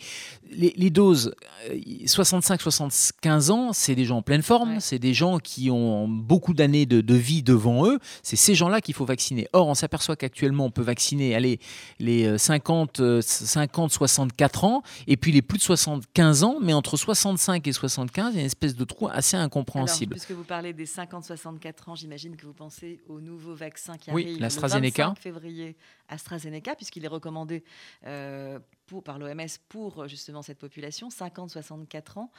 les, 0.50 0.72
les 0.76 0.90
doses, 0.90 1.34
65-75 1.68 3.50
ans, 3.50 3.72
c'est 3.72 3.94
des 4.00 4.06
gens 4.06 4.18
en 4.18 4.22
pleine 4.22 4.42
forme, 4.42 4.74
ouais. 4.74 4.80
c'est 4.80 4.98
des 4.98 5.14
gens 5.14 5.38
qui 5.38 5.70
ont 5.70 6.08
beaucoup 6.08 6.54
d'années 6.54 6.86
de, 6.86 7.00
de, 7.00 7.14
vie 7.14 7.42
devant 7.42 7.86
eux, 7.86 7.98
c'est 8.22 8.36
ces 8.36 8.54
gens-là 8.54 8.80
qu'il 8.80 8.94
faut 8.94 9.04
vacciner. 9.04 9.46
Or, 9.52 9.68
on 9.68 9.74
s'aperçoit 9.74 10.16
qu'actuellement, 10.16 10.66
on 10.66 10.70
peut 10.70 10.82
vacciner 10.82 11.34
allez, 11.34 11.60
les 11.98 12.38
50, 12.38 13.20
50, 13.20 13.92
64 13.92 14.64
ans, 14.64 14.82
et 15.06 15.16
puis 15.16 15.32
les 15.32 15.42
plus 15.42 15.58
de 15.58 15.62
75 15.62 16.44
ans, 16.44 16.58
mais 16.60 16.72
entre 16.72 16.96
65 16.96 17.66
et 17.66 17.72
75, 17.72 18.32
il 18.32 18.36
y 18.36 18.38
a 18.38 18.40
une 18.40 18.46
espèce 18.46 18.74
de 18.74 18.84
trou 18.84 19.08
assez 19.08 19.36
incompréhensible. 19.36 20.14
Alors, 20.14 20.24
puisque 20.24 20.36
vous 20.36 20.44
parlez 20.44 20.72
des 20.72 20.86
50-64 20.86 21.90
ans, 21.90 21.94
j'imagine 21.94 22.36
que 22.36 22.46
vous 22.46 22.52
pensez 22.52 23.00
au 23.08 23.20
nouveau 23.20 23.54
vaccin 23.54 23.96
qui 23.96 24.10
oui, 24.10 24.22
arrive 24.22 24.40
le 24.40 24.68
25 24.68 25.18
février, 25.18 25.76
AstraZeneca, 26.08 26.74
puisqu'il 26.74 27.04
est 27.04 27.08
recommandé 27.08 27.64
euh, 28.06 28.58
pour, 28.90 29.04
par 29.04 29.20
l'OMS 29.20 29.46
pour 29.68 30.08
justement 30.08 30.42
cette 30.42 30.58
population, 30.58 31.08
50-64 31.08 32.18
ans. 32.18 32.30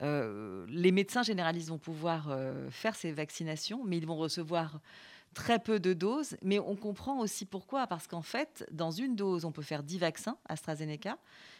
Euh, 0.00 0.64
les 0.70 0.90
médecins 0.90 1.22
généralistes 1.22 1.68
vont 1.68 1.78
pouvoir 1.78 2.30
euh, 2.30 2.70
faire 2.70 2.96
ces 2.96 3.12
vaccinations, 3.12 3.84
mais 3.84 3.98
ils 3.98 4.06
vont 4.06 4.16
recevoir 4.16 4.80
très 5.34 5.58
peu 5.58 5.78
de 5.78 5.92
doses. 5.92 6.38
Mais 6.42 6.58
on 6.58 6.76
comprend 6.76 7.18
aussi 7.18 7.44
pourquoi, 7.44 7.86
parce 7.86 8.06
qu'en 8.06 8.22
fait, 8.22 8.66
dans 8.72 8.90
une 8.90 9.16
dose, 9.16 9.44
on 9.44 9.52
peut 9.52 9.62
faire 9.62 9.82
10 9.82 9.98
vaccins 9.98 10.38
AstraZeneca. 10.48 11.18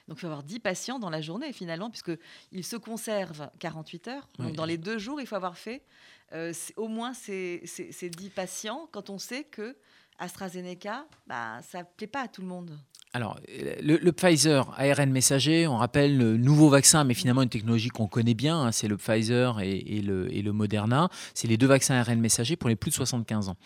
Donc, 0.08 0.16
il 0.16 0.20
faut 0.20 0.28
avoir 0.28 0.42
10 0.42 0.60
patients 0.60 0.98
dans 0.98 1.10
la 1.10 1.20
journée, 1.20 1.52
finalement, 1.52 1.90
puisqu'ils 1.90 2.64
se 2.64 2.76
conservent 2.76 3.50
48 3.58 4.08
heures. 4.08 4.28
Donc, 4.38 4.48
oui. 4.48 4.52
dans 4.54 4.64
les 4.64 4.78
deux 4.78 4.96
jours, 4.96 5.20
il 5.20 5.26
faut 5.26 5.36
avoir 5.36 5.58
fait 5.58 5.84
euh, 6.32 6.54
au 6.76 6.88
moins 6.88 7.12
ces, 7.12 7.60
ces, 7.66 7.92
ces 7.92 8.08
10 8.08 8.30
patients 8.30 8.88
quand 8.92 9.10
on 9.10 9.18
sait 9.18 9.44
que 9.44 9.76
AstraZeneca, 10.18 11.06
bah, 11.26 11.60
ça 11.62 11.80
ne 11.80 11.84
plaît 11.84 12.06
pas 12.06 12.22
à 12.22 12.28
tout 12.28 12.40
le 12.40 12.48
monde. 12.48 12.78
Alors, 13.18 13.36
le, 13.82 13.96
le, 13.96 14.12
Pfizer 14.12 14.72
ARN 14.78 15.10
messager, 15.10 15.66
on 15.66 15.76
rappelle 15.76 16.16
le 16.16 16.36
nouveau 16.36 16.68
vaccin, 16.68 17.02
mais 17.02 17.14
finalement 17.14 17.42
une 17.42 17.48
technologie 17.48 17.88
qu'on 17.88 18.06
connaît 18.06 18.34
bien, 18.34 18.60
hein, 18.60 18.70
c'est 18.70 18.86
le 18.86 18.96
Pfizer 18.96 19.58
et, 19.60 19.72
et, 19.76 20.02
le, 20.02 20.32
et, 20.32 20.40
le, 20.40 20.52
Moderna. 20.52 21.08
C'est 21.34 21.48
les 21.48 21.56
deux 21.56 21.66
vaccins 21.66 21.96
ARN 21.96 22.20
messager 22.20 22.54
pour 22.54 22.68
les 22.68 22.76
plus 22.76 22.92
de 22.92 22.94
75 22.94 23.48
ans. 23.48 23.56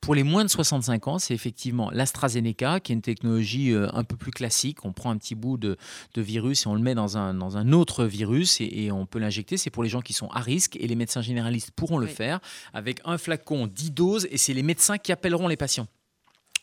Pour 0.00 0.14
les 0.14 0.22
moins 0.22 0.44
de 0.44 0.48
65 0.48 1.08
ans, 1.08 1.18
c'est 1.18 1.34
effectivement 1.34 1.90
l'AstraZeneca, 1.90 2.78
qui 2.78 2.92
est 2.92 2.94
une 2.94 3.02
technologie 3.02 3.72
euh, 3.72 3.88
un 3.94 4.04
peu 4.04 4.14
plus 4.14 4.30
classique. 4.30 4.84
On 4.84 4.92
prend 4.92 5.10
un 5.10 5.16
petit 5.16 5.34
bout 5.34 5.56
de, 5.56 5.76
de 6.14 6.22
virus 6.22 6.66
et 6.66 6.68
on 6.68 6.76
le 6.76 6.80
met 6.80 6.94
dans 6.94 7.18
un, 7.18 7.34
dans 7.34 7.56
un 7.56 7.72
autre 7.72 8.04
virus 8.04 8.60
et, 8.60 8.84
et 8.84 8.92
on 8.92 9.06
peut 9.06 9.18
l'injecter. 9.18 9.56
C'est 9.56 9.70
pour 9.70 9.82
les 9.82 9.88
gens 9.88 10.02
qui 10.02 10.12
sont 10.12 10.28
à 10.28 10.38
risque 10.38 10.76
et 10.76 10.86
les 10.86 10.94
médecins 10.94 11.20
généralistes 11.20 11.72
pourront 11.72 11.98
le 11.98 12.06
oui. 12.06 12.12
faire 12.12 12.38
avec 12.72 13.00
un 13.04 13.18
flacon 13.18 13.66
10 13.66 13.90
doses 13.90 14.28
et 14.30 14.36
c'est 14.36 14.54
les 14.54 14.62
médecins 14.62 14.98
qui 14.98 15.10
appelleront 15.10 15.48
les 15.48 15.56
patients. 15.56 15.88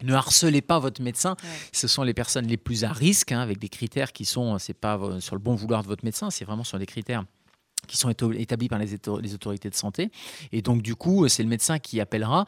Ne 0.03 0.13
harcelez 0.13 0.61
pas 0.61 0.79
votre 0.79 1.01
médecin. 1.01 1.35
Ce 1.71 1.87
sont 1.87 2.03
les 2.03 2.13
personnes 2.13 2.47
les 2.47 2.57
plus 2.57 2.83
à 2.83 2.91
risque, 2.91 3.31
hein, 3.31 3.39
avec 3.39 3.57
des 3.59 3.69
critères 3.69 4.13
qui 4.13 4.25
sont, 4.25 4.57
c'est 4.59 4.73
pas 4.73 4.99
sur 5.19 5.35
le 5.35 5.41
bon 5.41 5.55
vouloir 5.55 5.83
de 5.83 5.87
votre 5.87 6.05
médecin, 6.05 6.29
c'est 6.29 6.45
vraiment 6.45 6.63
sur 6.63 6.79
des 6.79 6.85
critères 6.85 7.25
qui 7.87 7.97
sont 7.97 8.09
établis 8.09 8.67
par 8.67 8.79
les, 8.79 8.93
autorités 9.33 9.69
de 9.69 9.75
santé. 9.75 10.11
Et 10.51 10.61
donc, 10.61 10.81
du 10.81 10.95
coup, 10.95 11.27
c'est 11.27 11.43
le 11.43 11.49
médecin 11.49 11.79
qui 11.79 11.99
appellera. 11.99 12.45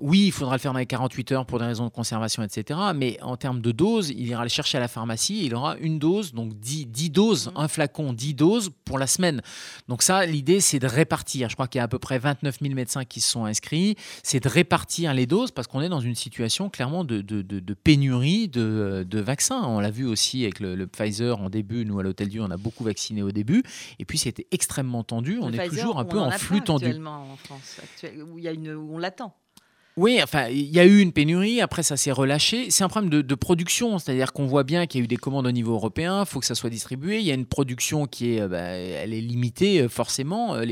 Oui, 0.00 0.26
il 0.26 0.32
faudra 0.32 0.56
le 0.56 0.60
faire 0.60 0.72
dans 0.72 0.78
les 0.78 0.86
48 0.86 1.32
heures 1.32 1.46
pour 1.46 1.58
des 1.58 1.66
raisons 1.66 1.84
de 1.84 1.90
conservation, 1.90 2.42
etc. 2.42 2.80
Mais 2.94 3.18
en 3.22 3.36
termes 3.36 3.60
de 3.60 3.70
dose, 3.72 4.10
il 4.10 4.26
ira 4.26 4.42
le 4.42 4.48
chercher 4.48 4.78
à 4.78 4.80
la 4.80 4.88
pharmacie. 4.88 5.44
Il 5.44 5.54
aura 5.54 5.76
une 5.78 5.98
dose, 5.98 6.32
donc 6.32 6.58
10, 6.58 6.86
10 6.86 7.10
doses, 7.10 7.48
mmh. 7.48 7.50
un 7.56 7.68
flacon, 7.68 8.12
10 8.12 8.34
doses 8.34 8.70
pour 8.84 8.98
la 8.98 9.06
semaine. 9.06 9.42
Donc 9.88 10.02
ça, 10.02 10.26
l'idée, 10.26 10.60
c'est 10.60 10.78
de 10.78 10.86
répartir. 10.86 11.48
Je 11.48 11.54
crois 11.54 11.68
qu'il 11.68 11.78
y 11.78 11.80
a 11.80 11.84
à 11.84 11.88
peu 11.88 11.98
près 11.98 12.18
29 12.18 12.58
000 12.60 12.74
médecins 12.74 13.04
qui 13.04 13.20
se 13.20 13.30
sont 13.30 13.44
inscrits. 13.44 13.96
C'est 14.22 14.42
de 14.42 14.48
répartir 14.48 15.14
les 15.14 15.26
doses 15.26 15.50
parce 15.50 15.68
qu'on 15.68 15.82
est 15.82 15.90
dans 15.90 16.00
une 16.00 16.16
situation 16.16 16.70
clairement 16.70 17.04
de, 17.04 17.20
de, 17.20 17.74
pénurie 17.74 18.48
de, 18.48 19.20
vaccins. 19.20 19.62
On 19.62 19.78
l'a 19.78 19.90
vu 19.90 20.06
aussi 20.06 20.42
avec 20.42 20.58
le, 20.58 20.86
Pfizer 20.86 21.40
en 21.40 21.48
début. 21.48 21.84
Nous, 21.84 21.98
à 22.00 22.02
l'Hôtel 22.02 22.28
Dieu, 22.28 22.42
on 22.42 22.50
a 22.50 22.56
beaucoup 22.56 22.82
vacciné 22.82 23.22
au 23.22 23.30
début. 23.30 23.62
Et 23.98 24.04
puis, 24.04 24.18
c'était 24.18 24.46
extrêmement 24.50 24.71
tendu. 25.06 25.38
on 25.40 25.52
est 25.52 25.68
toujours 25.68 25.98
un 25.98 26.04
peu 26.04 26.18
en 26.18 26.30
flux 26.30 26.60
tendu. 26.60 26.86
Actuellement 26.86 27.32
en 27.32 27.36
France, 27.36 27.80
où, 28.04 28.38
il 28.38 28.44
y 28.44 28.48
a 28.48 28.52
une, 28.52 28.72
où 28.74 28.94
on 28.94 28.98
l'attend. 28.98 29.34
Oui, 29.98 30.20
enfin, 30.22 30.48
il 30.48 30.70
y 30.70 30.80
a 30.80 30.86
eu 30.86 31.00
une 31.00 31.12
pénurie, 31.12 31.60
après 31.60 31.82
ça 31.82 31.98
s'est 31.98 32.12
relâché. 32.12 32.70
C'est 32.70 32.82
un 32.82 32.88
problème 32.88 33.10
de, 33.10 33.34
production, 33.34 33.98
c'est-à-dire 33.98 34.32
qu'on 34.32 34.46
voit 34.46 34.64
bien 34.64 34.86
qu'il 34.86 35.00
y 35.00 35.02
a 35.02 35.04
eu 35.04 35.08
des 35.08 35.18
commandes 35.18 35.46
au 35.46 35.52
niveau 35.52 35.74
européen, 35.74 36.20
il 36.20 36.26
faut 36.26 36.40
que 36.40 36.46
ça 36.46 36.54
soit 36.54 36.70
distribué. 36.70 37.18
Il 37.18 37.26
y 37.26 37.30
a 37.30 37.34
une 37.34 37.44
production 37.44 38.06
qui 38.06 38.34
est, 38.34 38.40
euh, 38.40 38.48
bah, 38.48 38.58
elle 38.60 39.12
est 39.12 39.20
limitée 39.20 39.82
euh, 39.82 39.88
forcément. 39.90 40.54
Euh, 40.54 40.64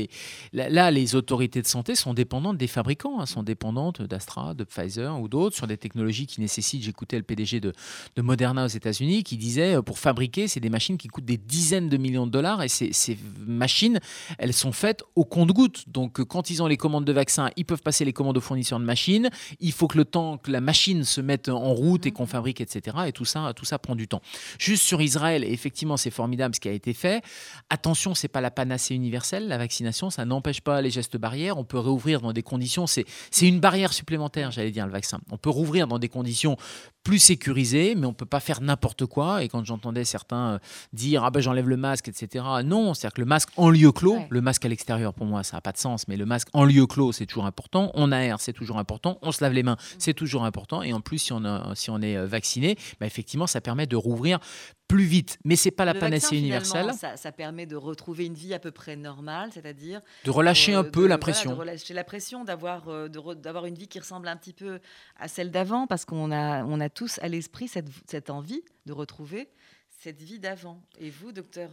là, 0.53 0.89
les 0.89 1.13
autorités 1.13 1.61
de 1.61 1.67
santé 1.67 1.93
sont 1.93 2.15
dépendantes 2.15 2.57
des 2.57 2.65
fabricants, 2.65 3.19
hein, 3.19 3.27
sont 3.27 3.43
dépendantes 3.43 4.01
d'Astra, 4.01 4.55
de 4.55 4.63
Pfizer 4.63 5.21
ou 5.21 5.27
d'autres 5.27 5.55
sur 5.55 5.67
des 5.67 5.77
technologies 5.77 6.25
qui 6.25 6.41
nécessitent. 6.41 6.81
J'écoutais 6.81 7.17
le 7.17 7.23
PDG 7.23 7.59
de, 7.59 7.73
de, 8.15 8.21
Moderna 8.23 8.65
aux 8.65 8.69
États-Unis 8.69 9.23
qui 9.23 9.37
disait 9.37 9.79
pour 9.83 9.99
fabriquer, 9.99 10.47
c'est 10.47 10.59
des 10.59 10.71
machines 10.71 10.97
qui 10.97 11.09
coûtent 11.09 11.25
des 11.25 11.37
dizaines 11.37 11.89
de 11.89 11.97
millions 11.97 12.25
de 12.25 12.31
dollars 12.31 12.63
et 12.63 12.69
ces, 12.69 12.91
ces 12.91 13.19
machines, 13.45 13.99
elles 14.39 14.53
sont 14.53 14.71
faites 14.71 15.03
au 15.15 15.25
compte-gouttes. 15.25 15.83
Donc, 15.89 16.23
quand 16.23 16.49
ils 16.49 16.63
ont 16.63 16.67
les 16.67 16.77
commandes 16.77 17.05
de 17.05 17.13
vaccins, 17.13 17.51
ils 17.55 17.65
peuvent 17.65 17.83
passer 17.83 18.03
les 18.03 18.13
commandes 18.13 18.37
aux 18.37 18.41
fournisseurs 18.41 18.79
de 18.79 18.85
machines 18.85 19.10
il 19.59 19.71
faut 19.71 19.87
que 19.87 19.97
le 19.97 20.05
temps, 20.05 20.37
que 20.37 20.51
la 20.51 20.61
machine 20.61 21.03
se 21.03 21.21
mette 21.21 21.49
en 21.49 21.73
route 21.73 22.05
et 22.05 22.09
mhm. 22.09 22.15
qu'on 22.15 22.25
fabrique, 22.25 22.61
etc. 22.61 22.97
Et 23.07 23.11
tout 23.11 23.25
ça, 23.25 23.53
tout 23.55 23.65
ça 23.65 23.79
prend 23.79 23.95
du 23.95 24.07
temps. 24.07 24.21
Juste 24.59 24.83
sur 24.83 25.01
Israël, 25.01 25.43
effectivement, 25.43 25.97
c'est 25.97 26.11
formidable 26.11 26.55
ce 26.55 26.59
qui 26.59 26.69
a 26.69 26.71
été 26.71 26.93
fait. 26.93 27.23
Attention, 27.69 28.15
c'est 28.15 28.27
pas 28.27 28.41
la 28.41 28.51
panacée 28.51 28.95
universelle, 28.95 29.47
la 29.47 29.57
vaccination, 29.57 30.09
ça 30.09 30.25
n'empêche 30.25 30.61
pas 30.61 30.81
les 30.81 30.89
gestes 30.89 31.17
barrières. 31.17 31.57
On 31.57 31.63
peut 31.63 31.79
réouvrir 31.79 32.21
dans 32.21 32.33
des 32.33 32.43
conditions, 32.43 32.85
c'est 32.87 33.05
une 33.41 33.59
barrière 33.59 33.93
supplémentaire, 33.93 34.51
j'allais 34.51 34.71
dire, 34.71 34.85
le 34.85 34.91
vaccin. 34.91 35.19
On 35.31 35.37
peut 35.37 35.49
rouvrir 35.49 35.87
dans 35.87 35.99
des 35.99 36.09
conditions 36.09 36.57
plus 37.03 37.19
sécurisées, 37.19 37.95
mais 37.95 38.05
on 38.05 38.13
peut 38.13 38.25
pas 38.25 38.39
faire 38.39 38.61
n'importe 38.61 39.05
quoi. 39.05 39.43
Et 39.43 39.47
quand 39.47 39.63
j'entendais 39.65 40.03
certains 40.03 40.53
euh, 40.53 40.59
dire 40.93 41.23
ah 41.23 41.31
ben 41.31 41.39
j'enlève 41.39 41.69
le 41.69 41.77
masque, 41.77 42.07
etc. 42.07 42.45
Non, 42.63 42.93
c'est-à-dire 42.93 43.15
que 43.15 43.21
le 43.21 43.27
masque 43.27 43.49
en 43.57 43.69
lieu 43.69 43.91
clos, 43.91 44.19
le 44.29 44.41
masque 44.41 44.65
à 44.65 44.69
l'extérieur 44.69 45.13
pour 45.13 45.25
moi 45.25 45.43
ça 45.43 45.57
n'a 45.57 45.61
pas 45.61 45.71
de 45.71 45.77
sens, 45.77 46.07
mais 46.07 46.17
le 46.17 46.25
masque 46.25 46.49
en 46.53 46.65
lieu 46.65 46.85
clos 46.85 47.11
c'est 47.11 47.25
toujours 47.25 47.45
important. 47.45 47.91
On 47.93 48.11
aère, 48.11 48.39
c'est 48.39 48.53
toujours 48.53 48.77
important 48.77 48.91
on 49.21 49.31
se 49.31 49.43
lave 49.43 49.53
les 49.53 49.63
mains, 49.63 49.77
c'est 49.97 50.13
toujours 50.13 50.45
important. 50.45 50.81
Et 50.81 50.93
en 50.93 51.01
plus, 51.01 51.19
si 51.19 51.33
on, 51.33 51.75
si 51.75 51.89
on 51.89 52.01
est 52.01 52.17
euh, 52.17 52.25
vacciné, 52.25 52.77
bah, 52.99 53.05
effectivement, 53.05 53.47
ça 53.47 53.61
permet 53.61 53.87
de 53.87 53.95
rouvrir 53.95 54.39
plus 54.87 55.03
vite. 55.05 55.39
Mais 55.45 55.55
c'est 55.55 55.71
pas 55.71 55.85
la 55.85 55.93
panacée 55.93 56.37
universelle. 56.37 56.91
Ça, 57.15 57.31
permet 57.31 57.65
de 57.65 57.77
retrouver 57.77 58.25
une 58.25 58.33
vie 58.33 58.53
à 58.53 58.59
peu 58.59 58.71
près 58.71 58.97
normale, 58.97 59.49
c'est-à-dire 59.53 60.01
de 60.25 60.31
relâcher 60.31 60.73
un 60.73 60.83
euh, 60.83 60.91
peu 60.91 61.07
la 61.07 61.17
pression. 61.17 61.51
de 61.51 61.55
relâcher 61.55 61.93
la 61.93 62.03
pression, 62.03 62.43
d'avoir 62.43 62.89
euh, 62.89 63.07
d'avoir 63.07 63.65
une 63.65 63.75
vie 63.75 63.87
qui 63.87 63.99
ressemble 63.99 64.27
un 64.27 64.35
petit 64.35 64.51
peu 64.51 64.79
à 65.17 65.29
celle 65.29 65.49
d'avant, 65.49 65.87
parce 65.87 66.03
qu'on 66.03 66.31
a 66.31 66.65
on 66.65 66.81
a 66.81 66.89
tous 66.93 67.19
à 67.19 67.27
l'esprit 67.27 67.67
cette, 67.67 67.89
cette 68.07 68.29
envie 68.29 68.63
de 68.85 68.93
retrouver 68.93 69.49
cette 69.89 70.21
vie 70.21 70.39
d'avant. 70.39 70.81
Et 70.97 71.09
vous, 71.09 71.31
docteur 71.31 71.69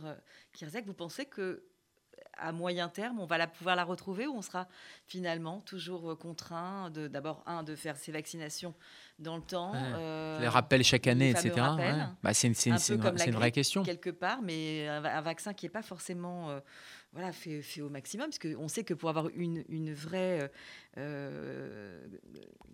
Kirzek, 0.53 0.87
vous 0.87 0.95
pensez 0.95 1.25
que 1.25 1.65
à 2.39 2.53
moyen 2.53 2.89
terme, 2.89 3.19
on 3.19 3.27
va 3.27 3.47
pouvoir 3.47 3.77
la 3.77 3.85
retrouver 3.85 4.27
ou 4.27 4.35
on 4.37 4.43
sera 4.43 4.69
finalement 5.07 5.61
toujours 5.61 6.13
euh, 6.13 6.17
contraint 6.17 6.91
d'abord 6.91 7.43
un 7.47 7.63
de 7.63 7.75
faire 7.75 7.97
ces 7.97 8.13
vaccinations 8.13 8.75
dans 9.19 9.37
le 9.37 9.43
temps, 9.43 9.73
euh, 9.75 10.39
les 10.41 10.49
rappels 10.49 10.85
chaque 10.85 11.07
année, 11.07 11.31
etc. 11.31 11.53
Bah, 12.23 12.35
c'est 12.35 12.49
une, 12.49 13.33
vraie 13.33 13.51
question 13.51 13.83
quelque 13.83 14.11
part, 14.11 14.43
mais 14.43 14.87
un, 14.87 15.21
vaccin 15.21 15.53
qui 15.55 15.67
n'est 15.67 15.71
pas 15.71 15.83
forcément 15.83 16.51
euh, 16.51 16.61
voilà 17.13 17.33
fait, 17.33 17.63
fait, 17.63 17.81
au 17.81 17.89
maximum, 17.89 18.27
parce 18.27 18.39
qu'on 18.39 18.69
sait 18.69 18.85
que 18.85 18.95
pour 18.95 19.09
avoir 19.09 19.29
une, 19.35 19.93
vraie 19.93 20.51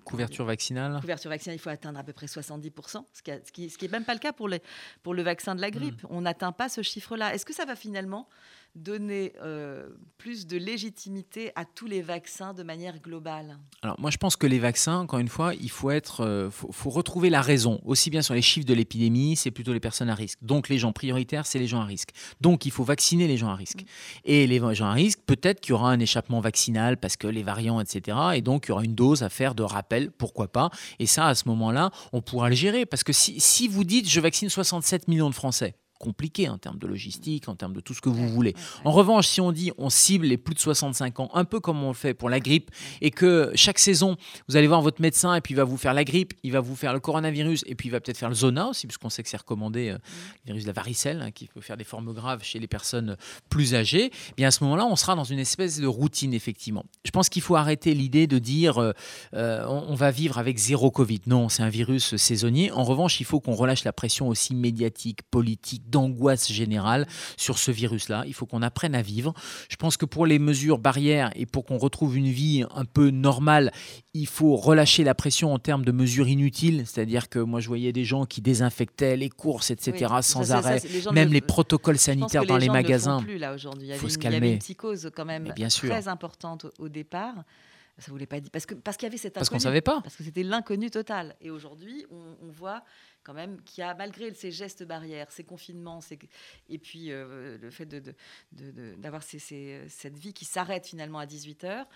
couverture 0.04 0.44
vaccinale, 0.44 1.00
couverture 1.00 1.30
vaccinale, 1.30 1.56
il 1.56 1.60
faut 1.60 1.70
atteindre 1.70 1.98
à 1.98 2.04
peu 2.04 2.12
près 2.12 2.26
70%, 2.26 3.04
ce 3.12 3.22
qui 3.22 3.30
n'est 3.30 3.42
ce 3.44 3.52
qui, 3.52 3.70
ce 3.70 3.78
qui 3.78 3.86
est 3.86 3.92
même 3.92 4.04
pas 4.04 4.14
le 4.14 4.20
cas 4.20 4.32
pour, 4.32 4.48
les, 4.48 4.60
pour 5.02 5.14
le 5.14 5.22
vaccin 5.22 5.54
de 5.54 5.60
la 5.60 5.70
grippe. 5.70 6.02
Mm. 6.02 6.08
On 6.10 6.20
n'atteint 6.22 6.52
pas 6.52 6.68
ce 6.68 6.82
chiffre-là. 6.82 7.34
Est-ce 7.34 7.46
que 7.46 7.54
ça 7.54 7.64
va 7.64 7.76
finalement 7.76 8.28
donner 8.74 9.32
euh, 9.40 9.88
plus 10.18 10.46
de 10.46 10.56
légitimité 10.56 11.52
à 11.54 11.64
tous 11.64 11.86
les 11.86 12.02
vaccins 12.02 12.54
de 12.54 12.62
manière 12.62 12.98
globale? 13.00 13.58
Alors 13.82 13.98
moi 14.00 14.10
je 14.10 14.18
pense 14.18 14.36
que 14.36 14.46
les 14.46 14.58
vaccins, 14.58 14.98
encore 14.98 15.20
une 15.20 15.28
fois, 15.28 15.54
il 15.54 15.70
faut 15.70 15.90
être, 15.90 16.24
euh, 16.34 16.50
faut, 16.50 16.90
retrouver 16.90 17.30
la 17.30 17.40
raison. 17.40 17.80
Aussi 17.84 18.10
bien 18.10 18.22
sur 18.22 18.34
les 18.34 18.42
chiffres 18.42 18.66
de 18.66 18.74
l'épidémie, 18.74 19.36
c'est 19.36 19.50
plutôt 19.50 19.72
les 19.72 19.80
personnes 19.80 20.10
à 20.10 20.14
risque. 20.14 20.38
Donc 20.42 20.68
les 20.68 20.78
gens 20.78 20.92
prioritaires, 20.92 21.46
c'est 21.46 21.58
les 21.58 21.66
gens 21.66 21.80
à 21.80 21.84
risque. 21.84 22.10
Donc 22.40 22.66
il 22.66 22.70
faut 22.70 22.84
vacciner 22.84 23.26
les 23.26 23.36
gens 23.36 23.48
à 23.48 23.54
risque. 23.54 23.82
Mm. 23.82 23.86
Et 24.26 24.46
les 24.46 24.58
gens 24.74 24.86
à 24.86 24.92
risque, 24.92 25.20
peut-être 25.26 25.60
qu'il 25.60 25.70
y 25.70 25.74
aura 25.74 25.90
un 25.90 26.00
échappement 26.00 26.40
vaccinal 26.40 26.96
parce 26.98 27.16
que 27.16 27.26
les 27.26 27.42
variants, 27.42 27.80
etc. 27.80 28.18
Et 28.34 28.42
donc 28.42 28.66
il 28.66 28.68
y 28.70 28.72
aura 28.72 28.84
une 28.84 28.94
dose 28.94 29.22
à 29.22 29.28
faire 29.28 29.54
de 29.54 29.62
rappel, 29.62 30.10
pourquoi 30.10 30.48
pas. 30.48 30.70
Et 30.98 31.06
ça, 31.06 31.26
à 31.26 31.34
ce 31.34 31.48
moment-là, 31.48 31.90
on 32.12 32.20
pourra 32.20 32.48
le 32.48 32.54
gérer. 32.54 32.86
Parce 32.86 33.04
que 33.04 33.12
si, 33.12 33.40
si 33.40 33.68
vous 33.68 33.84
dites 33.84 34.08
je 34.08 34.20
vaccine 34.20 34.48
67 34.48 35.08
millions 35.08 35.30
de 35.30 35.34
Français, 35.34 35.74
compliqué 36.04 36.50
en 36.50 36.58
termes 36.58 36.78
de 36.78 36.86
logistique, 36.86 37.48
en 37.48 37.56
termes 37.56 37.72
de 37.72 37.80
tout 37.80 37.94
ce 37.94 38.02
que 38.02 38.10
vous 38.10 38.28
voulez. 38.28 38.54
En 38.84 38.92
revanche, 38.92 39.26
si 39.26 39.40
on 39.40 39.52
dit 39.52 39.72
on 39.78 39.88
cible 39.88 40.26
les 40.26 40.36
plus 40.36 40.54
de 40.54 40.58
65 40.58 41.20
ans, 41.20 41.30
un 41.32 41.46
peu 41.46 41.60
comme 41.60 41.82
on 41.82 41.88
le 41.88 41.94
fait 41.94 42.12
pour 42.12 42.28
la 42.28 42.40
grippe, 42.40 42.70
et 43.00 43.10
que 43.10 43.50
chaque 43.54 43.78
saison, 43.78 44.16
vous 44.48 44.56
allez 44.56 44.66
voir 44.66 44.82
votre 44.82 45.00
médecin 45.00 45.34
et 45.34 45.40
puis 45.40 45.54
il 45.54 45.56
va 45.56 45.64
vous 45.64 45.78
faire 45.78 45.94
la 45.94 46.04
grippe, 46.04 46.34
il 46.42 46.52
va 46.52 46.60
vous 46.60 46.76
faire 46.76 46.92
le 46.92 47.00
coronavirus, 47.00 47.64
et 47.66 47.74
puis 47.74 47.88
il 47.88 47.92
va 47.92 48.00
peut-être 48.00 48.18
faire 48.18 48.28
le 48.28 48.34
zona 48.34 48.68
aussi, 48.68 48.86
puisqu'on 48.86 49.08
sait 49.08 49.22
que 49.22 49.30
c'est 49.30 49.38
recommandé, 49.38 49.88
euh, 49.88 49.98
le 50.44 50.46
virus 50.46 50.64
de 50.64 50.68
la 50.68 50.74
varicelle, 50.74 51.22
hein, 51.22 51.30
qui 51.30 51.46
peut 51.46 51.62
faire 51.62 51.78
des 51.78 51.84
formes 51.84 52.12
graves 52.12 52.42
chez 52.42 52.58
les 52.58 52.68
personnes 52.68 53.16
plus 53.48 53.74
âgées, 53.74 54.10
eh 54.12 54.34
bien 54.36 54.48
à 54.48 54.50
ce 54.50 54.62
moment-là, 54.64 54.84
on 54.84 54.96
sera 54.96 55.14
dans 55.14 55.24
une 55.24 55.38
espèce 55.38 55.80
de 55.80 55.86
routine, 55.86 56.34
effectivement. 56.34 56.84
Je 57.04 57.10
pense 57.10 57.30
qu'il 57.30 57.42
faut 57.42 57.56
arrêter 57.56 57.94
l'idée 57.94 58.26
de 58.26 58.38
dire 58.38 58.78
euh, 58.78 58.92
euh, 59.32 59.64
on, 59.66 59.94
va 59.94 60.10
vivre 60.10 60.38
avec 60.38 60.58
zéro 60.58 60.90
Covid. 60.90 61.20
Non, 61.26 61.48
c'est 61.48 61.62
un 61.62 61.68
virus 61.68 62.16
saisonnier. 62.16 62.70
En 62.72 62.84
revanche, 62.84 63.20
il 63.20 63.24
faut 63.24 63.40
qu'on 63.40 63.54
relâche 63.54 63.84
la 63.84 63.92
pression 63.92 64.28
aussi 64.28 64.54
médiatique, 64.54 65.22
politique, 65.30 65.88
d'angoisse 65.94 66.50
générale 66.50 67.06
sur 67.36 67.58
ce 67.58 67.70
virus-là. 67.70 68.24
Il 68.26 68.34
faut 68.34 68.46
qu'on 68.46 68.62
apprenne 68.62 68.94
à 68.94 69.02
vivre. 69.02 69.32
Je 69.68 69.76
pense 69.76 69.96
que 69.96 70.04
pour 70.04 70.26
les 70.26 70.38
mesures 70.38 70.78
barrières 70.78 71.30
et 71.36 71.46
pour 71.46 71.64
qu'on 71.64 71.78
retrouve 71.78 72.16
une 72.16 72.28
vie 72.28 72.64
un 72.74 72.84
peu 72.84 73.10
normale, 73.10 73.72
il 74.12 74.26
faut 74.26 74.56
relâcher 74.56 75.04
la 75.04 75.14
pression 75.14 75.52
en 75.52 75.58
termes 75.58 75.84
de 75.84 75.92
mesures 75.92 76.28
inutiles. 76.28 76.82
C'est-à-dire 76.86 77.28
que 77.28 77.38
moi, 77.38 77.60
je 77.60 77.68
voyais 77.68 77.92
des 77.92 78.04
gens 78.04 78.26
qui 78.26 78.40
désinfectaient 78.40 79.16
les 79.16 79.30
courses, 79.30 79.70
etc., 79.70 80.14
sans 80.22 80.52
arrêt. 80.52 80.82
Même 81.12 81.32
les 81.32 81.40
protocoles 81.40 81.98
sanitaires 81.98 82.44
dans 82.44 82.56
les, 82.56 82.68
magasins. 82.68 83.24
Il 83.28 83.94
faut 83.94 84.08
se 84.08 84.18
calmer. 84.18 84.36
Il 84.36 84.40
y 84.40 84.46
avait 84.46 84.52
une 84.54 84.58
psychose 84.58 85.10
quand 85.14 85.24
même 85.24 85.52
bien 85.54 85.70
sûr. 85.70 85.90
très 85.90 86.08
importante 86.08 86.66
au 86.78 86.88
départ. 86.88 87.34
Ça 87.98 88.10
voulait 88.10 88.26
pas 88.26 88.40
dire 88.40 88.50
parce 88.50 88.66
que 88.66 88.74
parce 88.74 88.96
qu'il 88.96 89.06
y 89.06 89.10
avait 89.10 89.18
cette 89.18 89.34
parce 89.34 89.48
qu'on 89.48 89.60
savait 89.60 89.80
pas 89.80 90.00
parce 90.00 90.16
que 90.16 90.24
c'était 90.24 90.42
l'inconnu 90.42 90.90
total. 90.90 91.36
Et 91.40 91.50
aujourd'hui, 91.50 92.04
on, 92.10 92.50
voit 92.50 92.82
quand 93.24 93.34
même 93.34 93.60
qu'il 93.62 93.82
y 93.82 93.84
a 93.84 93.94
malgré 93.94 94.32
ces 94.34 94.52
gestes 94.52 94.84
barrières, 94.84 95.32
ces 95.32 95.44
confinements, 95.44 96.00
et 96.68 96.78
puis 96.78 97.10
euh, 97.10 97.58
le 97.58 97.70
fait 97.70 97.86
d'avoir 98.52 99.22
cette 99.22 100.18
vie 100.18 100.32
qui 100.32 100.44
s'arrête 100.44 100.86
finalement 100.86 101.18
à 101.18 101.26
18 101.26 101.64
heures 101.64 101.86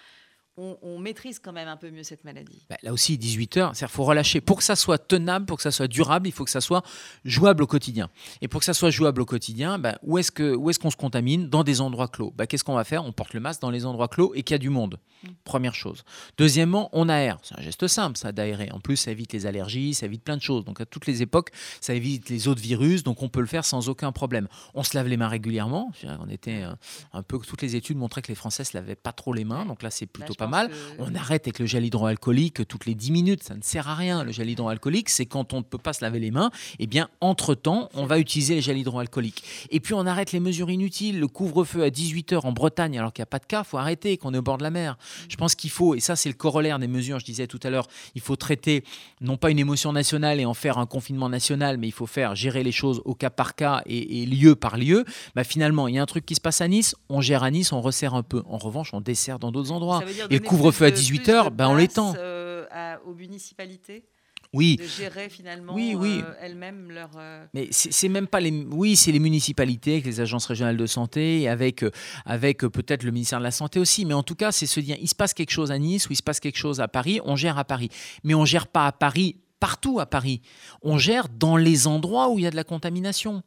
on, 0.58 0.98
maîtrise 0.98 1.38
quand 1.38 1.52
même 1.52 1.68
un 1.68 1.76
peu 1.76 1.90
mieux 1.90 2.02
cette 2.02 2.24
maladie. 2.24 2.66
Bah, 2.68 2.76
là 2.82 2.92
aussi, 2.92 3.16
18 3.16 3.56
heures, 3.56 3.72
il 3.80 3.88
faut 3.88 4.04
relâcher. 4.04 4.40
Pour 4.40 4.58
que 4.58 4.64
ça 4.64 4.76
soit 4.76 4.98
tenable, 4.98 5.46
pour 5.46 5.56
que 5.56 5.62
ça 5.62 5.70
soit 5.70 5.88
durable, 5.88 6.28
il 6.28 6.32
faut 6.32 6.44
que 6.44 6.50
ça 6.50 6.60
soit 6.60 6.84
jouable 7.24 7.62
au 7.62 7.66
quotidien. 7.66 8.10
Et 8.40 8.48
pour 8.48 8.60
que 8.60 8.64
ça 8.64 8.74
soit 8.74 8.90
jouable 8.90 9.22
au 9.22 9.24
quotidien, 9.24 9.78
bah, 9.78 9.98
où 10.02 10.18
est-ce 10.18 10.32
qu'on 10.32 10.68
est 10.68 10.78
qu'on 10.78 10.90
se 10.90 10.96
contamine? 10.96 11.48
Dans 11.48 11.64
des 11.64 11.80
endroits 11.80 12.08
clos. 12.08 12.32
Bah, 12.36 12.46
Qu'est-ce 12.46 12.64
qu'on 12.64 12.74
va 12.74 12.84
faire? 12.84 13.04
On 13.04 13.12
porte 13.12 13.34
le 13.34 13.40
masque 13.40 13.60
dans 13.60 13.70
les 13.70 13.86
endroits 13.86 14.08
clos 14.08 14.32
et 14.34 14.42
qu'il 14.42 14.54
y 14.54 14.56
a 14.56 14.58
du 14.58 14.70
monde. 14.70 14.98
Mm. 15.22 15.28
Première 15.44 15.74
chose. 15.74 16.04
Deuxièmement, 16.36 16.88
on 16.92 17.08
aère. 17.08 17.38
C'est 17.42 17.58
un 17.58 17.62
geste 17.62 17.86
simple, 17.86 18.18
ça, 18.18 18.32
d'aérer. 18.32 18.70
En 18.72 18.80
plus, 18.80 18.96
ça 18.96 19.10
évite 19.10 19.32
les 19.32 19.46
allergies, 19.46 19.94
ça 19.94 20.06
évite 20.06 20.24
plein 20.24 20.36
de 20.36 20.42
choses. 20.42 20.64
Donc, 20.64 20.80
à 20.80 20.86
toutes 20.86 21.06
les 21.06 21.22
époques, 21.22 21.50
ça 21.80 21.94
évite 21.94 22.28
les 22.28 22.48
autres 22.48 22.60
virus. 22.60 23.02
Donc, 23.04 23.22
on 23.22 23.28
peut 23.28 23.40
le 23.40 23.46
faire 23.46 23.64
sans 23.64 23.88
aucun 23.88 24.12
problème. 24.12 24.48
On 24.74 24.82
se 24.82 24.96
lave 24.96 25.06
les 25.06 25.16
mains 25.16 25.28
régulièrement. 25.28 25.92
On 26.20 26.28
était 26.28 26.62
euh, 26.64 26.72
un 27.12 27.22
peu. 27.22 27.38
Toutes 27.38 27.62
les 27.62 27.76
études 27.76 27.96
montraient 27.96 28.22
que 28.22 28.28
les 28.28 28.34
Français 28.34 28.64
se 28.64 28.76
lavaient 28.76 28.96
pas 28.96 29.12
trop 29.12 29.32
les 29.32 29.44
mains. 29.44 29.64
Donc 29.64 29.82
là, 29.82 29.90
c'est 29.90 30.06
plutôt 30.06 30.34
pas 30.34 30.47
mal. 30.48 30.70
On 30.98 31.14
arrête 31.14 31.46
avec 31.46 31.58
le 31.58 31.66
gel 31.66 31.84
hydroalcoolique 31.84 32.66
toutes 32.66 32.86
les 32.86 32.94
10 32.94 33.10
minutes, 33.12 33.42
ça 33.42 33.54
ne 33.54 33.62
sert 33.62 33.88
à 33.88 33.94
rien. 33.94 34.24
Le 34.24 34.32
gel 34.32 34.48
hydroalcoolique, 34.48 35.08
c'est 35.08 35.26
quand 35.26 35.52
on 35.52 35.58
ne 35.58 35.62
peut 35.62 35.78
pas 35.78 35.92
se 35.92 36.04
laver 36.04 36.18
les 36.18 36.30
mains, 36.30 36.50
eh 36.78 36.86
bien, 36.86 37.08
entre-temps, 37.20 37.88
on 37.94 38.06
va 38.06 38.18
utiliser 38.18 38.56
les 38.56 38.60
gels 38.60 38.78
hydroalcooliques. 38.78 39.42
Et 39.70 39.80
puis, 39.80 39.94
on 39.94 40.06
arrête 40.06 40.32
les 40.32 40.40
mesures 40.40 40.70
inutiles. 40.70 41.20
Le 41.20 41.28
couvre-feu 41.28 41.82
à 41.82 41.88
18h 41.88 42.40
en 42.44 42.52
Bretagne, 42.52 42.98
alors 42.98 43.12
qu'il 43.12 43.22
n'y 43.22 43.24
a 43.24 43.26
pas 43.26 43.38
de 43.38 43.46
cas, 43.46 43.62
il 43.64 43.68
faut 43.68 43.78
arrêter, 43.78 44.16
qu'on 44.16 44.34
est 44.34 44.38
au 44.38 44.42
bord 44.42 44.58
de 44.58 44.62
la 44.62 44.70
mer. 44.70 44.98
Je 45.28 45.36
pense 45.36 45.54
qu'il 45.54 45.70
faut, 45.70 45.94
et 45.94 46.00
ça, 46.00 46.16
c'est 46.16 46.28
le 46.28 46.34
corollaire 46.34 46.78
des 46.78 46.88
mesures, 46.88 47.18
je 47.18 47.24
disais 47.24 47.46
tout 47.46 47.60
à 47.62 47.70
l'heure, 47.70 47.86
il 48.14 48.20
faut 48.20 48.36
traiter 48.36 48.84
non 49.20 49.36
pas 49.36 49.50
une 49.50 49.58
émotion 49.58 49.92
nationale 49.92 50.40
et 50.40 50.44
en 50.44 50.54
faire 50.54 50.78
un 50.78 50.86
confinement 50.86 51.28
national, 51.28 51.78
mais 51.78 51.88
il 51.88 51.92
faut 51.92 52.06
faire 52.06 52.34
gérer 52.34 52.62
les 52.62 52.72
choses 52.72 53.02
au 53.04 53.14
cas 53.14 53.30
par 53.30 53.54
cas 53.54 53.82
et, 53.86 54.26
lieu 54.26 54.54
par 54.54 54.76
lieu. 54.76 55.04
Bah, 55.34 55.44
finalement, 55.44 55.88
il 55.88 55.94
y 55.94 55.98
a 55.98 56.02
un 56.02 56.06
truc 56.06 56.26
qui 56.26 56.34
se 56.34 56.40
passe 56.40 56.60
à 56.60 56.68
Nice, 56.68 56.94
on 57.08 57.20
gère 57.20 57.42
à 57.42 57.50
Nice, 57.50 57.72
on 57.72 57.80
resserre 57.80 58.14
un 58.14 58.22
peu. 58.22 58.42
En 58.48 58.58
revanche, 58.58 58.92
on 58.92 59.00
dessert 59.00 59.38
dans 59.38 59.52
d'autres 59.52 59.72
endroits. 59.72 60.02
Et 60.30 60.37
le 60.38 60.48
couvre-feu 60.48 60.86
à 60.86 60.90
18h, 60.90 61.50
ben, 61.50 61.68
on 61.68 61.74
l'étend. 61.76 62.14
Euh, 62.16 62.96
aux 63.06 63.14
municipalités 63.14 64.04
oui. 64.52 64.76
de 64.76 64.84
gérer 64.84 65.28
finalement 65.28 65.74
oui, 65.74 65.94
oui. 65.94 66.22
Euh, 66.24 66.32
elles-mêmes 66.40 66.90
leur. 66.90 67.10
Euh, 67.16 67.44
Mais 67.54 67.68
c'est 67.70 68.08
même 68.08 68.26
pas 68.26 68.40
les. 68.40 68.50
Oui, 68.70 68.96
c'est 68.96 69.12
les 69.12 69.18
municipalités, 69.18 69.92
avec 69.94 70.06
les 70.06 70.20
agences 70.20 70.46
régionales 70.46 70.76
de 70.76 70.86
santé, 70.86 71.48
avec, 71.48 71.84
avec 72.24 72.60
peut-être 72.60 73.02
le 73.02 73.10
ministère 73.10 73.38
de 73.38 73.44
la 73.44 73.50
Santé 73.50 73.78
aussi. 73.78 74.04
Mais 74.04 74.14
en 74.14 74.22
tout 74.22 74.34
cas, 74.34 74.52
c'est 74.52 74.66
se 74.66 74.80
dire 74.80 74.96
il 75.00 75.08
se 75.08 75.14
passe 75.14 75.34
quelque 75.34 75.50
chose 75.50 75.70
à 75.70 75.78
Nice 75.78 76.08
ou 76.08 76.12
il 76.12 76.16
se 76.16 76.22
passe 76.22 76.40
quelque 76.40 76.58
chose 76.58 76.80
à 76.80 76.88
Paris, 76.88 77.20
on 77.24 77.36
gère 77.36 77.58
à 77.58 77.64
Paris. 77.64 77.90
Mais 78.24 78.34
on 78.34 78.44
gère 78.44 78.66
pas 78.66 78.86
à 78.86 78.92
Paris 78.92 79.36
partout 79.60 80.00
à 80.00 80.06
Paris. 80.06 80.40
On 80.82 80.98
gère 80.98 81.28
dans 81.28 81.56
les 81.56 81.86
endroits 81.86 82.30
où 82.30 82.38
il 82.38 82.42
y 82.42 82.46
a 82.46 82.50
de 82.50 82.56
la 82.56 82.64
contamination. 82.64 83.42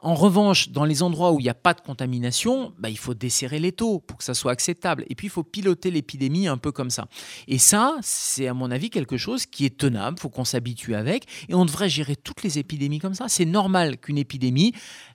En 0.00 0.14
revanche, 0.14 0.70
dans 0.70 0.84
les 0.84 1.02
endroits 1.02 1.32
où 1.32 1.40
il 1.40 1.44
n'y 1.44 1.48
a 1.48 1.54
pas 1.54 1.74
de 1.74 1.80
contamination, 1.80 2.74
bah, 2.78 2.88
il 2.88 2.98
faut 2.98 3.14
desserrer 3.14 3.58
les 3.58 3.72
taux 3.72 4.00
pour 4.00 4.18
que 4.18 4.24
ça 4.24 4.34
soit 4.34 4.52
acceptable. 4.52 5.04
Et 5.08 5.14
puis, 5.14 5.28
il 5.28 5.30
faut 5.30 5.44
piloter 5.44 5.90
l'épidémie 5.90 6.48
un 6.48 6.58
peu 6.58 6.72
comme 6.72 6.90
ça. 6.90 7.06
Et 7.46 7.58
ça, 7.58 7.96
c'est 8.02 8.48
à 8.48 8.54
mon 8.54 8.70
avis 8.70 8.90
quelque 8.90 9.16
chose 9.16 9.46
qui 9.46 9.64
est 9.64 9.76
tenable, 9.76 10.18
faut 10.18 10.30
qu'on 10.30 10.44
s'habitue 10.44 10.94
avec. 10.94 11.26
Et 11.48 11.54
on 11.54 11.64
devrait 11.64 11.88
gérer 11.88 12.16
toutes 12.16 12.42
les 12.42 12.58
épidémies 12.58 12.98
comme 12.98 13.14
ça. 13.14 13.26
C'est 13.28 13.44
normal 13.44 13.98
qu'une 13.98 14.18
épidémie, 14.18 14.72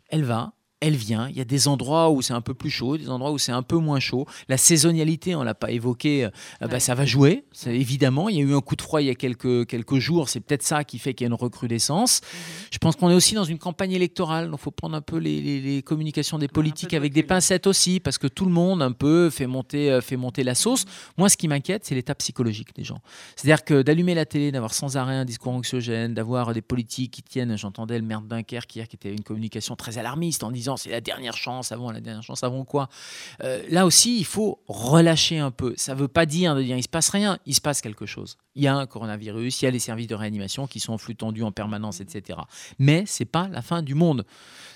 elle 0.09 0.23
va, 0.23 0.53
elle 0.79 0.95
vient. 0.95 1.27
Il 1.29 1.35
y 1.35 1.41
a 1.41 1.45
des 1.45 1.67
endroits 1.67 2.11
où 2.11 2.21
c'est 2.21 2.33
un 2.33 2.41
peu 2.41 2.53
plus 2.53 2.69
chaud, 2.69 2.97
des 2.97 3.09
endroits 3.09 3.31
où 3.31 3.39
c'est 3.39 3.51
un 3.51 3.63
peu 3.63 3.77
moins 3.77 3.99
chaud. 3.99 4.27
La 4.47 4.57
saisonnalité, 4.57 5.33
on 5.33 5.41
l'a 5.41 5.55
pas 5.55 5.71
évoqué, 5.71 6.25
euh, 6.25 6.29
bah, 6.61 6.79
ça 6.79 6.93
va 6.93 7.05
jouer, 7.05 7.45
évidemment. 7.65 8.29
Il 8.29 8.35
y 8.35 8.39
a 8.39 8.43
eu 8.43 8.53
un 8.53 8.61
coup 8.61 8.75
de 8.75 8.81
froid 8.81 9.01
il 9.01 9.07
y 9.07 9.09
a 9.09 9.15
quelques, 9.15 9.65
quelques 9.65 9.97
jours, 9.97 10.29
c'est 10.29 10.39
peut-être 10.39 10.61
ça 10.61 10.83
qui 10.83 10.99
fait 10.99 11.15
qu'il 11.15 11.25
y 11.25 11.27
a 11.27 11.29
une 11.29 11.33
recrudescence. 11.33 12.21
Mhm. 12.21 12.39
Je 12.71 12.77
pense 12.77 12.95
qu'on 12.95 13.09
est 13.09 13.15
aussi 13.15 13.33
dans 13.33 13.43
une 13.43 13.57
campagne 13.57 13.91
électorale, 13.91 14.51
donc 14.51 14.59
il 14.59 14.63
faut 14.63 14.71
prendre 14.71 14.95
un 14.95 15.01
peu 15.01 15.17
les, 15.17 15.81
communications 15.83 16.37
des 16.37 16.47
politiques 16.47 16.93
avec 16.93 17.13
des 17.13 17.23
pincettes 17.23 17.65
aussi, 17.65 17.99
parce 17.99 18.17
que 18.17 18.27
tout 18.27 18.45
le 18.45 18.51
monde 18.51 18.81
un 18.81 18.91
peu 18.91 19.29
fait 19.29 19.47
monter, 19.47 19.91
euh, 19.91 20.01
fait 20.01 20.17
monter 20.17 20.43
la 20.43 20.53
sauce. 20.53 20.85
Moi, 21.17 21.29
ce 21.29 21.37
qui 21.37 21.47
m'inquiète, 21.47 21.85
c'est 21.85 21.95
l'état 21.95 22.13
psychologique 22.15 22.75
des 22.75 22.83
gens. 22.83 23.01
C'est-à-dire 23.35 23.63
que 23.63 23.81
d'allumer 23.81 24.13
la 24.13 24.25
télé, 24.25 24.51
d'avoir 24.51 24.73
sans 24.73 24.95
arrêt 24.97 25.15
un 25.15 25.25
discours 25.25 25.53
anxiogène, 25.53 26.13
d'avoir 26.13 26.53
des 26.53 26.61
politiques 26.61 27.11
qui 27.11 27.23
tiennent, 27.23 27.57
j'entendais 27.57 27.97
le 27.97 28.05
maire 28.05 28.21
de 28.21 28.27
Dunkerque 28.27 28.75
hier 28.75 28.87
qui 28.87 28.95
était 28.95 29.11
une 29.11 29.23
communication 29.23 29.75
très 29.75 29.97
alarmiste 29.97 30.43
en 30.43 30.51
disant 30.51 30.66
c'est 30.75 30.89
la 30.89 31.01
dernière 31.01 31.37
chance 31.37 31.71
avant 31.71 31.91
la 31.91 32.01
dernière 32.01 32.23
chance 32.23 32.43
avant 32.43 32.65
quoi. 32.65 32.89
Euh, 33.43 33.63
là 33.69 33.85
aussi, 33.85 34.17
il 34.17 34.25
faut 34.25 34.59
relâcher 34.67 35.39
un 35.39 35.51
peu. 35.51 35.73
Ça 35.77 35.93
ne 35.93 35.99
veut 35.99 36.07
pas 36.07 36.25
dire 36.25 36.55
de 36.55 36.63
dire 36.63 36.77
il 36.77 36.83
se 36.83 36.89
passe 36.89 37.09
rien, 37.09 37.37
il 37.45 37.55
se 37.55 37.61
passe 37.61 37.81
quelque 37.81 38.05
chose. 38.05 38.37
Il 38.55 38.63
y 38.63 38.67
a 38.67 38.75
un 38.75 38.87
coronavirus, 38.87 39.61
il 39.61 39.65
y 39.65 39.67
a 39.67 39.71
les 39.71 39.79
services 39.79 40.07
de 40.07 40.15
réanimation 40.15 40.67
qui 40.67 40.79
sont 40.79 40.93
en 40.93 40.97
flux 40.97 41.15
tendu 41.15 41.43
en 41.43 41.51
permanence, 41.51 42.01
etc. 42.01 42.39
Mais 42.79 43.03
c'est 43.05 43.25
pas 43.25 43.47
la 43.49 43.61
fin 43.61 43.83
du 43.83 43.93
monde. 43.93 44.25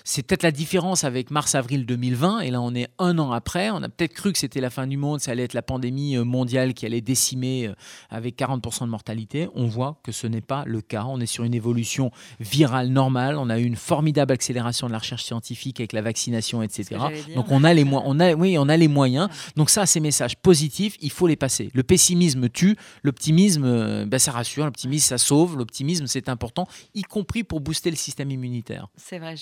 C'est 0.04 0.22
peut-être 0.22 0.42
la 0.42 0.50
différence 0.50 1.04
avec 1.04 1.30
mars-avril 1.30 1.86
2020, 1.86 2.40
et 2.40 2.50
là 2.50 2.60
on 2.60 2.74
est 2.74 2.88
un 2.98 3.18
an 3.18 3.32
après. 3.32 3.70
On 3.70 3.82
a 3.82 3.88
peut-être 3.88 4.14
cru 4.14 4.32
que 4.32 4.38
c'était 4.38 4.60
la 4.60 4.70
fin 4.70 4.86
du 4.86 4.96
monde, 4.96 5.20
ça 5.20 5.32
allait 5.32 5.44
être 5.44 5.54
la 5.54 5.62
pandémie 5.62 6.16
euh, 6.16 6.24
mondiale 6.24 6.74
qui 6.74 6.86
allait 6.86 7.00
décimer 7.00 7.68
euh, 7.68 7.74
avec 8.10 8.38
40% 8.38 8.84
de 8.84 8.86
mortalité. 8.86 9.48
On 9.54 9.66
voit 9.66 10.00
que 10.02 10.12
ce 10.12 10.26
n'est 10.26 10.40
pas 10.40 10.64
le 10.66 10.80
cas. 10.80 11.04
On 11.06 11.20
est 11.20 11.26
sur 11.26 11.44
une 11.44 11.54
évolution 11.54 12.10
virale 12.40 12.88
normale. 12.88 13.36
On 13.36 13.50
a 13.50 13.58
eu 13.58 13.64
une 13.64 13.76
formidable 13.76 14.32
accélération 14.32 14.86
de 14.86 14.92
la 14.92 14.98
recherche 14.98 15.24
scientifique 15.24 15.80
avec 15.82 15.92
la 15.92 16.02
vaccination, 16.02 16.62
etc. 16.62 17.00
Donc 17.34 17.50
on 17.50 17.64
a 17.64 17.74
les 17.74 17.84
on 17.84 18.20
a, 18.20 18.32
oui, 18.34 18.56
on 18.58 18.68
a 18.68 18.76
les 18.76 18.88
moyens. 18.88 19.28
Donc 19.56 19.70
ça, 19.70 19.86
ces 19.86 20.00
messages 20.00 20.36
positifs, 20.36 20.96
il 21.00 21.10
faut 21.10 21.26
les 21.26 21.36
passer. 21.36 21.70
Le 21.74 21.82
pessimisme 21.82 22.48
tue, 22.48 22.76
l'optimisme, 23.02 23.64
euh, 23.64 24.06
ben, 24.06 24.18
ça 24.18 24.32
rassure, 24.32 24.64
l'optimisme, 24.64 25.06
ça 25.06 25.18
sauve. 25.18 25.56
L'optimisme, 25.56 26.06
c'est 26.06 26.28
important, 26.28 26.66
y 26.94 27.02
compris 27.02 27.44
pour 27.44 27.60
booster 27.60 27.90
le 27.90 27.96
système 27.96 28.30
immunitaire. 28.30 28.88
C'est 28.96 29.18
vrai, 29.18 29.34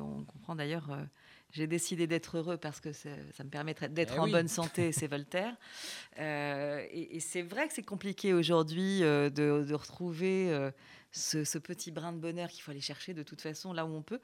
on 0.00 0.24
comprend 0.24 0.54
d'ailleurs. 0.54 0.88
Euh, 0.90 1.02
j'ai 1.52 1.66
décidé 1.66 2.06
d'être 2.06 2.38
heureux 2.38 2.58
parce 2.58 2.78
que 2.78 2.92
ça, 2.92 3.08
me 3.40 3.50
permettrait 3.50 3.88
d'être 3.88 4.14
eh 4.16 4.20
en 4.20 4.28
bonne 4.28 4.46
santé, 4.46 4.92
c'est 4.92 5.08
Voltaire. 5.08 5.52
Euh, 6.20 6.86
et, 6.92 7.18
c'est 7.18 7.42
vrai 7.42 7.66
que 7.66 7.74
c'est 7.74 7.82
compliqué 7.82 8.32
aujourd'hui 8.32 9.00
de, 9.00 9.72
retrouver 9.72 10.70
ce, 11.10 11.58
petit 11.58 11.90
brin 11.90 12.12
de 12.12 12.18
bonheur 12.18 12.48
qu'il 12.50 12.62
faut 12.62 12.70
aller 12.70 12.80
chercher 12.80 13.14
de 13.14 13.24
toute 13.24 13.40
façon 13.40 13.72
là 13.72 13.84
où 13.84 13.92
on 13.92 14.02
peut. 14.02 14.20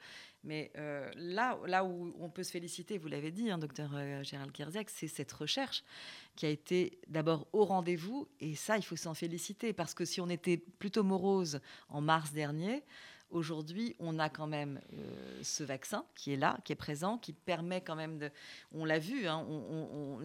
Mais 0.47 0.71
euh, 0.77 1.11
là, 1.15 1.59
là 1.65 1.83
où 1.83 2.13
on 2.19 2.29
peut 2.29 2.41
se 2.41 2.51
féliciter, 2.51 2.97
vous 2.97 3.09
l'avez 3.09 3.31
dit, 3.31 3.51
hein, 3.51 3.57
docteur 3.57 3.91
euh, 3.93 4.23
Gérald 4.23 4.53
Kerziak, 4.53 4.89
c'est 4.89 5.09
cette 5.09 5.31
recherche 5.33 5.83
qui 6.37 6.45
a 6.45 6.49
été 6.49 6.99
d'abord 7.09 7.47
au 7.51 7.65
rendez-vous. 7.65 8.29
Et 8.39 8.55
ça, 8.55 8.77
il 8.77 8.83
faut 8.83 8.95
s'en 8.95 9.13
féliciter 9.13 9.73
parce 9.73 9.93
que 9.93 10.05
si 10.05 10.21
on 10.21 10.29
était 10.29 10.55
plutôt 10.57 11.03
morose 11.03 11.59
en 11.89 11.99
mars 11.99 12.31
dernier, 12.31 12.83
Aujourd'hui, 13.29 13.93
on 13.99 14.19
a 14.19 14.29
quand 14.29 14.47
même 14.47 14.79
euh, 14.93 15.39
ce 15.43 15.61
vaccin 15.61 16.05
qui 16.15 16.31
est 16.31 16.37
là, 16.37 16.57
qui 16.63 16.71
est 16.71 16.77
présent, 16.77 17.17
qui 17.17 17.33
permet 17.33 17.81
quand 17.81 17.97
même 17.97 18.17
de. 18.17 18.31
On 18.71 18.85
l'a 18.85 18.99
vu, 18.99 19.27
hein, 19.27 19.45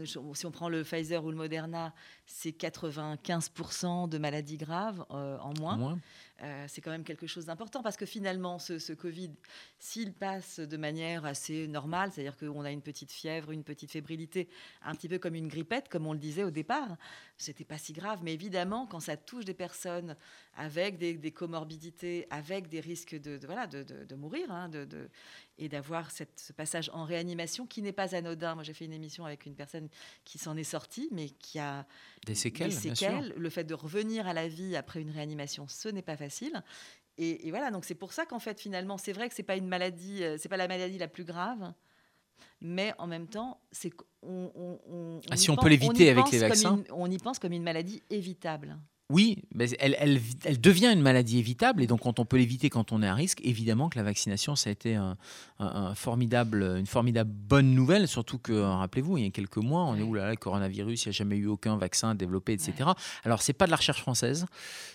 si 0.05 0.47
on 0.47 0.53
prend 0.53 0.69
le 0.69 0.85
Pfizer 0.85 1.25
ou 1.25 1.33
le 1.33 1.37
Moderna, 1.37 1.93
c'est 2.27 2.57
95% 2.57 4.09
de 4.09 4.19
maladies 4.19 4.57
graves 4.57 5.05
en 5.11 5.53
moins. 5.59 5.99
Euh, 6.43 6.65
c'est 6.67 6.81
quand 6.81 6.91
même 6.91 7.05
quelque 7.05 7.29
chose 7.29 7.47
d'important 7.47 7.83
parce 7.83 7.97
que 7.97 8.07
finalement, 8.07 8.59
ce, 8.59 8.93
Covid, 8.93 9.31
s'il 9.79 10.13
passe 10.13 10.59
de 10.59 10.77
manière 10.77 11.25
assez 11.25 11.69
normale, 11.69 12.11
c'est-à-dire 12.11 12.37
qu'on 12.37 12.65
a 12.65 12.73
une 12.73 12.83
petite 12.83 13.13
fièvre, 13.13 13.53
une 13.53 13.63
petite 13.63 13.93
fébrilité, 13.93 14.49
un 14.83 14.95
petit 14.95 15.09
peu 15.09 15.19
comme 15.19 15.37
une 15.37 15.47
grippette, 15.47 15.89
comme 15.89 16.07
on 16.07 16.13
le 16.13 16.19
disait 16.19 16.43
au 16.43 16.51
départ, 16.51 16.97
c'était 17.37 17.65
pas 17.65 17.79
si 17.79 17.93
grave. 17.93 18.21
Mais 18.25 18.35
évidemment, 18.35 18.87
quand 18.87 18.99
ça 18.99 19.17
touche 19.17 19.45
des 19.45 19.55
personnes 19.55 20.17
avec 20.57 20.99
des, 20.99 21.31
comorbidités, 21.31 22.27
avec 22.31 22.69
des 22.69 22.81
risques 22.81 23.15
de, 23.15 23.39
voilà, 23.47 23.69
de, 23.69 24.15
mourir, 24.17 24.51
hein, 24.51 24.69
et 25.59 25.69
d'avoir 25.69 26.11
ce 26.11 26.53
passage 26.53 26.91
en 26.93 27.05
réanimation 27.05 27.67
qui 27.67 27.83
n'est 27.83 27.93
pas 27.93 28.15
anodin. 28.15 28.55
Moi, 28.55 28.65
j'ai 28.65 28.73
fait 28.73 28.85
une 28.85 28.93
émission 28.93 29.25
avec 29.25 29.47
une 29.47 29.55
personne 29.55 29.89
qui 30.25 30.39
s'en 30.39 30.57
est 30.57 30.65
sortie, 30.65 31.09
mais 31.13 31.29
qui 31.29 31.59
a 31.59 31.87
des 32.27 32.35
séquelles. 32.35 32.71
Des 32.71 32.75
séquelles. 32.75 33.35
Le 33.37 33.51
fait 33.51 33.65
de 33.65 33.75
revenir 33.75 34.27
à 34.27 34.33
la 34.33 34.49
vie 34.49 34.77
après 34.77 35.01
une 35.01 35.11
réanimation, 35.11 35.69
ce 35.69 35.89
n'est 35.89 36.03
pas 36.03 36.17
facile. 36.17 36.63
Et, 37.19 37.51
voilà, 37.51 37.71
donc 37.71 37.85
c'est 37.85 37.95
pour 37.95 38.13
ça 38.13 38.25
qu'en 38.25 38.39
fait, 38.39 38.59
finalement, 38.59 38.97
c'est 38.99 39.13
vrai 39.13 39.29
que 39.29 39.35
c'est 39.35 39.43
pas 39.43 39.57
une 39.57 39.69
maladie, 39.69 40.25
euh, 40.25 40.39
c'est 40.39 40.49
pas 40.49 40.57
la 40.57 40.67
maladie 40.67 40.99
la 40.99 41.09
plus 41.09 41.25
grave, 41.25 41.73
mais 42.61 42.95
en 42.99 43.07
même 43.07 43.29
temps, 43.29 43.61
c'est 43.71 43.93
on, 44.23 45.21
ah, 45.31 45.37
si 45.37 45.51
on 45.51 45.57
peut 45.57 45.69
l'éviter 45.69 46.09
avec 46.09 46.31
les 46.31 46.39
vaccins, 46.39 46.83
on 46.91 47.11
y 47.11 47.19
pense 47.19 47.39
comme 47.39 47.53
une 47.53 47.63
maladie 47.63 48.03
évitable. 48.09 48.79
Oui, 49.13 49.43
mais 49.55 49.69
elle, 49.79 49.95
elle, 50.45 50.61
devient 50.61 50.91
une 50.91 51.03
maladie 51.03 51.39
évitable 51.39 51.83
et 51.83 51.87
donc 51.87 52.01
quand 52.01 52.19
on 52.19 52.25
peut 52.25 52.39
l'éviter 52.39 52.71
quand 52.71 52.93
on 52.93 53.03
est 53.03 53.07
à 53.07 53.15
risque, 53.15 53.43
évidemment 53.45 53.91
que 53.91 53.99
la 53.99 54.05
vaccination, 54.05 54.57
ça 54.57 54.71
a 54.71 54.73
été 54.73 54.95
un, 54.95 55.17
formidable, 55.95 56.63
une 56.79 56.87
formidable 56.87 57.31
bonne 57.31 57.75
nouvelle, 57.75 58.09
surtout 58.09 58.39
que, 58.39 58.55
rappelez-vous, 58.55 59.19
il 59.19 59.25
y 59.25 59.27
a 59.27 59.31
quelques 59.31 59.59
mois, 59.59 59.85
on 59.85 59.97
est 59.97 60.03
où 60.03 60.15
là, 60.15 60.31
le 60.31 60.37
coronavirus, 60.37 61.05
il 61.05 61.09
n'y 61.09 61.11
a 61.11 61.13
jamais 61.13 61.37
eu 61.37 61.47
aucun 61.47 61.77
vaccin 61.77 62.15
développé, 62.15 62.55
etc. 62.55 62.89
Alors, 63.23 63.43
c'est 63.43 63.53
pas 63.53 63.67
de 63.67 63.71
la 63.71 63.77
recherche 63.77 64.01
française, 64.01 64.47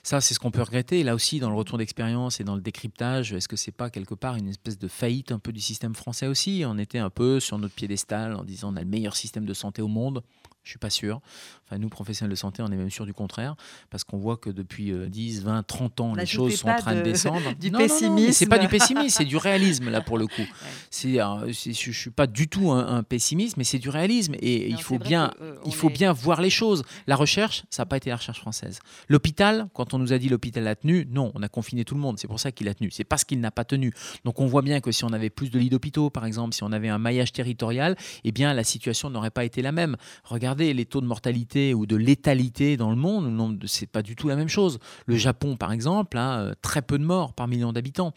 ça 0.02 0.20
c'est 0.20 0.34
ce 0.34 0.40
qu'on 0.40 0.50
peut 0.50 0.64
regretter. 0.64 1.02
Et 1.02 1.04
là 1.04 1.14
aussi, 1.14 1.40
dans 1.40 1.52
le 1.52 1.56
retour 1.56 1.78
d'expérience 1.78 2.40
et 2.40 2.44
dans 2.44 2.56
le 2.56 2.62
décryptage, 2.62 3.34
est-ce 3.34 3.48
que 3.48 3.56
c'est 3.56 3.72
pas 3.72 3.92
quelque 3.92 4.16
part 4.16 4.36
une 4.36 4.48
espèce 4.48 4.80
de 4.80 4.88
faillite 4.88 5.32
un 5.32 5.40
peu 5.40 5.52
du 5.52 5.62
système 5.62 5.94
français 5.94 6.26
aussi? 6.26 6.64
On 6.66 6.80
était 6.80 6.98
un 6.98 7.12
peu 7.12 7.40
sur 7.40 7.60
notre 7.60 7.76
piédestal 7.76 8.36
en 8.36 8.44
disant 8.44 8.74
on 8.74 8.78
a 8.78 8.82
le 8.82 8.88
meilleur 8.88 9.16
système 9.16 9.46
de 9.46 9.54
santé 9.54 9.84
au 9.84 9.88
monde. 9.88 10.24
Je 10.68 10.72
suis 10.72 10.80
pas 10.80 10.90
sûr. 10.90 11.22
Enfin, 11.64 11.78
nous, 11.80 11.88
professionnels 11.88 12.32
de 12.32 12.36
santé, 12.36 12.62
on 12.62 12.68
est 12.68 12.76
même 12.76 12.90
sûr 12.90 13.06
du 13.06 13.14
contraire, 13.14 13.56
parce 13.90 14.04
qu'on 14.04 14.18
voit 14.18 14.36
que 14.36 14.50
depuis 14.50 14.92
10, 14.92 15.44
20, 15.44 15.64
30 15.64 16.02
ans, 16.02 16.14
les 16.14 16.26
choses 16.26 16.58
sont 16.58 16.68
en 16.68 16.76
train 16.76 16.94
de, 16.94 17.02
descendre. 17.04 17.56
du 17.56 17.72
pessimisme. 17.72 18.34
c'est 18.34 18.48
pas 18.48 18.58
du 18.58 18.68
pessimisme, 18.68 19.16
c'est 19.18 19.24
du 19.24 19.38
réalisme 19.48 19.90
là 19.90 20.02
pour 20.02 20.18
le 20.18 20.28
coup. 20.28 20.46
C'est, 20.90 21.22
euh, 21.22 21.48
je 21.48 21.72
suis 21.72 22.10
pas 22.10 22.28
du 22.28 22.50
tout 22.50 22.72
un, 22.72 23.02
pessimiste, 23.04 23.56
mais 23.56 23.64
c'est 23.64 23.80
du 23.80 23.88
réalisme 23.88 24.36
et 24.40 24.68
il 24.68 24.82
faut 24.82 25.00
bien, 25.00 25.32
euh, 25.42 25.56
il 25.66 25.74
faut 25.74 25.90
bien 25.90 26.12
voir 26.12 26.42
les 26.42 26.50
choses. 26.50 26.84
La 27.08 27.16
recherche, 27.16 27.64
ça 27.70 27.84
n'a 27.84 27.86
pas 27.86 27.96
été 27.96 28.10
la 28.10 28.18
recherche 28.18 28.42
française. 28.42 28.80
L'hôpital, 29.08 29.70
quand 29.74 29.94
on 29.94 30.00
nous 30.00 30.12
a 30.12 30.18
dit 30.18 30.28
l'hôpital 30.28 30.68
a 30.68 30.76
tenu, 30.76 31.08
non, 31.10 31.32
on 31.34 31.44
a 31.44 31.48
confiné 31.48 31.86
tout 31.86 31.96
le 31.96 32.02
monde. 32.02 32.20
C'est 32.20 32.28
pour 32.28 32.42
ça 32.42 32.52
qu'il 32.52 32.68
a 32.68 32.74
tenu. 32.74 32.92
C'est 32.92 33.06
parce 33.06 33.24
qu'il 33.24 33.40
n'a 33.40 33.52
pas 33.52 33.64
tenu. 33.64 33.94
Donc 34.26 34.42
on 34.42 34.48
voit 34.48 34.64
bien 34.64 34.82
que 34.82 34.92
si 34.92 35.06
on 35.06 35.14
avait 35.14 35.30
plus 35.30 35.50
de 35.50 35.60
lits 35.60 35.70
d'hôpitaux, 35.70 36.10
par 36.10 36.26
exemple, 36.26 36.54
si 36.54 36.64
on 36.64 36.74
avait 36.74 36.90
un 36.90 36.98
maillage 36.98 37.32
territorial, 37.32 37.96
eh 38.26 38.32
bien 38.32 38.54
la 38.54 38.66
situation 38.66 39.10
n'aurait 39.10 39.32
pas 39.32 39.46
été 39.46 39.62
la 39.62 39.72
même. 39.72 39.96
Regardez 40.24 40.57
regardez 40.58 40.74
les 40.74 40.86
taux 40.86 41.02
de 41.02 41.06
mortalité 41.06 41.74
ou 41.74 41.86
de 41.86 41.96
létalité 41.96 42.78
dans 42.78 42.90
le 42.90 42.96
monde, 42.96 43.64
c'est 43.68 43.90
pas 43.90 44.02
du 44.02 44.16
tout 44.16 44.28
la 44.28 44.36
même 44.36 44.50
chose. 44.50 44.80
Le 45.06 45.16
Japon, 45.16 45.56
par 45.56 45.72
exemple, 45.72 46.18
a 46.18 46.40
euh, 46.40 46.54
très 46.62 46.82
peu 46.82 46.98
de 46.98 47.04
morts 47.04 47.34
par 47.34 47.48
million 47.48 47.72
d'habitants. 47.72 48.14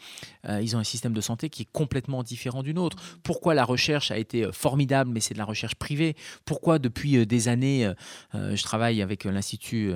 Euh, 0.48 0.60
ils 0.62 0.76
ont 0.76 0.78
un 0.78 0.84
système 0.84 1.12
de 1.12 1.20
santé 1.20 1.50
qui 1.50 1.62
est 1.62 1.68
complètement 1.72 2.22
différent 2.22 2.62
du 2.62 2.72
nôtre. 2.72 2.96
Pourquoi 3.22 3.54
la 3.54 3.64
recherche 3.64 4.10
a 4.10 4.16
été 4.16 4.48
formidable, 4.52 5.10
mais 5.12 5.20
c'est 5.20 5.34
de 5.34 5.38
la 5.38 5.44
recherche 5.44 5.74
privée? 5.74 6.16
Pourquoi 6.44 6.78
depuis 6.78 7.26
des 7.26 7.48
années, 7.48 7.90
je 8.32 8.62
travaille 8.62 9.02
avec 9.02 9.24
l'Institut 9.24 9.92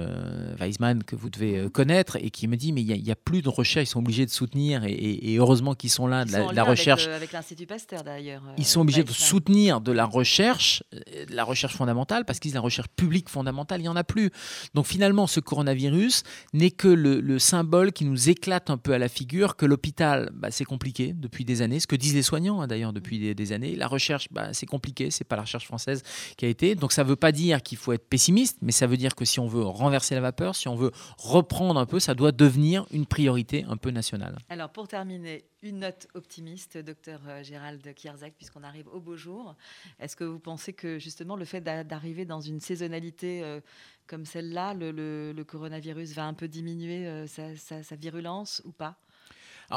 Weizmann 0.58 1.02
que 1.02 1.16
vous 1.16 1.30
devez 1.30 1.68
connaître 1.70 2.16
et 2.16 2.30
qui 2.30 2.48
me 2.48 2.56
dit 2.56 2.72
mais 2.72 2.82
il 2.82 3.02
n'y 3.02 3.10
a, 3.10 3.16
plus 3.16 3.42
de 3.42 3.48
recherche, 3.48 3.88
ils 3.88 3.90
sont 3.90 4.00
obligés 4.00 4.26
de 4.26 4.30
soutenir 4.30 4.84
et, 4.84 5.36
heureusement 5.36 5.74
qu'ils 5.74 5.90
sont 5.90 6.06
là, 6.06 6.24
de 6.24 6.32
la, 6.32 6.64
recherche. 6.64 7.06
Avec, 7.06 7.32
l'Institut 7.32 7.66
Pasteur 7.66 8.02
d'ailleurs. 8.02 8.42
Ils 8.58 8.66
sont 8.66 8.80
obligés 8.80 9.04
de 9.04 9.12
soutenir 9.12 9.80
de 9.80 9.92
la 9.92 10.04
recherche, 10.04 10.82
de 10.92 11.34
la 11.34 11.44
recherche 11.44 11.76
fondamentale, 11.76 12.24
parce 12.24 12.33
qu'ils 12.40 12.54
la 12.54 12.60
recherche 12.60 12.88
publique 12.88 13.28
fondamentale, 13.28 13.80
il 13.80 13.84
n'y 13.84 13.88
en 13.88 13.96
a 13.96 14.04
plus. 14.04 14.30
Donc 14.74 14.86
finalement, 14.86 15.26
ce 15.26 15.40
coronavirus 15.40 16.22
n'est 16.52 16.70
que 16.70 16.88
le, 16.88 17.38
symbole 17.38 17.92
qui 17.92 18.04
nous 18.04 18.30
éclate 18.30 18.70
un 18.70 18.78
peu 18.78 18.92
à 18.92 18.98
la 18.98 19.08
figure 19.08 19.56
que 19.56 19.66
l'hôpital, 19.66 20.30
bah, 20.34 20.50
c'est 20.50 20.64
compliqué 20.64 21.12
depuis 21.12 21.44
des 21.44 21.62
années, 21.62 21.80
ce 21.80 21.86
que 21.86 21.96
disent 21.96 22.14
les 22.14 22.22
soignants 22.22 22.60
hein, 22.60 22.66
d'ailleurs 22.66 22.92
depuis 22.92 23.34
des, 23.34 23.52
années. 23.52 23.76
La 23.76 23.88
recherche, 23.88 24.28
bah, 24.30 24.52
c'est 24.52 24.66
compliqué, 24.66 25.10
c'est 25.10 25.24
pas 25.24 25.36
la 25.36 25.42
recherche 25.42 25.66
française 25.66 26.02
qui 26.36 26.46
a 26.46 26.48
été. 26.48 26.74
Donc 26.74 26.92
ça 26.92 27.02
ne 27.02 27.08
veut 27.08 27.16
pas 27.16 27.32
dire 27.32 27.62
qu'il 27.62 27.76
faut 27.76 27.92
être 27.92 28.08
pessimiste, 28.08 28.58
mais 28.62 28.72
ça 28.72 28.86
veut 28.86 28.96
dire 28.96 29.14
que 29.14 29.24
si 29.24 29.40
on 29.40 29.48
veut 29.48 29.64
renverser 29.64 30.14
la 30.14 30.20
vapeur, 30.20 30.54
si 30.54 30.68
on 30.68 30.76
veut 30.76 30.92
reprendre 31.18 31.78
un 31.78 31.86
peu, 31.86 31.98
ça 31.98 32.14
doit 32.14 32.32
devenir 32.32 32.86
une 32.92 33.06
priorité 33.06 33.64
un 33.68 33.76
peu 33.76 33.90
nationale. 33.90 34.36
Alors 34.48 34.70
pour 34.70 34.88
terminer, 34.88 35.44
une 35.64 35.78
note 35.78 36.06
optimiste, 36.14 36.76
docteur 36.78 37.20
euh, 37.26 37.42
Gérald 37.42 37.94
Kierzek, 37.94 38.34
puisqu'on 38.36 38.62
arrive 38.62 38.86
au 38.88 39.00
beau 39.00 39.16
jour. 39.16 39.56
Est-ce 39.98 40.14
que 40.14 40.24
vous 40.24 40.38
pensez 40.38 40.74
que 40.74 40.98
justement 40.98 41.36
le 41.36 41.46
fait 41.46 41.62
d'arriver 41.62 42.23
dans 42.26 42.40
une 42.40 42.60
saisonnalité 42.60 43.42
euh, 43.42 43.60
comme 44.06 44.24
celle-là, 44.24 44.74
le, 44.74 45.42
coronavirus 45.44 46.12
va 46.12 46.26
un 46.26 46.34
peu 46.34 46.48
diminuer 46.48 47.06
euh, 47.06 47.26
sa 47.26 47.96
virulence 47.96 48.62
ou 48.64 48.72
pas? 48.72 48.98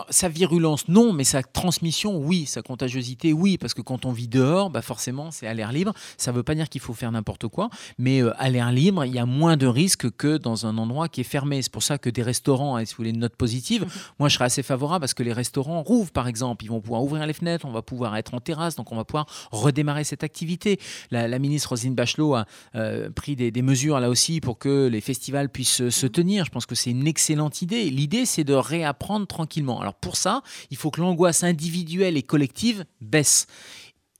Sa 0.09 0.29
virulence, 0.29 0.87
non, 0.87 1.13
mais 1.13 1.23
sa 1.23 1.43
transmission, 1.43 2.17
oui, 2.17 2.45
sa 2.45 2.61
contagiosité, 2.61 3.33
oui, 3.33 3.57
parce 3.57 3.73
que 3.73 3.81
quand 3.81 4.05
on 4.05 4.11
vit 4.11 4.27
dehors, 4.27 4.69
bah 4.69 4.81
forcément, 4.81 5.31
c'est 5.31 5.47
à 5.47 5.53
l'air 5.53 5.71
libre. 5.71 5.93
Ça 6.17 6.31
ne 6.31 6.37
veut 6.37 6.43
pas 6.43 6.55
dire 6.55 6.69
qu'il 6.69 6.81
faut 6.81 6.93
faire 6.93 7.11
n'importe 7.11 7.47
quoi, 7.47 7.69
mais 7.97 8.21
euh, 8.21 8.33
à 8.37 8.49
l'air 8.49 8.71
libre, 8.71 9.05
il 9.05 9.13
y 9.13 9.19
a 9.19 9.25
moins 9.25 9.57
de 9.57 9.67
risques 9.67 10.09
que 10.11 10.37
dans 10.37 10.65
un 10.65 10.77
endroit 10.77 11.07
qui 11.09 11.21
est 11.21 11.25
fermé. 11.25 11.61
C'est 11.61 11.71
pour 11.71 11.83
ça 11.83 11.97
que 11.97 12.09
des 12.09 12.23
restaurants, 12.23 12.77
hein, 12.77 12.85
si 12.85 12.93
vous 12.93 12.97
voulez 12.97 13.09
une 13.11 13.19
note 13.19 13.35
positive, 13.35 13.83
mhm. 13.83 13.89
moi 14.19 14.29
je 14.29 14.35
serais 14.35 14.45
assez 14.45 14.63
favorable 14.63 15.01
parce 15.01 15.13
que 15.13 15.23
les 15.23 15.33
restaurants 15.33 15.81
rouvrent, 15.81 16.11
par 16.11 16.27
exemple. 16.27 16.65
Ils 16.65 16.69
vont 16.69 16.81
pouvoir 16.81 17.03
ouvrir 17.03 17.25
les 17.25 17.33
fenêtres, 17.33 17.65
on 17.65 17.71
va 17.71 17.81
pouvoir 17.81 18.15
être 18.17 18.33
en 18.33 18.39
terrasse, 18.39 18.75
donc 18.75 18.91
on 18.91 18.95
va 18.95 19.05
pouvoir 19.05 19.25
redémarrer 19.51 20.03
cette 20.03 20.23
activité. 20.23 20.79
La, 21.11 21.37
ministre 21.39 21.69
Rosine 21.69 21.93
Bachelot 21.93 22.33
a 22.33 22.45
euh, 22.75 23.09
pris 23.09 23.35
des, 23.35 23.61
mesures 23.61 23.99
là 23.99 24.09
aussi 24.09 24.41
pour 24.41 24.57
que 24.57 24.87
les 24.87 25.01
festivals 25.01 25.49
puissent 25.49 25.89
se 25.89 26.07
tenir. 26.07 26.45
Je 26.45 26.51
pense 26.51 26.65
que 26.65 26.75
c'est 26.75 26.91
une 26.91 27.07
excellente 27.07 27.61
idée. 27.61 27.89
L'idée, 27.89 28.25
c'est 28.25 28.43
de 28.43 28.53
réapprendre 28.53 29.27
tranquillement. 29.27 29.76
Alors 29.81 29.95
pour 29.95 30.15
ça, 30.17 30.41
il 30.71 30.77
faut 30.77 30.91
que 30.91 31.01
l'angoisse 31.01 31.43
individuelle 31.43 32.17
et 32.17 32.23
collective 32.23 32.85
baisse 33.01 33.47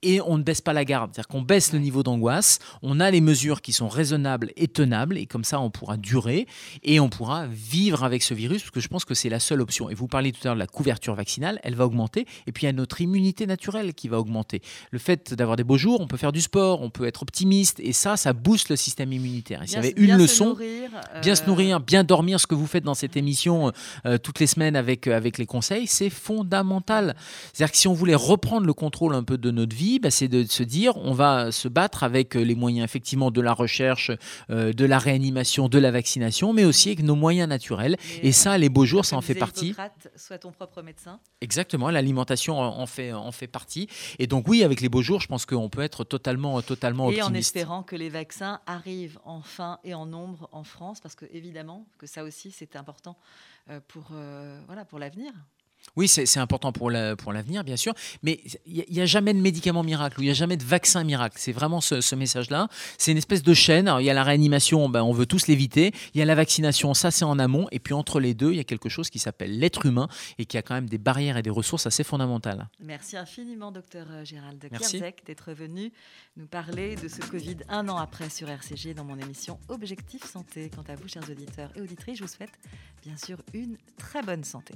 et 0.03 0.21
on 0.21 0.37
ne 0.37 0.43
baisse 0.43 0.61
pas 0.61 0.73
la 0.73 0.85
garde. 0.85 1.11
C'est-à-dire 1.13 1.27
qu'on 1.27 1.41
baisse 1.41 1.73
le 1.73 1.79
niveau 1.79 2.03
d'angoisse, 2.03 2.59
on 2.81 2.99
a 2.99 3.09
les 3.09 3.21
mesures 3.21 3.61
qui 3.61 3.73
sont 3.73 3.87
raisonnables 3.87 4.51
et 4.55 4.67
tenables, 4.67 5.17
et 5.17 5.25
comme 5.25 5.43
ça 5.43 5.59
on 5.59 5.69
pourra 5.69 5.97
durer 5.97 6.47
et 6.83 6.99
on 6.99 7.09
pourra 7.09 7.47
vivre 7.47 8.03
avec 8.03 8.23
ce 8.23 8.33
virus, 8.33 8.61
parce 8.61 8.71
que 8.71 8.79
je 8.79 8.87
pense 8.87 9.05
que 9.05 9.13
c'est 9.13 9.29
la 9.29 9.39
seule 9.39 9.61
option. 9.61 9.89
Et 9.89 9.95
vous 9.95 10.07
parliez 10.07 10.31
tout 10.31 10.39
à 10.43 10.45
l'heure 10.45 10.55
de 10.55 10.59
la 10.59 10.67
couverture 10.67 11.15
vaccinale, 11.15 11.59
elle 11.63 11.75
va 11.75 11.85
augmenter, 11.85 12.25
et 12.45 12.51
puis 12.51 12.63
il 12.63 12.65
y 12.67 12.69
a 12.69 12.73
notre 12.73 13.01
immunité 13.01 13.47
naturelle 13.47 13.93
qui 13.93 14.07
va 14.07 14.19
augmenter. 14.19 14.61
Le 14.91 14.99
fait 14.99 15.33
d'avoir 15.33 15.57
des 15.57 15.63
beaux 15.63 15.77
jours, 15.77 15.99
on 15.99 16.07
peut 16.07 16.17
faire 16.17 16.31
du 16.31 16.41
sport, 16.41 16.81
on 16.81 16.89
peut 16.89 17.05
être 17.05 17.23
optimiste, 17.23 17.79
et 17.79 17.93
ça, 17.93 18.17
ça 18.17 18.33
booste 18.33 18.69
le 18.69 18.75
système 18.75 19.11
immunitaire. 19.11 19.61
S'il 19.65 19.73
y 19.73 19.77
avait 19.77 19.93
une 19.97 20.15
leçon, 20.15 20.55
bien 21.21 21.35
se 21.35 21.45
nourrir, 21.45 21.79
bien 21.79 22.03
dormir, 22.03 22.39
ce 22.39 22.47
que 22.47 22.55
vous 22.55 22.67
faites 22.67 22.83
dans 22.83 22.93
cette 22.93 23.17
émission 23.17 23.71
euh, 24.05 24.17
toutes 24.17 24.39
les 24.39 24.47
semaines 24.47 24.75
avec, 24.75 25.07
euh, 25.07 25.15
avec 25.15 25.37
les 25.37 25.45
conseils, 25.45 25.87
c'est 25.87 26.09
fondamental. 26.09 27.15
C'est-à-dire 27.53 27.71
que 27.71 27.77
si 27.77 27.87
on 27.87 27.93
voulait 27.93 28.15
reprendre 28.15 28.67
le 28.67 28.73
contrôle 28.73 29.15
un 29.15 29.23
peu 29.23 29.37
de 29.37 29.51
notre 29.51 29.75
vie, 29.75 29.86
bah, 30.01 30.11
c'est 30.11 30.27
de 30.27 30.43
se 30.43 30.63
dire 30.63 30.97
on 30.97 31.13
va 31.13 31.51
se 31.51 31.67
battre 31.67 32.03
avec 32.03 32.35
euh, 32.35 32.41
les 32.41 32.55
moyens 32.55 32.83
effectivement 32.83 33.31
de 33.31 33.41
la 33.41 33.53
recherche, 33.53 34.11
euh, 34.49 34.73
de 34.73 34.85
la 34.85 34.99
réanimation, 34.99 35.69
de 35.69 35.79
la 35.79 35.91
vaccination, 35.91 36.53
mais 36.53 36.65
aussi 36.65 36.89
avec 36.89 37.03
nos 37.03 37.15
moyens 37.15 37.49
naturels. 37.49 37.97
et 38.21 38.31
ça, 38.31 38.57
les 38.57 38.69
beaux 38.69 38.85
jours, 38.85 39.05
ça 39.05 39.15
en 39.17 39.21
fait 39.21 39.35
partie. 39.35 39.73
Sois 40.15 40.37
ton 40.37 40.51
propre 40.51 40.81
médecin. 40.81 41.19
Exactement, 41.41 41.89
l'alimentation 41.89 42.59
en 42.59 42.85
fait, 42.85 43.13
en 43.13 43.31
fait 43.31 43.47
partie. 43.47 43.87
Et 44.19 44.27
donc 44.27 44.47
oui, 44.47 44.63
avec 44.63 44.81
les 44.81 44.89
beaux 44.89 45.01
jours, 45.01 45.21
je 45.21 45.27
pense 45.27 45.45
qu'on 45.45 45.69
peut 45.69 45.81
être 45.81 46.03
totalement, 46.03 46.61
totalement 46.61 47.07
optimiste. 47.07 47.29
Et 47.29 47.31
en 47.31 47.35
espérant 47.35 47.83
que 47.83 47.95
les 47.95 48.09
vaccins 48.09 48.59
arrivent 48.65 49.19
enfin 49.25 49.79
et 49.83 49.93
en 49.93 50.05
nombre 50.05 50.49
en 50.51 50.63
France, 50.63 50.99
parce 50.99 51.15
que 51.15 51.25
évidemment 51.31 51.85
que 51.97 52.07
ça 52.07 52.23
aussi 52.23 52.51
c'est 52.51 52.75
important 52.75 53.17
euh, 53.69 53.79
pour, 53.87 54.11
voilà, 54.67 54.85
pour 54.85 54.99
l'avenir. 54.99 55.31
Oui, 55.95 56.07
c'est 56.07 56.39
important 56.39 56.71
pour 56.71 56.91
l'avenir, 56.91 57.63
bien 57.63 57.75
sûr, 57.75 57.93
mais 58.21 58.39
il 58.65 58.85
n'y 58.89 59.01
a, 59.01 59.05
jamais 59.05 59.33
de 59.33 59.39
médicament 59.39 59.83
miracle, 59.83 60.17
il 60.19 60.25
n'y 60.25 60.29
a 60.29 60.33
jamais 60.33 60.57
de 60.57 60.63
vaccin 60.63 61.03
miracle. 61.03 61.37
C'est 61.39 61.51
vraiment 61.51 61.81
ce, 61.81 62.15
message-là. 62.15 62.67
C'est 62.97 63.11
une 63.11 63.17
espèce 63.17 63.43
de 63.43 63.53
chaîne. 63.53 63.91
il 63.99 64.05
y 64.05 64.09
a 64.09 64.13
la 64.13 64.23
réanimation, 64.23 64.89
ben, 64.89 65.01
on 65.01 65.11
veut 65.11 65.25
tous 65.25 65.47
l'éviter. 65.47 65.93
Il 66.13 66.19
y 66.19 66.21
a 66.21 66.25
la 66.25 66.35
vaccination, 66.35 66.93
ça 66.93 67.11
c'est 67.11 67.25
en 67.25 67.39
amont. 67.39 67.67
Et 67.71 67.79
puis 67.79 67.93
entre 67.93 68.19
les 68.19 68.33
deux, 68.33 68.51
il 68.51 68.57
y 68.57 68.59
a 68.59 68.63
quelque 68.63 68.89
chose 68.89 69.09
qui 69.09 69.19
s'appelle 69.19 69.57
l'être 69.57 69.85
humain 69.85 70.07
et 70.37 70.45
qui 70.45 70.57
a 70.57 70.61
quand 70.61 70.75
même 70.75 70.89
des 70.89 70.97
barrières 70.97 71.37
et 71.37 71.41
des 71.41 71.49
ressources 71.49 71.87
assez 71.87 72.03
fondamentales. 72.03 72.67
Merci 72.79 73.17
infiniment, 73.17 73.71
docteur 73.71 74.05
Gérald 74.23 74.63
Kierzek, 74.69 75.25
d'être 75.25 75.51
venu 75.53 75.91
nous 76.35 76.47
parler 76.47 76.95
de 76.95 77.07
ce 77.07 77.21
Covid 77.21 77.57
un 77.69 77.89
an 77.89 77.97
après 77.97 78.29
sur 78.29 78.49
RCG 78.49 78.93
dans 78.93 79.03
mon 79.03 79.17
émission 79.17 79.59
Objectif 79.69 80.23
Santé. 80.23 80.69
Quant 80.73 80.83
à 80.87 80.95
vous, 80.95 81.07
chers 81.07 81.27
auditeurs 81.29 81.71
et 81.75 81.81
auditrices, 81.81 82.17
je 82.17 82.23
vous 82.23 82.29
souhaite 82.29 82.53
bien 83.03 83.17
sûr 83.17 83.37
une 83.53 83.77
très 83.97 84.21
bonne 84.21 84.43
santé. 84.43 84.75